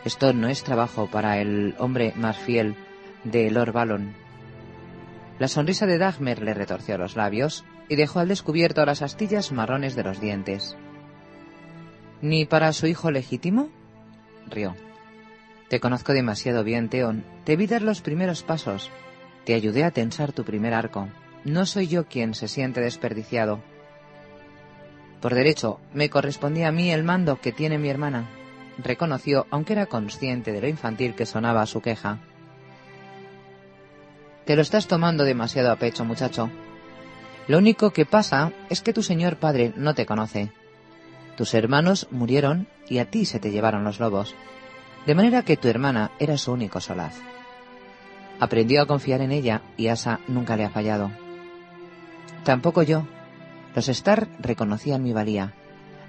[0.05, 2.77] Esto no es trabajo para el hombre más fiel
[3.24, 4.15] de Lord Balon.
[5.39, 9.94] La sonrisa de Dagmer le retorció los labios y dejó al descubierto las astillas marrones
[9.94, 10.77] de los dientes.
[12.20, 13.69] ¿Ni para su hijo legítimo?
[14.49, 14.74] rió.
[15.69, 17.24] Te conozco demasiado bien, Teon.
[17.44, 18.90] Te vi dar los primeros pasos.
[19.44, 21.09] Te ayudé a tensar tu primer arco.
[21.44, 23.61] No soy yo quien se siente desperdiciado.
[25.20, 28.28] Por derecho, me correspondía a mí el mando que tiene mi hermana,
[28.78, 32.19] reconoció, aunque era consciente de lo infantil que sonaba su queja.
[34.44, 36.51] Te lo estás tomando demasiado a pecho, muchacho.
[37.47, 40.51] Lo único que pasa es que tu señor padre no te conoce.
[41.36, 44.35] Tus hermanos murieron y a ti se te llevaron los lobos,
[45.06, 47.14] de manera que tu hermana era su único solaz.
[48.40, 51.10] Aprendió a confiar en ella y Asa nunca le ha fallado.
[52.44, 53.06] Tampoco yo.
[53.74, 55.55] Los Star reconocían mi valía.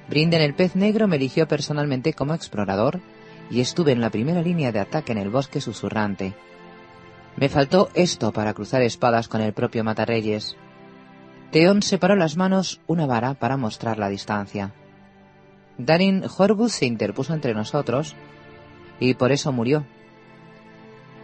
[0.10, 3.00] Brinden el pez negro me eligió personalmente como explorador
[3.50, 6.34] y estuve en la primera línea de ataque en el bosque susurrante,
[7.36, 10.56] me faltó esto para cruzar espadas con el propio Matarreyes.
[11.52, 14.74] Teón separó las manos una vara para mostrar la distancia.
[15.78, 18.16] Darin Horbus se interpuso entre nosotros
[19.00, 19.86] y por eso murió.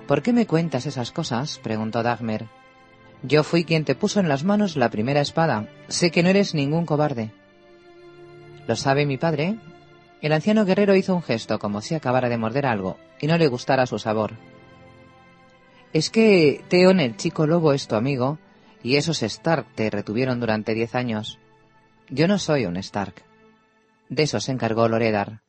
[0.07, 1.59] ¿Por qué me cuentas esas cosas?
[1.63, 2.47] preguntó Dagmer.
[3.21, 5.67] Yo fui quien te puso en las manos la primera espada.
[5.87, 7.31] Sé que no eres ningún cobarde.
[8.67, 9.57] ¿Lo sabe mi padre?
[10.21, 13.47] El anciano guerrero hizo un gesto como si acabara de morder algo y no le
[13.47, 14.33] gustara su sabor.
[15.91, 18.37] Es que Theon, el chico lobo, es tu amigo,
[18.83, 21.39] y esos Stark te retuvieron durante diez años.
[22.09, 23.23] Yo no soy un Stark.
[24.07, 25.41] De eso se encargó Loredar.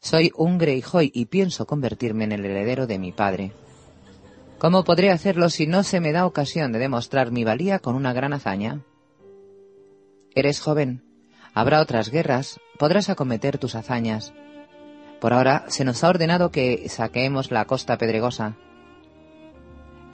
[0.00, 3.52] Soy un Greyjoy y pienso convertirme en el heredero de mi padre.
[4.58, 8.12] ¿Cómo podré hacerlo si no se me da ocasión de demostrar mi valía con una
[8.12, 8.82] gran hazaña?
[10.34, 11.04] Eres joven.
[11.54, 12.60] Habrá otras guerras.
[12.78, 14.32] Podrás acometer tus hazañas.
[15.20, 18.56] Por ahora se nos ha ordenado que saqueemos la costa pedregosa.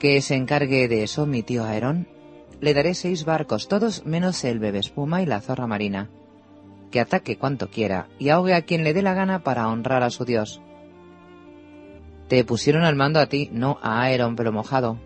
[0.01, 2.07] Que se encargue de eso mi tío Aerón.
[2.59, 6.09] Le daré seis barcos, todos menos el bebé espuma y la zorra marina.
[6.89, 10.09] Que ataque cuanto quiera y ahogue a quien le dé la gana para honrar a
[10.09, 10.59] su dios.
[12.29, 14.97] Te pusieron al mando a ti, no a Aeron pelo mojado.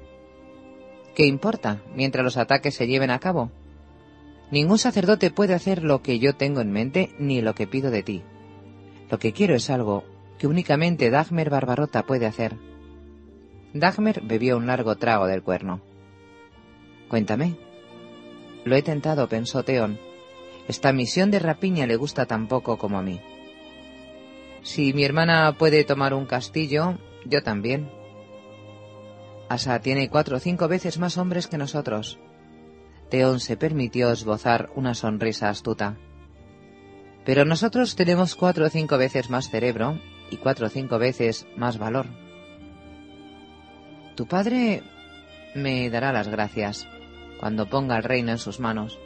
[1.14, 3.52] ¿Qué importa mientras los ataques se lleven a cabo?
[4.50, 8.02] Ningún sacerdote puede hacer lo que yo tengo en mente ni lo que pido de
[8.02, 8.24] ti.
[9.12, 10.06] Lo que quiero es algo
[10.40, 12.56] que únicamente Dagmer Barbarota puede hacer
[13.76, 15.82] Dagmer bebió un largo trago del cuerno.
[17.10, 17.58] Cuéntame.
[18.64, 20.00] Lo he tentado, pensó Teón.
[20.70, 23.20] Esta misión de rapiña le gusta tan poco como a mí.
[24.62, 27.92] Si mi hermana puede tomar un castillo, yo también.
[29.50, 32.18] Asa tiene cuatro o cinco veces más hombres que nosotros.
[33.10, 35.98] Teón se permitió esbozar una sonrisa astuta.
[37.26, 40.00] Pero nosotros tenemos cuatro o cinco veces más cerebro
[40.32, 42.25] y cuatro o cinco veces más valor.
[44.16, 44.82] Tu padre
[45.56, 46.88] me dará las gracias
[47.40, 48.98] cuando ponga el reino en sus manos.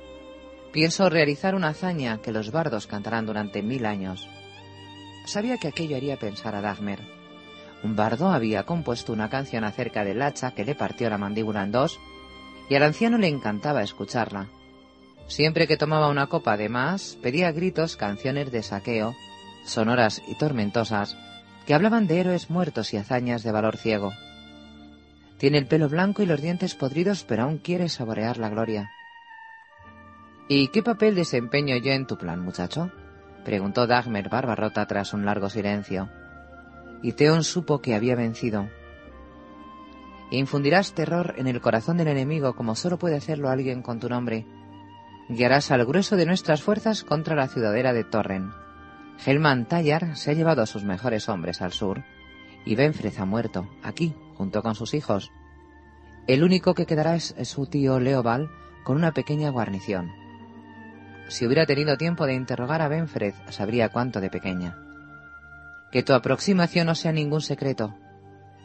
[0.72, 4.28] Pienso realizar una hazaña que los bardos cantarán durante mil años.
[5.26, 7.00] Sabía que aquello haría pensar a Dagmer.
[7.84, 11.72] Un bardo había compuesto una canción acerca del hacha que le partió la mandíbula en
[11.72, 12.00] dos,
[12.70, 14.48] y al anciano le encantaba escucharla.
[15.28, 19.16] Siempre que tomaba una copa de más, pedía gritos canciones de saqueo,
[19.66, 21.18] sonoras y tormentosas,
[21.66, 24.12] que hablaban de héroes muertos y hazañas de valor ciego.
[25.40, 28.92] Tiene el pelo blanco y los dientes podridos, pero aún quiere saborear la gloria.
[30.50, 32.92] ¿Y qué papel desempeño yo en tu plan, muchacho?
[33.46, 36.10] preguntó Dagmer Barbarrota tras un largo silencio.
[37.02, 38.68] Y Theon supo que había vencido.
[40.30, 44.46] Infundirás terror en el corazón del enemigo como solo puede hacerlo alguien con tu nombre.
[45.30, 48.52] Guiarás al grueso de nuestras fuerzas contra la ciudadela de Torren.
[49.26, 52.04] Helman Tallar se ha llevado a sus mejores hombres al sur,
[52.66, 55.34] y Benfrez ha muerto, aquí, junto con sus hijos.
[56.26, 58.50] El único que quedará es, su tío Leoval
[58.86, 60.14] con una pequeña guarnición.
[61.28, 64.78] si hubiera tenido tiempo de interrogar a Benfred, sabría cuánto de pequeña.
[65.92, 67.94] Que tu aproximación no sea ningún secreto.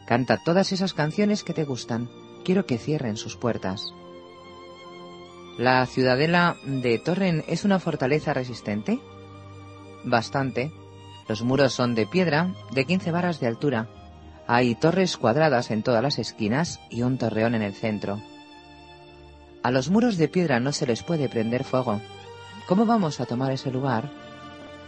[0.07, 2.09] Canta todas esas canciones que te gustan.
[2.45, 3.91] Quiero que cierren sus puertas.
[5.57, 9.01] ¿La ciudadela de Torren es una fortaleza resistente?
[10.05, 10.71] Bastante.
[11.27, 13.89] Los muros son de piedra, de 15 varas de altura.
[14.47, 18.21] Hay torres cuadradas en todas las esquinas y un torreón en el centro.
[19.63, 21.99] A los muros de piedra no se les puede prender fuego.
[22.67, 24.09] ¿Cómo vamos a tomar ese lugar?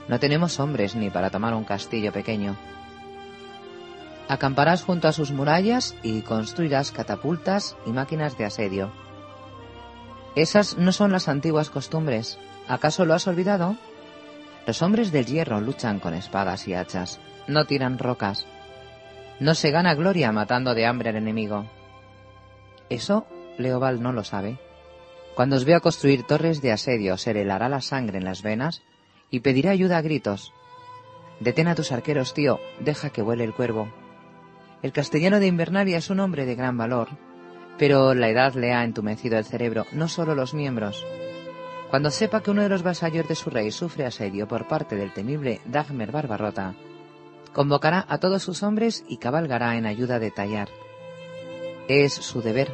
[0.07, 2.55] No tenemos hombres ni para tomar un castillo pequeño.
[4.27, 8.91] Acamparás junto a sus murallas y construirás catapultas y máquinas de asedio.
[10.35, 12.38] Esas no son las antiguas costumbres.
[12.67, 13.75] ¿Acaso lo has olvidado?
[14.67, 18.45] Los hombres del hierro luchan con espadas y hachas, no tiran rocas.
[19.39, 21.65] No se gana gloria matando de hambre al enemigo.
[22.89, 23.27] Eso
[23.57, 24.59] Leoval no lo sabe.
[25.35, 28.81] Cuando os vea construir torres de asedio, se le helará la sangre en las venas
[29.30, 30.53] y pedirá ayuda a gritos.
[31.39, 33.93] Detén a tus arqueros, tío, deja que vuele el cuervo.
[34.81, 37.09] El castellano de Invernalia es un hombre de gran valor,
[37.77, 41.05] pero la edad le ha entumecido el cerebro, no solo los miembros.
[41.91, 45.14] Cuando sepa que uno de los vasallos de su rey sufre asedio por parte del
[45.14, 46.73] temible Dagmer Barbarrota,
[47.57, 50.69] convocará a todos sus hombres y cabalgará en ayuda de Tallar.
[51.88, 52.71] Es su deber,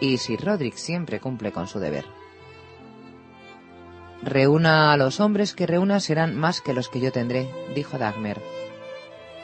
[0.00, 2.06] y Sir Roderick siempre cumple con su deber.
[4.22, 8.40] Reúna a los hombres que reúna serán más que los que yo tendré, dijo Dagmer.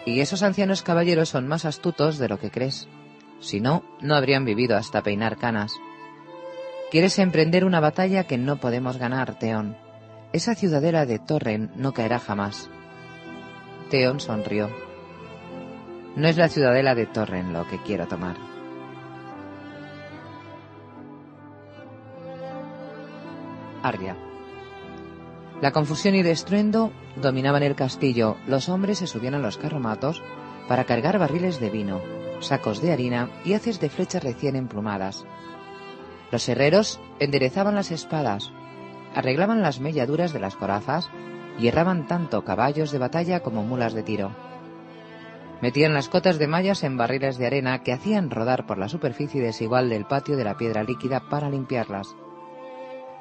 [0.06, 2.88] Y esos ancianos caballeros son más astutos de lo que crees.
[3.40, 5.74] Si no, no habrían vivido hasta peinar canas.
[6.90, 9.76] Quieres emprender una batalla que no podemos ganar, Teón.
[10.32, 12.70] Esa ciudadela de Torren no caerá jamás.
[13.90, 14.70] Teón sonrió.
[16.16, 18.36] No es la ciudadela de Torren lo que quiero tomar.
[23.82, 24.16] Arria.
[25.60, 28.36] La confusión y destruendo dominaban el castillo.
[28.46, 30.22] Los hombres se subían a los carromatos
[30.68, 32.00] para cargar barriles de vino,
[32.40, 35.24] sacos de harina y haces de flechas recién emplumadas.
[36.30, 38.52] Los herreros enderezaban las espadas,
[39.14, 41.10] arreglaban las melladuras de las corazas
[41.58, 44.34] y erraban tanto caballos de batalla como mulas de tiro.
[45.60, 49.40] Metían las cotas de mallas en barriles de arena que hacían rodar por la superficie
[49.40, 52.16] desigual del patio de la piedra líquida para limpiarlas.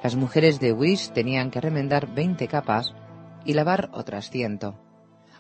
[0.02, 2.95] Las mujeres de Wish tenían que remendar veinte capas
[3.45, 4.76] y lavar otras ciento.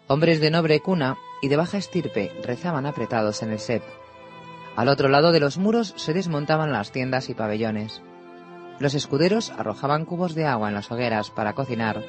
[0.07, 3.81] Hombres de noble cuna y de baja estirpe rezaban apretados en el sep.
[4.75, 8.03] Al otro lado de los muros se desmontaban las tiendas y pabellones.
[8.79, 12.03] Los escuderos arrojaban cubos de agua en las hogueras para cocinar,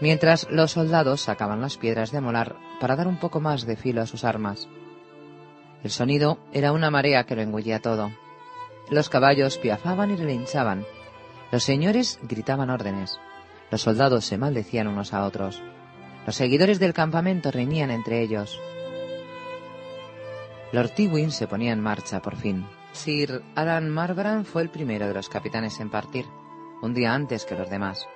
[0.00, 4.02] mientras los soldados sacaban las piedras de molar para dar un poco más de filo
[4.02, 4.68] a sus armas.
[5.82, 8.10] El sonido era una marea que lo engullía todo.
[8.90, 10.84] Los caballos piafaban y relinchaban.
[11.52, 13.18] Los señores gritaban órdenes.
[13.70, 15.62] Los soldados se maldecían unos a otros.
[16.26, 18.60] Los seguidores del campamento reñían entre ellos.
[20.72, 22.66] Lord Tywin se ponía en marcha por fin.
[22.92, 26.26] Sir Alan Marbrand fue el primero de los capitanes en partir,
[26.82, 28.06] un día antes que los demás.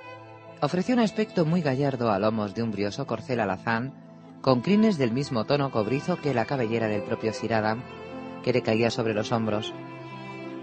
[0.62, 3.95] Ofreció un aspecto muy gallardo a lomos de un brioso corcel alazán,
[4.43, 7.82] con crines del mismo tono cobrizo que la cabellera del propio Sir Adam,
[8.43, 9.73] que le caía sobre los hombros.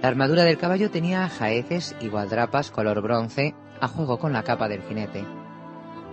[0.03, 4.67] La armadura del caballo tenía jaeces y gualdrapas color bronce, a juego con la capa
[4.67, 5.25] del jinete.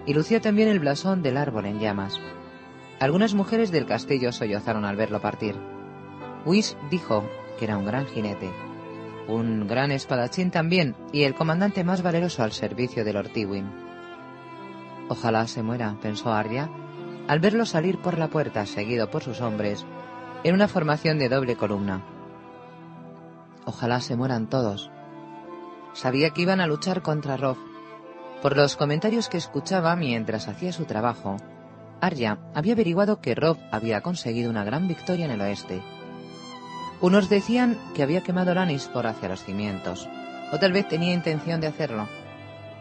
[0.07, 2.19] Y lucía también el blasón del árbol en llamas.
[3.01, 5.57] Algunas mujeres del castillo sollozaron al verlo partir.
[6.47, 7.25] Whis dijo
[7.59, 8.51] que era un gran jinete,
[9.29, 13.71] un gran espadachín también y el comandante más valeroso al servicio de Lord Tywin.
[15.09, 16.69] Ojalá se muera, pensó Arya,
[17.29, 19.85] al verlo salir por la puerta seguido por sus hombres
[20.45, 22.03] en una formación de doble columna.
[23.65, 24.91] Ojalá se mueran todos.
[25.95, 27.57] Sabía que iban a luchar contra Rob.
[28.43, 31.39] Por los comentarios que escuchaba mientras hacía su trabajo,
[32.01, 35.83] Arya había averiguado que Rob había conseguido una gran victoria en el oeste.
[37.05, 38.55] Unos decían que había quemado
[38.95, 40.09] por hacia los cimientos,
[40.53, 42.09] o tal vez tenía intención de hacerlo,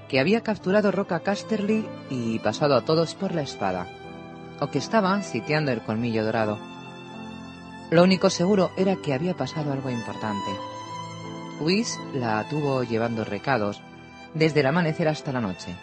[0.07, 3.85] que había capturado Roca Casterly y pasado a todos por la espada,
[4.61, 6.57] o que estaba sitiando el colmillo dorado.
[7.91, 10.51] Lo único seguro era que había pasado algo importante.
[11.59, 13.81] Whis la tuvo llevando recados
[14.33, 15.75] desde el amanecer hasta la noche.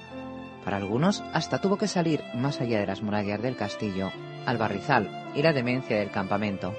[0.64, 4.10] Para algunos, hasta tuvo que salir más allá de las murallas del castillo,
[4.46, 6.72] al barrizal y la demencia del campamento.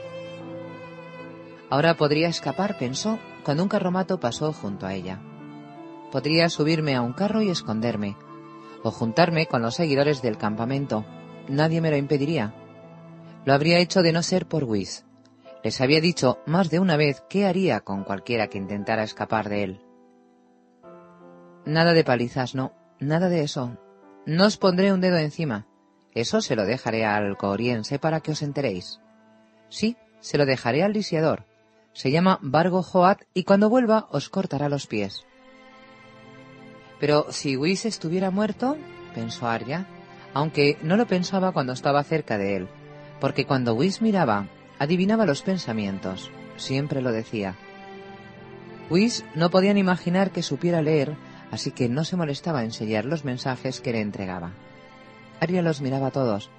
[1.72, 5.22] Ahora podría escapar, pensó, cuando un carromato pasó junto a ella.
[6.12, 8.18] Podría subirme a un carro y esconderme,
[8.84, 11.06] o juntarme con los seguidores del campamento.
[11.48, 12.54] Nadie me lo impediría.
[13.46, 15.06] Lo habría hecho de no ser por Whis.
[15.64, 19.64] Les había dicho más de una vez qué haría con cualquiera que intentara escapar de
[19.64, 19.82] él.
[21.66, 23.78] Nada de palizas, no, nada de eso.
[24.26, 25.68] No os pondré un dedo encima.
[26.14, 29.00] Eso se lo dejaré al coriense para que os enteréis.
[29.70, 31.46] Sí, se lo dejaré al lisiador.
[31.94, 35.26] Se llama Vargo Joat y cuando vuelva os cortará los pies.
[37.00, 38.78] Pero si Whis estuviera muerto,
[39.14, 39.88] pensó Arya,
[40.34, 42.68] aunque no lo pensaba cuando estaba cerca de él,
[43.20, 44.48] porque cuando Whis miraba,
[44.80, 47.56] adivinaba los pensamientos, siempre lo decía.
[48.90, 51.16] Whis no podían imaginar que supiera leer,
[51.50, 54.52] así que no se molestaba en sellar los mensajes que le entregaba.
[55.40, 56.50] Arya los miraba todos,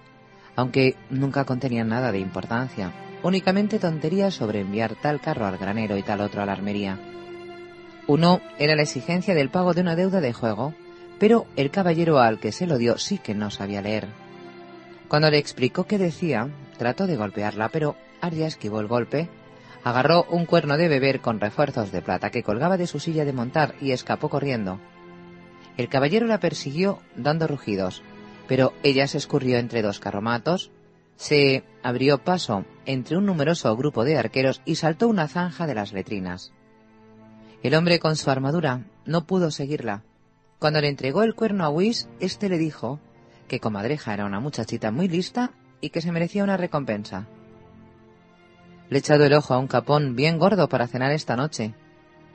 [0.56, 2.92] aunque nunca contenían nada de importancia,
[3.22, 6.98] únicamente tonterías sobre enviar tal carro al granero y tal otro a la armería.
[8.06, 10.74] Uno era la exigencia del pago de una deuda de juego,
[11.18, 14.08] pero el caballero al que se lo dio sí que no sabía leer.
[15.08, 19.28] Cuando le explicó qué decía, trató de golpearla, pero Arya esquivó el golpe,
[19.84, 23.32] agarró un cuerno de beber con refuerzos de plata que colgaba de su silla de
[23.32, 24.80] montar y escapó corriendo.
[25.76, 28.02] El caballero la persiguió dando rugidos,
[28.48, 30.70] pero ella se escurrió entre dos carromatos,
[31.22, 35.92] se abrió paso entre un numeroso grupo de arqueros y saltó una zanja de las
[35.92, 36.52] letrinas.
[37.62, 40.02] El hombre con su armadura no pudo seguirla.
[40.58, 42.98] Cuando le entregó el cuerno a Whis, éste le dijo
[43.46, 47.28] que Comadreja era una muchachita muy lista y que se merecía una recompensa.
[48.90, 51.72] Le he echado el ojo a un capón bien gordo para cenar esta noche.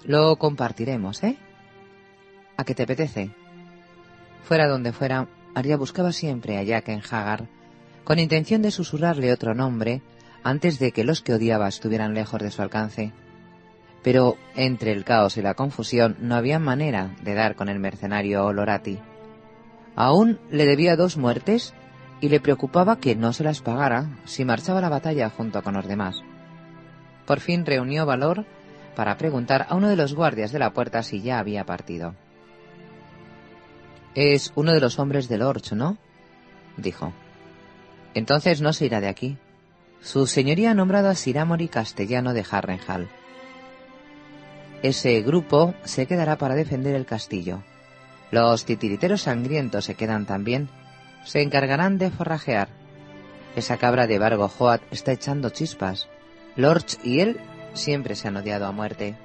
[0.05, 1.38] Lo compartiremos, ¿eh?
[2.55, 3.31] ¿A qué te apetece?
[4.43, 7.49] Fuera donde fuera, Arya buscaba siempre a Jack en Hagar,
[8.08, 10.02] con intención de susurrarle otro nombre
[10.42, 13.12] antes de que los que odiaba estuvieran lejos de su alcance
[14.02, 18.46] pero entre el caos y la confusión no había manera de dar con el mercenario
[18.46, 19.00] Olorati.
[19.98, 21.74] Aún le debía dos muertes
[22.22, 25.74] y le preocupaba que no se las pagara si marchaba a la batalla junto con
[25.74, 26.22] los demás.
[27.26, 28.46] Por fin reunió valor
[28.96, 32.16] para preguntar a uno de los guardias de la puerta si ya había partido.
[34.16, 35.98] Es uno de los hombres del Orch, ¿no?
[36.78, 37.12] dijo.
[38.18, 39.38] Entonces no se irá de aquí.
[40.02, 43.10] Su señoría ha nombrado a Siramori castellano de Harrenhal
[44.84, 47.64] ese grupo se quedará para defender el castillo.
[48.30, 50.69] Los titiriteros sangrientos se quedan también.
[51.26, 52.69] Se encargarán de forrajear.
[53.56, 56.07] Esa cabra de Vargo Joat está echando chispas.
[56.56, 57.39] Lorch y él
[57.73, 59.15] siempre se han odiado a muerte.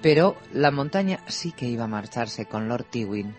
[0.00, 3.34] Pero la montaña sí que iba a marcharse con Lord Tywin.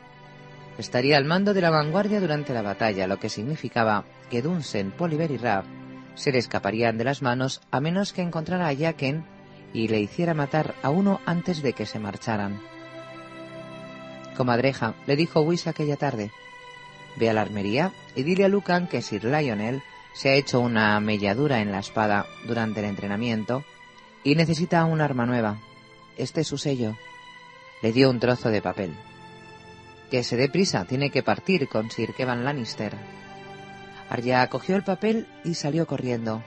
[0.77, 5.31] Estaría al mando de la vanguardia durante la batalla, lo que significaba que Dunsen, Poliver
[5.31, 5.65] y Rav
[6.15, 9.25] se le escaparían de las manos a menos que encontrara a Jaqen
[9.73, 12.61] y le hiciera matar a uno antes de que se marcharan.
[14.37, 16.31] Comadreja, le dijo Whis aquella tarde,
[17.17, 19.81] ve a la armería y dile a Lucan que Sir Lionel
[20.13, 23.63] se ha hecho una melladura en la espada durante el entrenamiento
[24.23, 25.59] y necesita un arma nueva.
[26.17, 26.95] Este es su sello.
[27.81, 28.95] Le dio un trozo de papel.
[30.09, 32.93] Que se dé prisa, tiene que partir con Sir Kevan Lannister.
[34.09, 36.43] Arya cogió el papel y salió corriendo.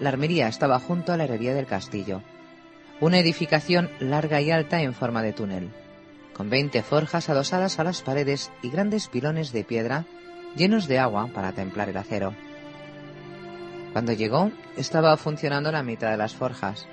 [0.00, 2.22] La armería estaba junto a la herrería del castillo
[3.00, 5.70] una edificación larga y alta en forma de túnel,
[6.34, 10.04] con veinte forjas adosadas a las paredes y grandes pilones de piedra
[10.56, 12.34] llenos de agua para templar el acero.
[13.92, 16.86] Cuando llegó, estaba funcionando la mitad de las forjas.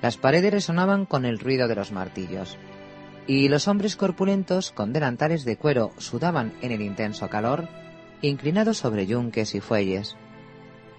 [0.00, 2.56] Las paredes resonaban con el ruido de los martillos,
[3.26, 7.68] y los hombres corpulentos con delantales de cuero sudaban en el intenso calor,
[8.20, 10.16] inclinados sobre yunques y fuelles.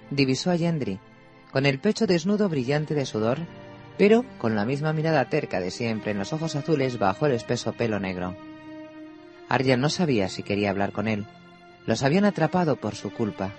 [0.09, 0.99] Divisó a Yendri,
[1.51, 3.39] con el pecho desnudo brillante de sudor,
[3.97, 7.73] pero con la misma mirada terca de siempre en los ojos azules bajo el espeso
[7.73, 8.35] pelo negro.
[9.49, 11.27] Arya no sabía si quería hablar con él.
[11.85, 13.51] Los habían atrapado por su culpa.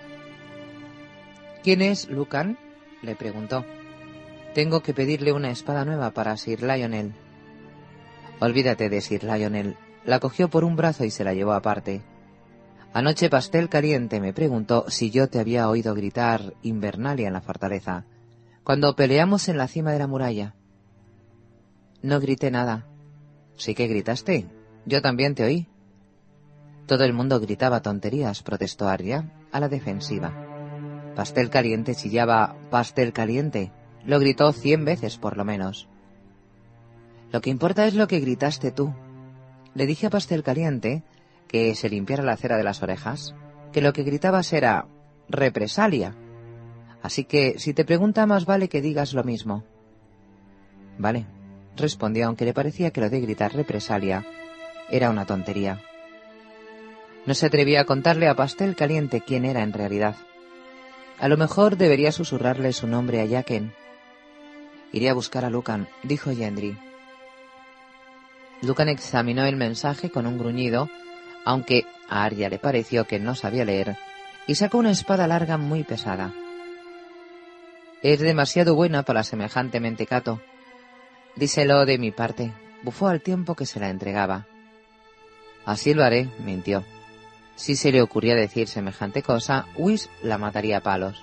[1.63, 2.59] ¿Quién es Lucan?
[3.03, 3.65] le preguntó.
[4.55, 7.13] Tengo que pedirle una espada nueva para Sir Lionel.
[8.41, 9.77] Olvídate de Sir Lionel.
[10.05, 12.03] La cogió por un brazo y se la llevó aparte.
[12.93, 18.05] Anoche Pastel Caliente me preguntó si yo te había oído gritar Invernalia en la fortaleza
[18.65, 20.55] cuando peleamos en la cima de la muralla.
[22.03, 22.87] No grité nada.
[23.57, 24.47] Sí que gritaste.
[24.87, 25.69] Yo también te oí.
[26.87, 30.33] Todo el mundo gritaba tonterías, protestó Arya, a la defensiva.
[31.15, 33.71] Pastel caliente chillaba pastel caliente.
[34.05, 35.89] Lo gritó cien veces por lo menos.
[37.35, 38.95] Lo que importa es lo que gritaste tú.
[39.75, 41.03] Le dije a Pastel Caliente
[41.49, 43.35] que se limpiara la cera de las orejas,
[43.73, 44.87] que lo que gritabas era
[45.29, 46.15] represalia,
[47.03, 49.65] Así que, si te pregunta, más vale que digas lo mismo.
[50.97, 51.27] Vale,
[51.77, 54.25] respondió, aunque le parecía que lo de gritar represalia
[54.89, 55.83] era una tontería.
[57.27, 60.15] No se atrevía a contarle a Pastel Caliente quién era en realidad.
[61.19, 63.75] A lo mejor debería susurrarle su nombre a Jaqen.
[64.93, 66.79] Iré a buscar a Lucan, dijo Yendri.
[68.63, 70.89] Lucan examinó el mensaje con un gruñido,
[71.45, 73.97] aunque a Arya le pareció que no sabía leer,
[74.47, 76.33] y sacó una espada larga muy pesada.
[78.03, 80.41] Es demasiado buena para semejante mentecato.
[81.37, 82.53] Díselo de mi parte,
[82.83, 84.47] bufó al tiempo que se la entregaba.
[85.65, 86.85] Así lo haré, mintió.
[87.57, 91.23] Si se le ocurría decir semejante cosa, Whis la mataría a palos.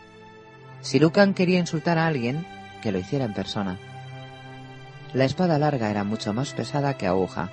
[0.82, 2.46] Si Lucan quería insultar a alguien,
[2.82, 3.78] que lo hiciera en persona.
[5.14, 7.50] La espada larga era mucho más pesada que aguja,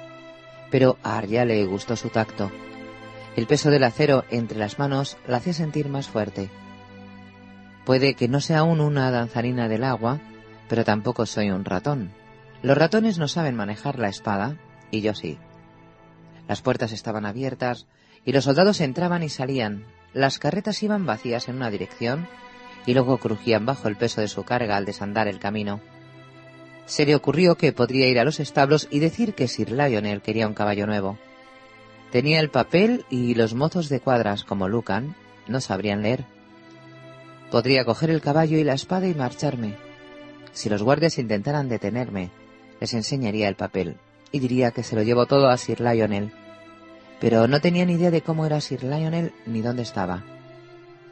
[0.70, 2.52] pero a Arya le gustó su tacto.
[3.34, 6.50] El peso del acero entre las manos la hacía sentir más fuerte.
[7.84, 10.20] Puede que no sea aún una danzarina del agua,
[10.68, 12.12] pero tampoco soy un ratón.
[12.62, 14.56] Los ratones no saben manejar la espada,
[14.90, 15.38] y yo sí.
[16.46, 17.86] Las puertas estaban abiertas,
[18.24, 19.84] y los soldados entraban y salían.
[20.12, 22.28] Las carretas iban vacías en una dirección,
[22.86, 25.80] y luego crujían bajo el peso de su carga al desandar el camino.
[26.88, 30.48] Se le ocurrió que podría ir a los establos y decir que Sir Lionel quería
[30.48, 31.18] un caballo nuevo.
[32.10, 35.14] Tenía el papel y los mozos de cuadras, como Lucan,
[35.46, 36.24] no sabrían leer.
[37.50, 39.76] Podría coger el caballo y la espada y marcharme.
[40.52, 42.30] Si los guardias intentaran detenerme,
[42.80, 43.98] les enseñaría el papel
[44.32, 46.32] y diría que se lo llevo todo a Sir Lionel.
[47.20, 50.24] Pero no tenía ni idea de cómo era Sir Lionel ni dónde estaba.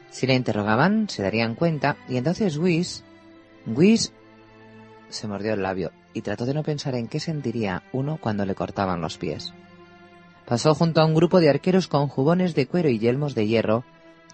[0.09, 3.03] Si le interrogaban, se darían cuenta y entonces Whis...
[3.67, 4.11] Whis...
[5.09, 8.55] se mordió el labio y trató de no pensar en qué sentiría uno cuando le
[8.55, 9.53] cortaban los pies.
[10.45, 13.83] Pasó junto a un grupo de arqueros con jubones de cuero y yelmos de hierro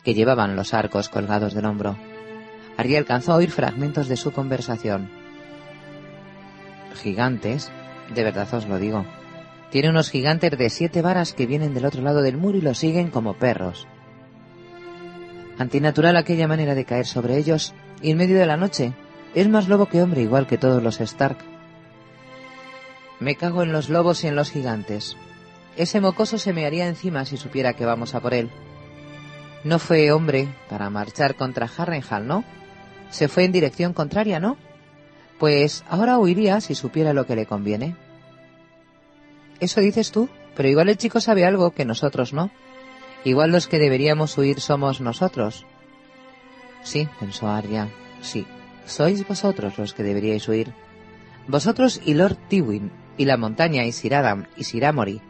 [0.04, 1.98] que llevaban los arcos colgados del hombro.
[2.78, 5.10] Ari alcanzó a oír fragmentos de su conversación.
[7.02, 7.72] Gigantes,
[8.14, 9.06] de verdad os lo digo.
[9.72, 12.76] Tiene unos gigantes de siete varas que vienen del otro lado del muro y lo
[12.76, 13.88] siguen como perros.
[15.58, 18.94] Antinatural aquella manera de caer sobre ellos y en medio de la noche.
[19.36, 21.38] Es más lobo que hombre, igual que todos los Stark.
[23.20, 25.18] Me cago en los lobos y en los gigantes.
[25.76, 28.52] Ese mocoso se me haría encima si supiera que vamos a por él.
[29.64, 32.44] No fue hombre para marchar contra Harrenhal, ¿no?
[33.10, 34.58] Se fue en dirección contraria, ¿no?
[35.40, 37.96] Pues ahora huiría si supiera lo que le conviene.
[39.60, 42.52] Eso dices tú, pero igual el chico sabe algo que nosotros no.
[43.24, 45.66] Igual los que deberíamos huir somos nosotros.
[46.84, 47.88] Sí, pensó Arya,
[48.22, 48.46] sí,
[48.86, 50.74] sois vosotros los que deberíais huir.
[51.48, 55.22] Vosotros y Lord Tywin, y la montaña, y Sir Adam, y Sir Amory,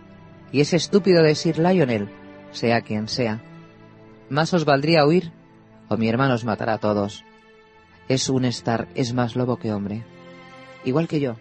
[0.52, 2.10] y ese estúpido de Sir Lionel,
[2.52, 3.42] sea quien sea.
[4.30, 5.32] Más os valdría huir,
[5.90, 7.24] o mi hermano os matará a todos.
[8.08, 10.04] Es un estar, es más lobo que hombre.
[10.86, 11.36] Igual que yo.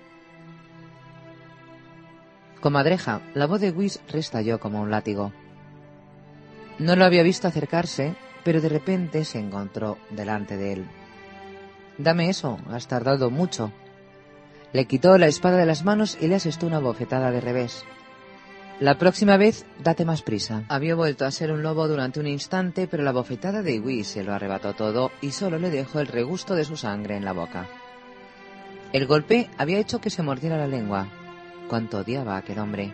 [2.60, 5.32] Comadreja, la voz de Whis restalló como un látigo.
[6.78, 8.14] No lo había visto acercarse,
[8.44, 10.86] pero de repente se encontró delante de él.
[12.02, 13.70] Dame eso, has tardado mucho.
[14.72, 17.84] Le quitó la espada de las manos y le asestó una bofetada de revés.
[18.80, 20.64] La próxima vez, date más prisa.
[20.68, 24.24] Había vuelto a ser un lobo durante un instante, pero la bofetada de Iwi se
[24.24, 27.68] lo arrebató todo y solo le dejó el regusto de su sangre en la boca.
[28.92, 31.06] El golpe había hecho que se mordiera la lengua.
[31.68, 32.92] Cuánto odiaba a aquel hombre.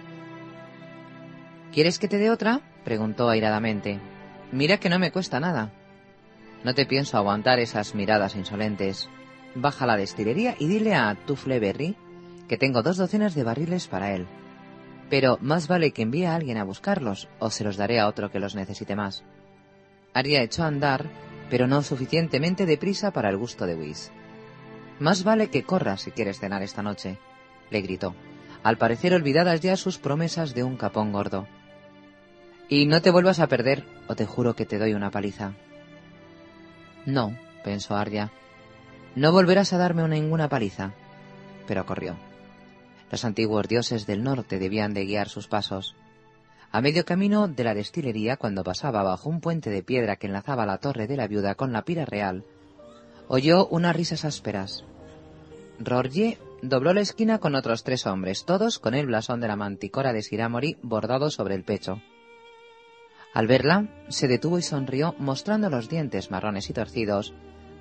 [1.73, 2.61] ¿Quieres que te dé otra?
[2.85, 4.01] preguntó airadamente.
[4.53, 5.73] Mira que no me cuesta nada.
[6.65, 9.09] No te pienso aguantar esas miradas insolentes.
[9.55, 11.17] Baja la destilería y dile a
[11.47, 11.97] Berry
[12.49, 14.27] que tengo dos docenas de barriles para él.
[15.11, 18.31] Pero más vale que envíe a alguien a buscarlos, o se los daré a otro
[18.31, 19.23] que los necesite más.
[20.15, 21.07] Aria echó a andar,
[21.51, 24.11] pero no suficientemente deprisa para el gusto de Whis.
[24.99, 27.19] Más vale que corras si quieres cenar esta noche,
[27.71, 28.15] le gritó,
[28.63, 31.47] al parecer olvidadas ya sus promesas de un capón gordo.
[32.69, 35.55] Y no te vuelvas a perder, o te juro que te doy una paliza.
[37.09, 38.31] No, pensó Arya,
[39.15, 40.93] no volverás a darme ninguna paliza.
[41.67, 42.17] Pero corrió.
[43.11, 45.97] Los antiguos dioses del norte debían de guiar sus pasos.
[46.71, 50.67] A medio camino de la destilería, cuando pasaba bajo un puente de piedra que enlazaba
[50.67, 52.45] la torre de la viuda con la pira real,
[53.27, 54.85] oyó unas risas ásperas.
[55.79, 60.13] Rorgie dobló la esquina con otros tres hombres, todos con el blasón de la manticora
[60.13, 62.03] de Siramori bordado sobre el pecho.
[63.35, 67.35] Al verla, se detuvo y sonrió, mostrando los dientes marrones y torcidos,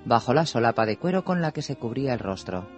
[0.04, 2.68] bajo la solapa de cuero con la que se cubría el rostro.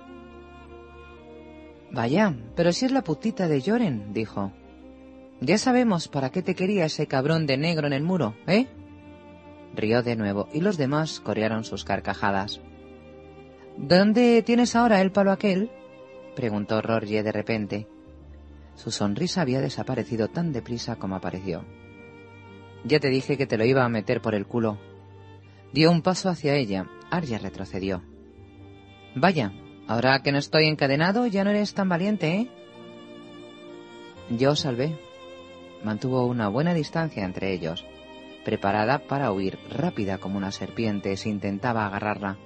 [1.92, 4.52] Vaya, pero si es la putita de Lloren, dijo.
[5.40, 8.66] Ya sabemos para qué te quería ese cabrón de negro en el muro, ¿eh?
[9.74, 12.60] Rió de nuevo y los demás corearon sus carcajadas.
[13.76, 15.70] ¿Dónde tienes ahora el palo aquel?
[16.36, 17.88] preguntó Rorgie de repente.
[18.74, 21.64] Su sonrisa había desaparecido tan deprisa como apareció.
[22.84, 24.78] Ya te dije que te lo iba a meter por el culo.
[25.72, 26.86] Dio un paso hacia ella.
[27.10, 28.02] Arya retrocedió.
[29.14, 29.52] Vaya,
[29.90, 32.48] Ahora que no estoy encadenado, ya no eres tan valiente, ¿eh?
[34.30, 34.96] Yo salvé.
[35.82, 37.84] Mantuvo una buena distancia entre ellos,
[38.44, 42.38] preparada para huir, rápida como una serpiente si intentaba agarrarla.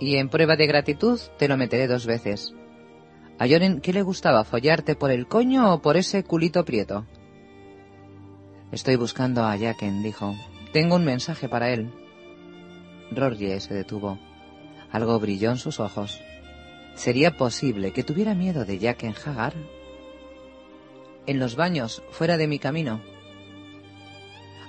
[0.00, 2.56] Y en prueba de gratitud te lo meteré dos veces.
[3.38, 7.06] ¿A Joren qué le gustaba, follarte por el coño o por ese culito prieto?
[8.70, 10.36] Estoy buscando a Jacken, dijo.
[10.72, 11.90] Tengo un mensaje para él.
[13.10, 14.18] Rorje se detuvo.
[14.92, 16.20] Algo brilló en sus ojos.
[16.94, 19.54] ¿Sería posible que tuviera miedo de Jacken Hagar?
[21.26, 23.00] En los baños, fuera de mi camino.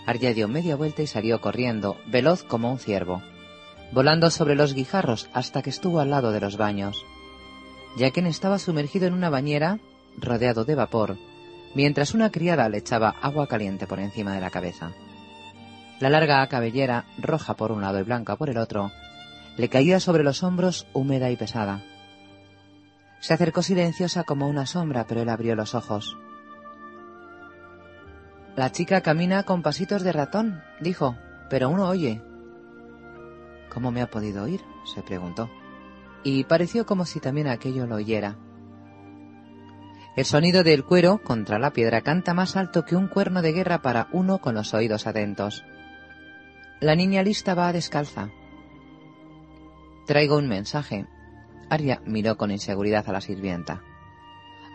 [0.05, 3.21] Arya dio media vuelta y salió corriendo, veloz como un ciervo,
[3.91, 7.05] volando sobre los guijarros hasta que estuvo al lado de los baños.
[7.97, 9.79] Jacken estaba sumergido en una bañera,
[10.17, 11.17] rodeado de vapor,
[11.75, 14.91] mientras una criada le echaba agua caliente por encima de la cabeza.
[15.99, 18.91] La larga cabellera, roja por un lado y blanca por el otro,
[19.57, 21.83] le caía sobre los hombros húmeda y pesada.
[23.19, 26.17] Se acercó silenciosa como una sombra, pero él abrió los ojos.
[28.55, 31.17] La chica camina con pasitos de ratón, dijo,
[31.49, 32.21] pero uno oye.
[33.69, 34.61] ¿Cómo me ha podido oír?
[34.85, 35.49] se preguntó,
[36.23, 38.37] y pareció como si también aquello lo oyera.
[40.19, 43.81] El sonido del cuero contra la piedra canta más alto que un cuerno de guerra
[43.81, 45.63] para uno con los oídos atentos.
[46.81, 48.27] La niña lista va descalza.
[50.07, 51.07] Traigo un mensaje.
[51.69, 53.81] Arya miró con inseguridad a la sirvienta.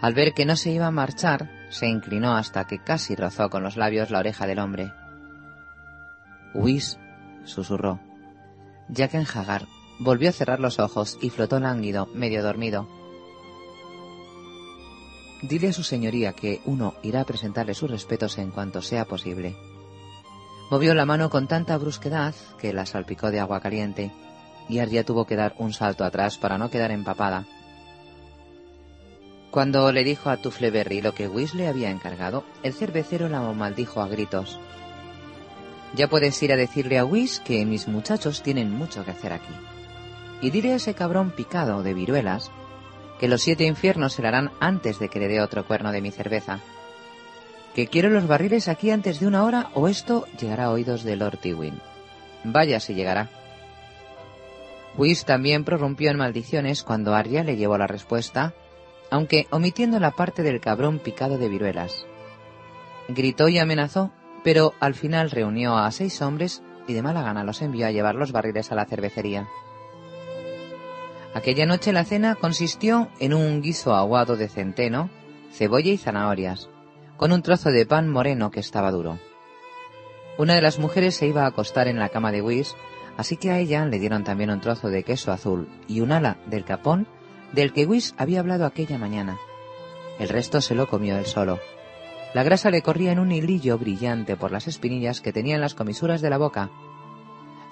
[0.01, 3.63] Al ver que no se iba a marchar, se inclinó hasta que casi rozó con
[3.63, 4.95] los labios la oreja del hombre.
[6.55, 6.99] Whis,
[7.45, 8.01] susurró.
[8.89, 9.67] Jacken Hagar
[9.99, 13.04] volvió a cerrar los ojos y flotó lánguido, medio dormido.
[15.49, 19.55] Dile a su señoría que uno irá a presentarle sus respetos en cuanto sea posible.
[20.71, 24.11] Movió la mano con tanta brusquedad que la salpicó de agua caliente,
[24.71, 27.45] y Arya tuvo que dar un salto atrás para no quedar empapada.
[29.51, 34.01] Cuando le dijo a Tufleberry lo que Whis le había encargado, el cervecero la maldijo
[34.01, 34.59] a gritos.
[35.95, 39.55] Ya puedes ir a decirle a Whis que mis muchachos tienen mucho que hacer aquí.
[40.41, 42.51] Y dile a ese cabrón picado de viruelas
[43.25, 46.11] que los siete infiernos se harán antes de que le dé otro cuerno de mi
[46.11, 46.61] cerveza.
[47.75, 51.17] Que quiero los barriles aquí antes de una hora o esto llegará a oídos de
[51.17, 51.81] Lord Tywin.
[52.45, 53.31] Vaya si llegará.
[54.99, 58.53] Whis también prorrumpió en maldiciones cuando Arya le llevó la respuesta,
[59.11, 62.05] aunque omitiendo la parte del cabrón picado de viruelas.
[63.09, 64.11] Gritó y amenazó,
[64.43, 68.17] pero al final reunió a seis hombres y de mala gana los envió a llevar
[68.17, 69.49] los barriles a la cervecería.
[71.35, 75.11] Aquella noche la cena consistió en un guiso aguado de centeno,
[75.53, 76.71] cebolla y zanahorias,
[77.17, 79.19] con un trozo de pan moreno que estaba duro.
[80.39, 82.77] Una de las mujeres se iba a acostar en la cama de Whis,
[83.17, 86.39] así que a ella le dieron también un trozo de queso azul y un ala
[86.47, 87.09] del capón
[87.53, 89.37] del que Whis había hablado aquella mañana.
[90.21, 91.59] El resto se lo comió él solo.
[92.33, 95.75] La grasa le corría en un hilillo brillante por las espinillas que tenía en las
[95.75, 96.71] comisuras de la boca.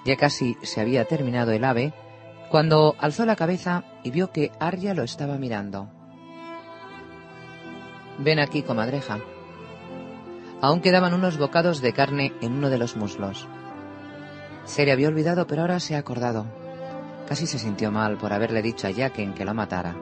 [0.05, 1.93] Ya casi se había terminado el ave
[2.53, 5.89] cuando alzó la cabeza y vio que Arya lo estaba mirando.
[8.19, 9.17] Ven aquí, comadreja.
[10.61, 13.47] Aún quedaban unos bocados de carne en uno de los muslos.
[14.65, 16.45] Se le había olvidado, pero ahora se ha acordado.
[17.27, 19.95] Casi se sintió mal por haberle dicho a Jacken que lo matara.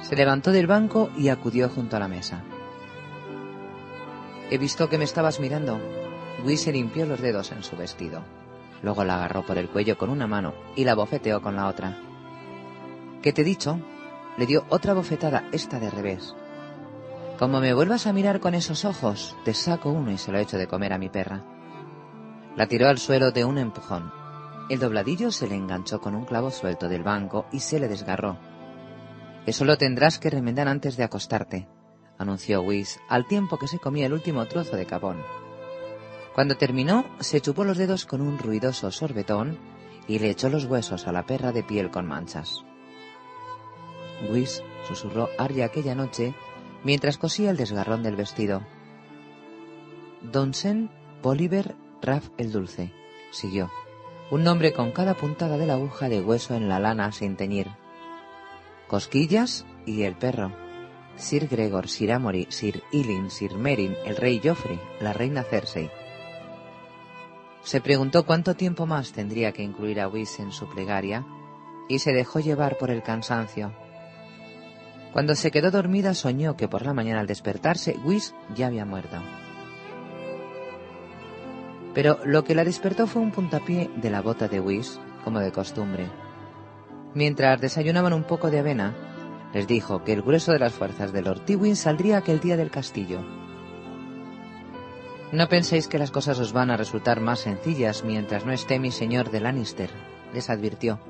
[0.00, 2.42] Se levantó del banco y acudió junto a la mesa.
[4.50, 5.78] He visto que me estabas mirando.
[6.44, 8.22] Guy se limpió los dedos en su vestido.
[8.84, 11.96] Luego la agarró por el cuello con una mano y la bofeteó con la otra.
[13.22, 13.80] ¿Qué te he dicho?
[14.36, 16.36] Le dio otra bofetada, esta de revés.
[17.38, 20.58] Como me vuelvas a mirar con esos ojos, te saco uno y se lo echo
[20.58, 21.42] de comer a mi perra.
[22.56, 24.12] La tiró al suelo de un empujón.
[24.68, 28.36] El dobladillo se le enganchó con un clavo suelto del banco y se le desgarró.
[29.46, 31.68] Eso lo tendrás que remendar antes de acostarte,
[32.18, 35.22] anunció Whis al tiempo que se comía el último trozo de cabón.
[36.34, 39.56] Cuando terminó, se chupó los dedos con un ruidoso sorbetón
[40.08, 42.64] y le echó los huesos a la perra de piel con manchas.
[44.28, 46.34] Whis susurró Arya aquella noche
[46.82, 48.62] mientras cosía el desgarrón del vestido.
[50.22, 50.90] Donsen
[51.22, 52.92] Boliver Raff el Dulce,
[53.30, 53.70] siguió.
[54.30, 57.68] Un nombre con cada puntada de la aguja de hueso en la lana sin teñir.
[58.88, 60.52] Cosquillas y el perro.
[61.16, 65.90] Sir Gregor, Sir Amory, Sir Ilin, Sir Merin, el rey Joffrey, la reina Cersei.
[67.64, 71.26] Se preguntó cuánto tiempo más tendría que incluir a Whis en su plegaria
[71.88, 73.72] y se dejó llevar por el cansancio.
[75.12, 79.16] Cuando se quedó dormida soñó que por la mañana al despertarse Whis ya había muerto.
[81.94, 85.52] Pero lo que la despertó fue un puntapié de la bota de Whis, como de
[85.52, 86.08] costumbre.
[87.14, 88.94] Mientras desayunaban un poco de avena,
[89.54, 92.72] Les dijo que el grueso de las fuerzas de Lord Tywin saldría aquel día del
[92.72, 93.43] castillo.
[95.34, 98.92] No penséis que las cosas os van a resultar más sencillas mientras no esté mi
[98.92, 99.90] señor de Lannister,
[100.32, 101.00] les advirtió.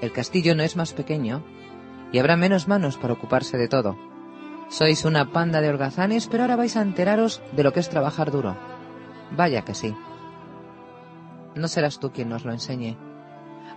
[0.00, 1.44] El castillo no es más pequeño
[2.10, 3.98] y habrá menos manos para ocuparse de todo.
[4.70, 8.30] Sois una panda de holgazanes, pero ahora vais a enteraros de lo que es trabajar
[8.30, 8.56] duro.
[9.36, 9.94] Vaya que sí.
[11.54, 12.96] No serás tú quien nos lo enseñe.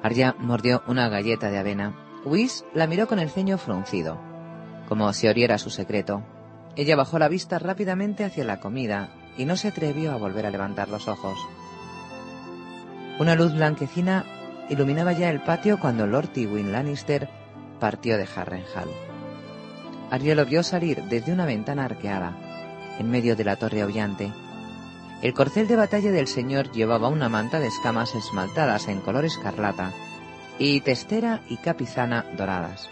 [0.01, 2.21] Arya mordió una galleta de avena.
[2.23, 4.17] Whis la miró con el ceño fruncido,
[4.87, 6.23] como si oriera su secreto.
[6.77, 10.51] Ella bajó la vista rápidamente hacia la comida y no se atrevió a volver a
[10.51, 11.37] levantar los ojos.
[13.19, 14.25] Una luz blanquecina
[14.69, 17.29] iluminaba ya el patio cuando Lord Tywin Lannister
[17.79, 18.89] partió de Harrenhal.
[20.09, 22.37] Arya lo vio salir desde una ventana arqueada,
[22.99, 24.31] en medio de la torre aullante.
[25.21, 29.91] El corcel de batalla del señor llevaba una manta de escamas esmaltadas en color escarlata
[30.59, 32.89] y testera y capizana doradas.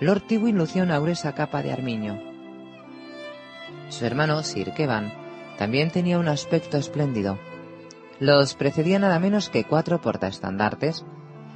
[0.00, 2.20] Lord Tywin lucía una gruesa capa de armiño.
[3.88, 5.25] Su hermano, Sir Kevan,
[5.58, 7.38] también tenía un aspecto espléndido.
[8.20, 11.04] Los precedía nada menos que cuatro portaestandartes,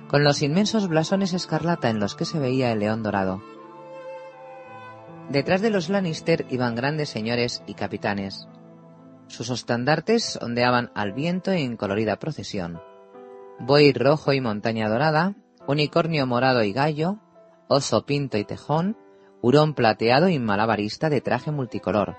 [0.09, 3.43] con los inmensos blasones escarlata en los que se veía el león dorado.
[5.28, 8.48] Detrás de los Lannister iban grandes señores y capitanes.
[9.28, 12.81] Sus estandartes ondeaban al viento en colorida procesión.
[13.60, 15.36] Buey rojo y montaña dorada,
[15.68, 17.18] unicornio morado y gallo,
[17.68, 18.97] oso pinto y tejón,
[19.40, 22.16] hurón plateado y malabarista de traje multicolor,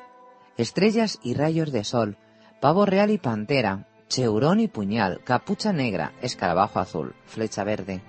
[0.57, 2.17] estrellas y rayos de sol,
[2.59, 8.01] pavo real y pantera, cheurón y puñal, capucha negra, escarabajo azul, flecha verde.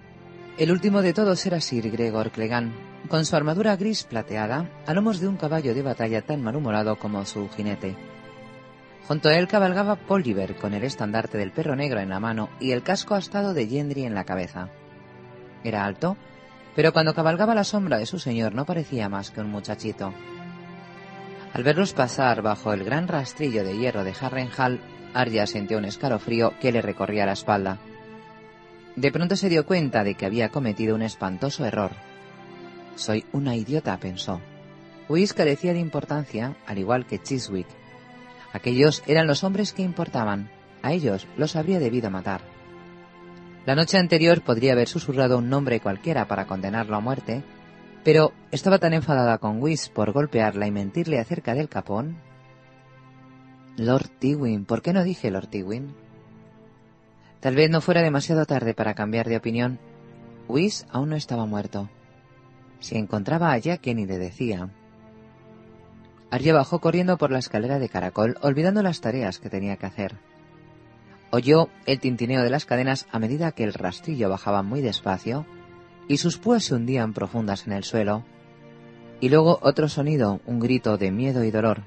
[0.58, 2.72] El último de todos era Sir Gregor Clegane,
[3.08, 7.24] con su armadura gris plateada, a lomos de un caballo de batalla tan malhumorado como
[7.24, 7.96] su jinete.
[9.08, 12.72] Junto a él cabalgaba Polliver con el estandarte del perro negro en la mano y
[12.72, 14.68] el casco astado de Gendry en la cabeza.
[15.64, 16.16] Era alto,
[16.74, 20.12] pero cuando cabalgaba la sombra de su señor no parecía más que un muchachito.
[21.52, 24.80] Al verlos pasar bajo el gran rastrillo de hierro de Harrenhal,
[25.12, 27.78] Arya sintió un escalofrío que le recorría la espalda.
[28.96, 31.92] De pronto se dio cuenta de que había cometido un espantoso error.
[32.94, 34.40] Soy una idiota, pensó.
[35.08, 37.66] Whis carecía de importancia, al igual que Chiswick.
[38.52, 40.50] Aquellos eran los hombres que importaban.
[40.82, 42.40] A ellos los habría debido matar.
[43.66, 47.42] La noche anterior podría haber susurrado un nombre cualquiera para condenarlo a muerte,
[48.04, 52.16] pero estaba tan enfadada con Whis por golpearla y mentirle acerca del capón.
[53.76, 55.94] Lord Tywin, ¿por qué no dije Lord Tywin?
[57.40, 59.78] Tal vez no fuera demasiado tarde para cambiar de opinión.
[60.48, 61.88] Whis aún no estaba muerto.
[62.80, 64.70] Si encontraba a Jaqen y le decía.
[66.30, 70.16] Arya bajó corriendo por la escalera de caracol, olvidando las tareas que tenía que hacer.
[71.30, 75.46] Oyó el tintineo de las cadenas a medida que el rastrillo bajaba muy despacio
[76.08, 78.24] y sus púas se hundían profundas en el suelo.
[79.20, 81.82] Y luego otro sonido, un grito de miedo y dolor.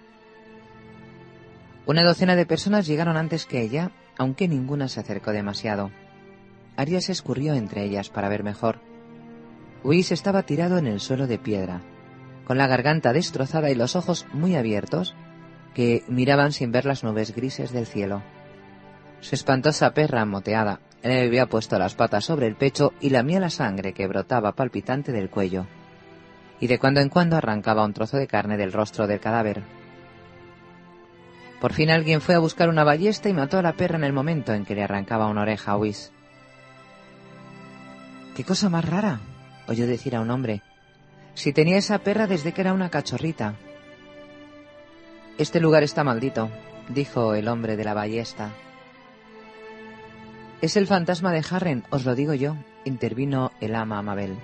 [1.85, 5.91] Una docena de personas llegaron antes que ella, aunque ninguna se acercó demasiado.
[6.77, 8.79] Arya se escurrió entre ellas para ver mejor.
[9.83, 11.81] Whis estaba tirado en el suelo de piedra,
[12.45, 15.15] con la garganta destrozada y los ojos muy abiertos,
[15.75, 18.23] que miraban sin ver las nubes grises del cielo.
[19.19, 20.79] Su espantosa perra moteada
[21.09, 25.11] le había puesto las patas sobre el pecho y lamía la sangre que brotaba palpitante
[25.11, 25.67] del cuello.
[26.59, 29.61] Y de cuando en cuando arrancaba un trozo de carne del rostro del cadáver.
[31.61, 34.13] Por fin alguien fue a buscar una ballesta y mató a la perra en el
[34.13, 36.11] momento en que le arrancaba una oreja a Whis.
[38.35, 39.19] ¡Qué cosa más rara!
[39.67, 40.61] oyó decir a un hombre.
[41.35, 43.55] Si tenía esa perra desde que era una cachorrita.
[45.37, 46.49] Este lugar está maldito,
[46.89, 48.51] dijo el hombre de la ballesta.
[50.61, 52.55] Es el fantasma de Harren, os lo digo yo,
[52.85, 54.35] intervino el ama Amabel.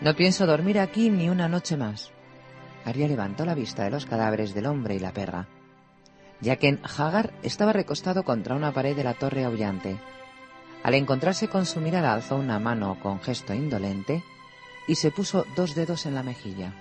[0.00, 2.10] No pienso dormir aquí ni una noche más.
[2.84, 5.46] Arya levantó la vista de los cadáveres del hombre y la perra.
[6.42, 9.98] en Hagar estaba recostado contra una pared de la torre aullante.
[10.82, 14.22] Al encontrarse con su mirada alzó una mano con gesto indolente
[14.86, 16.72] y se puso dos dedos en la mejilla.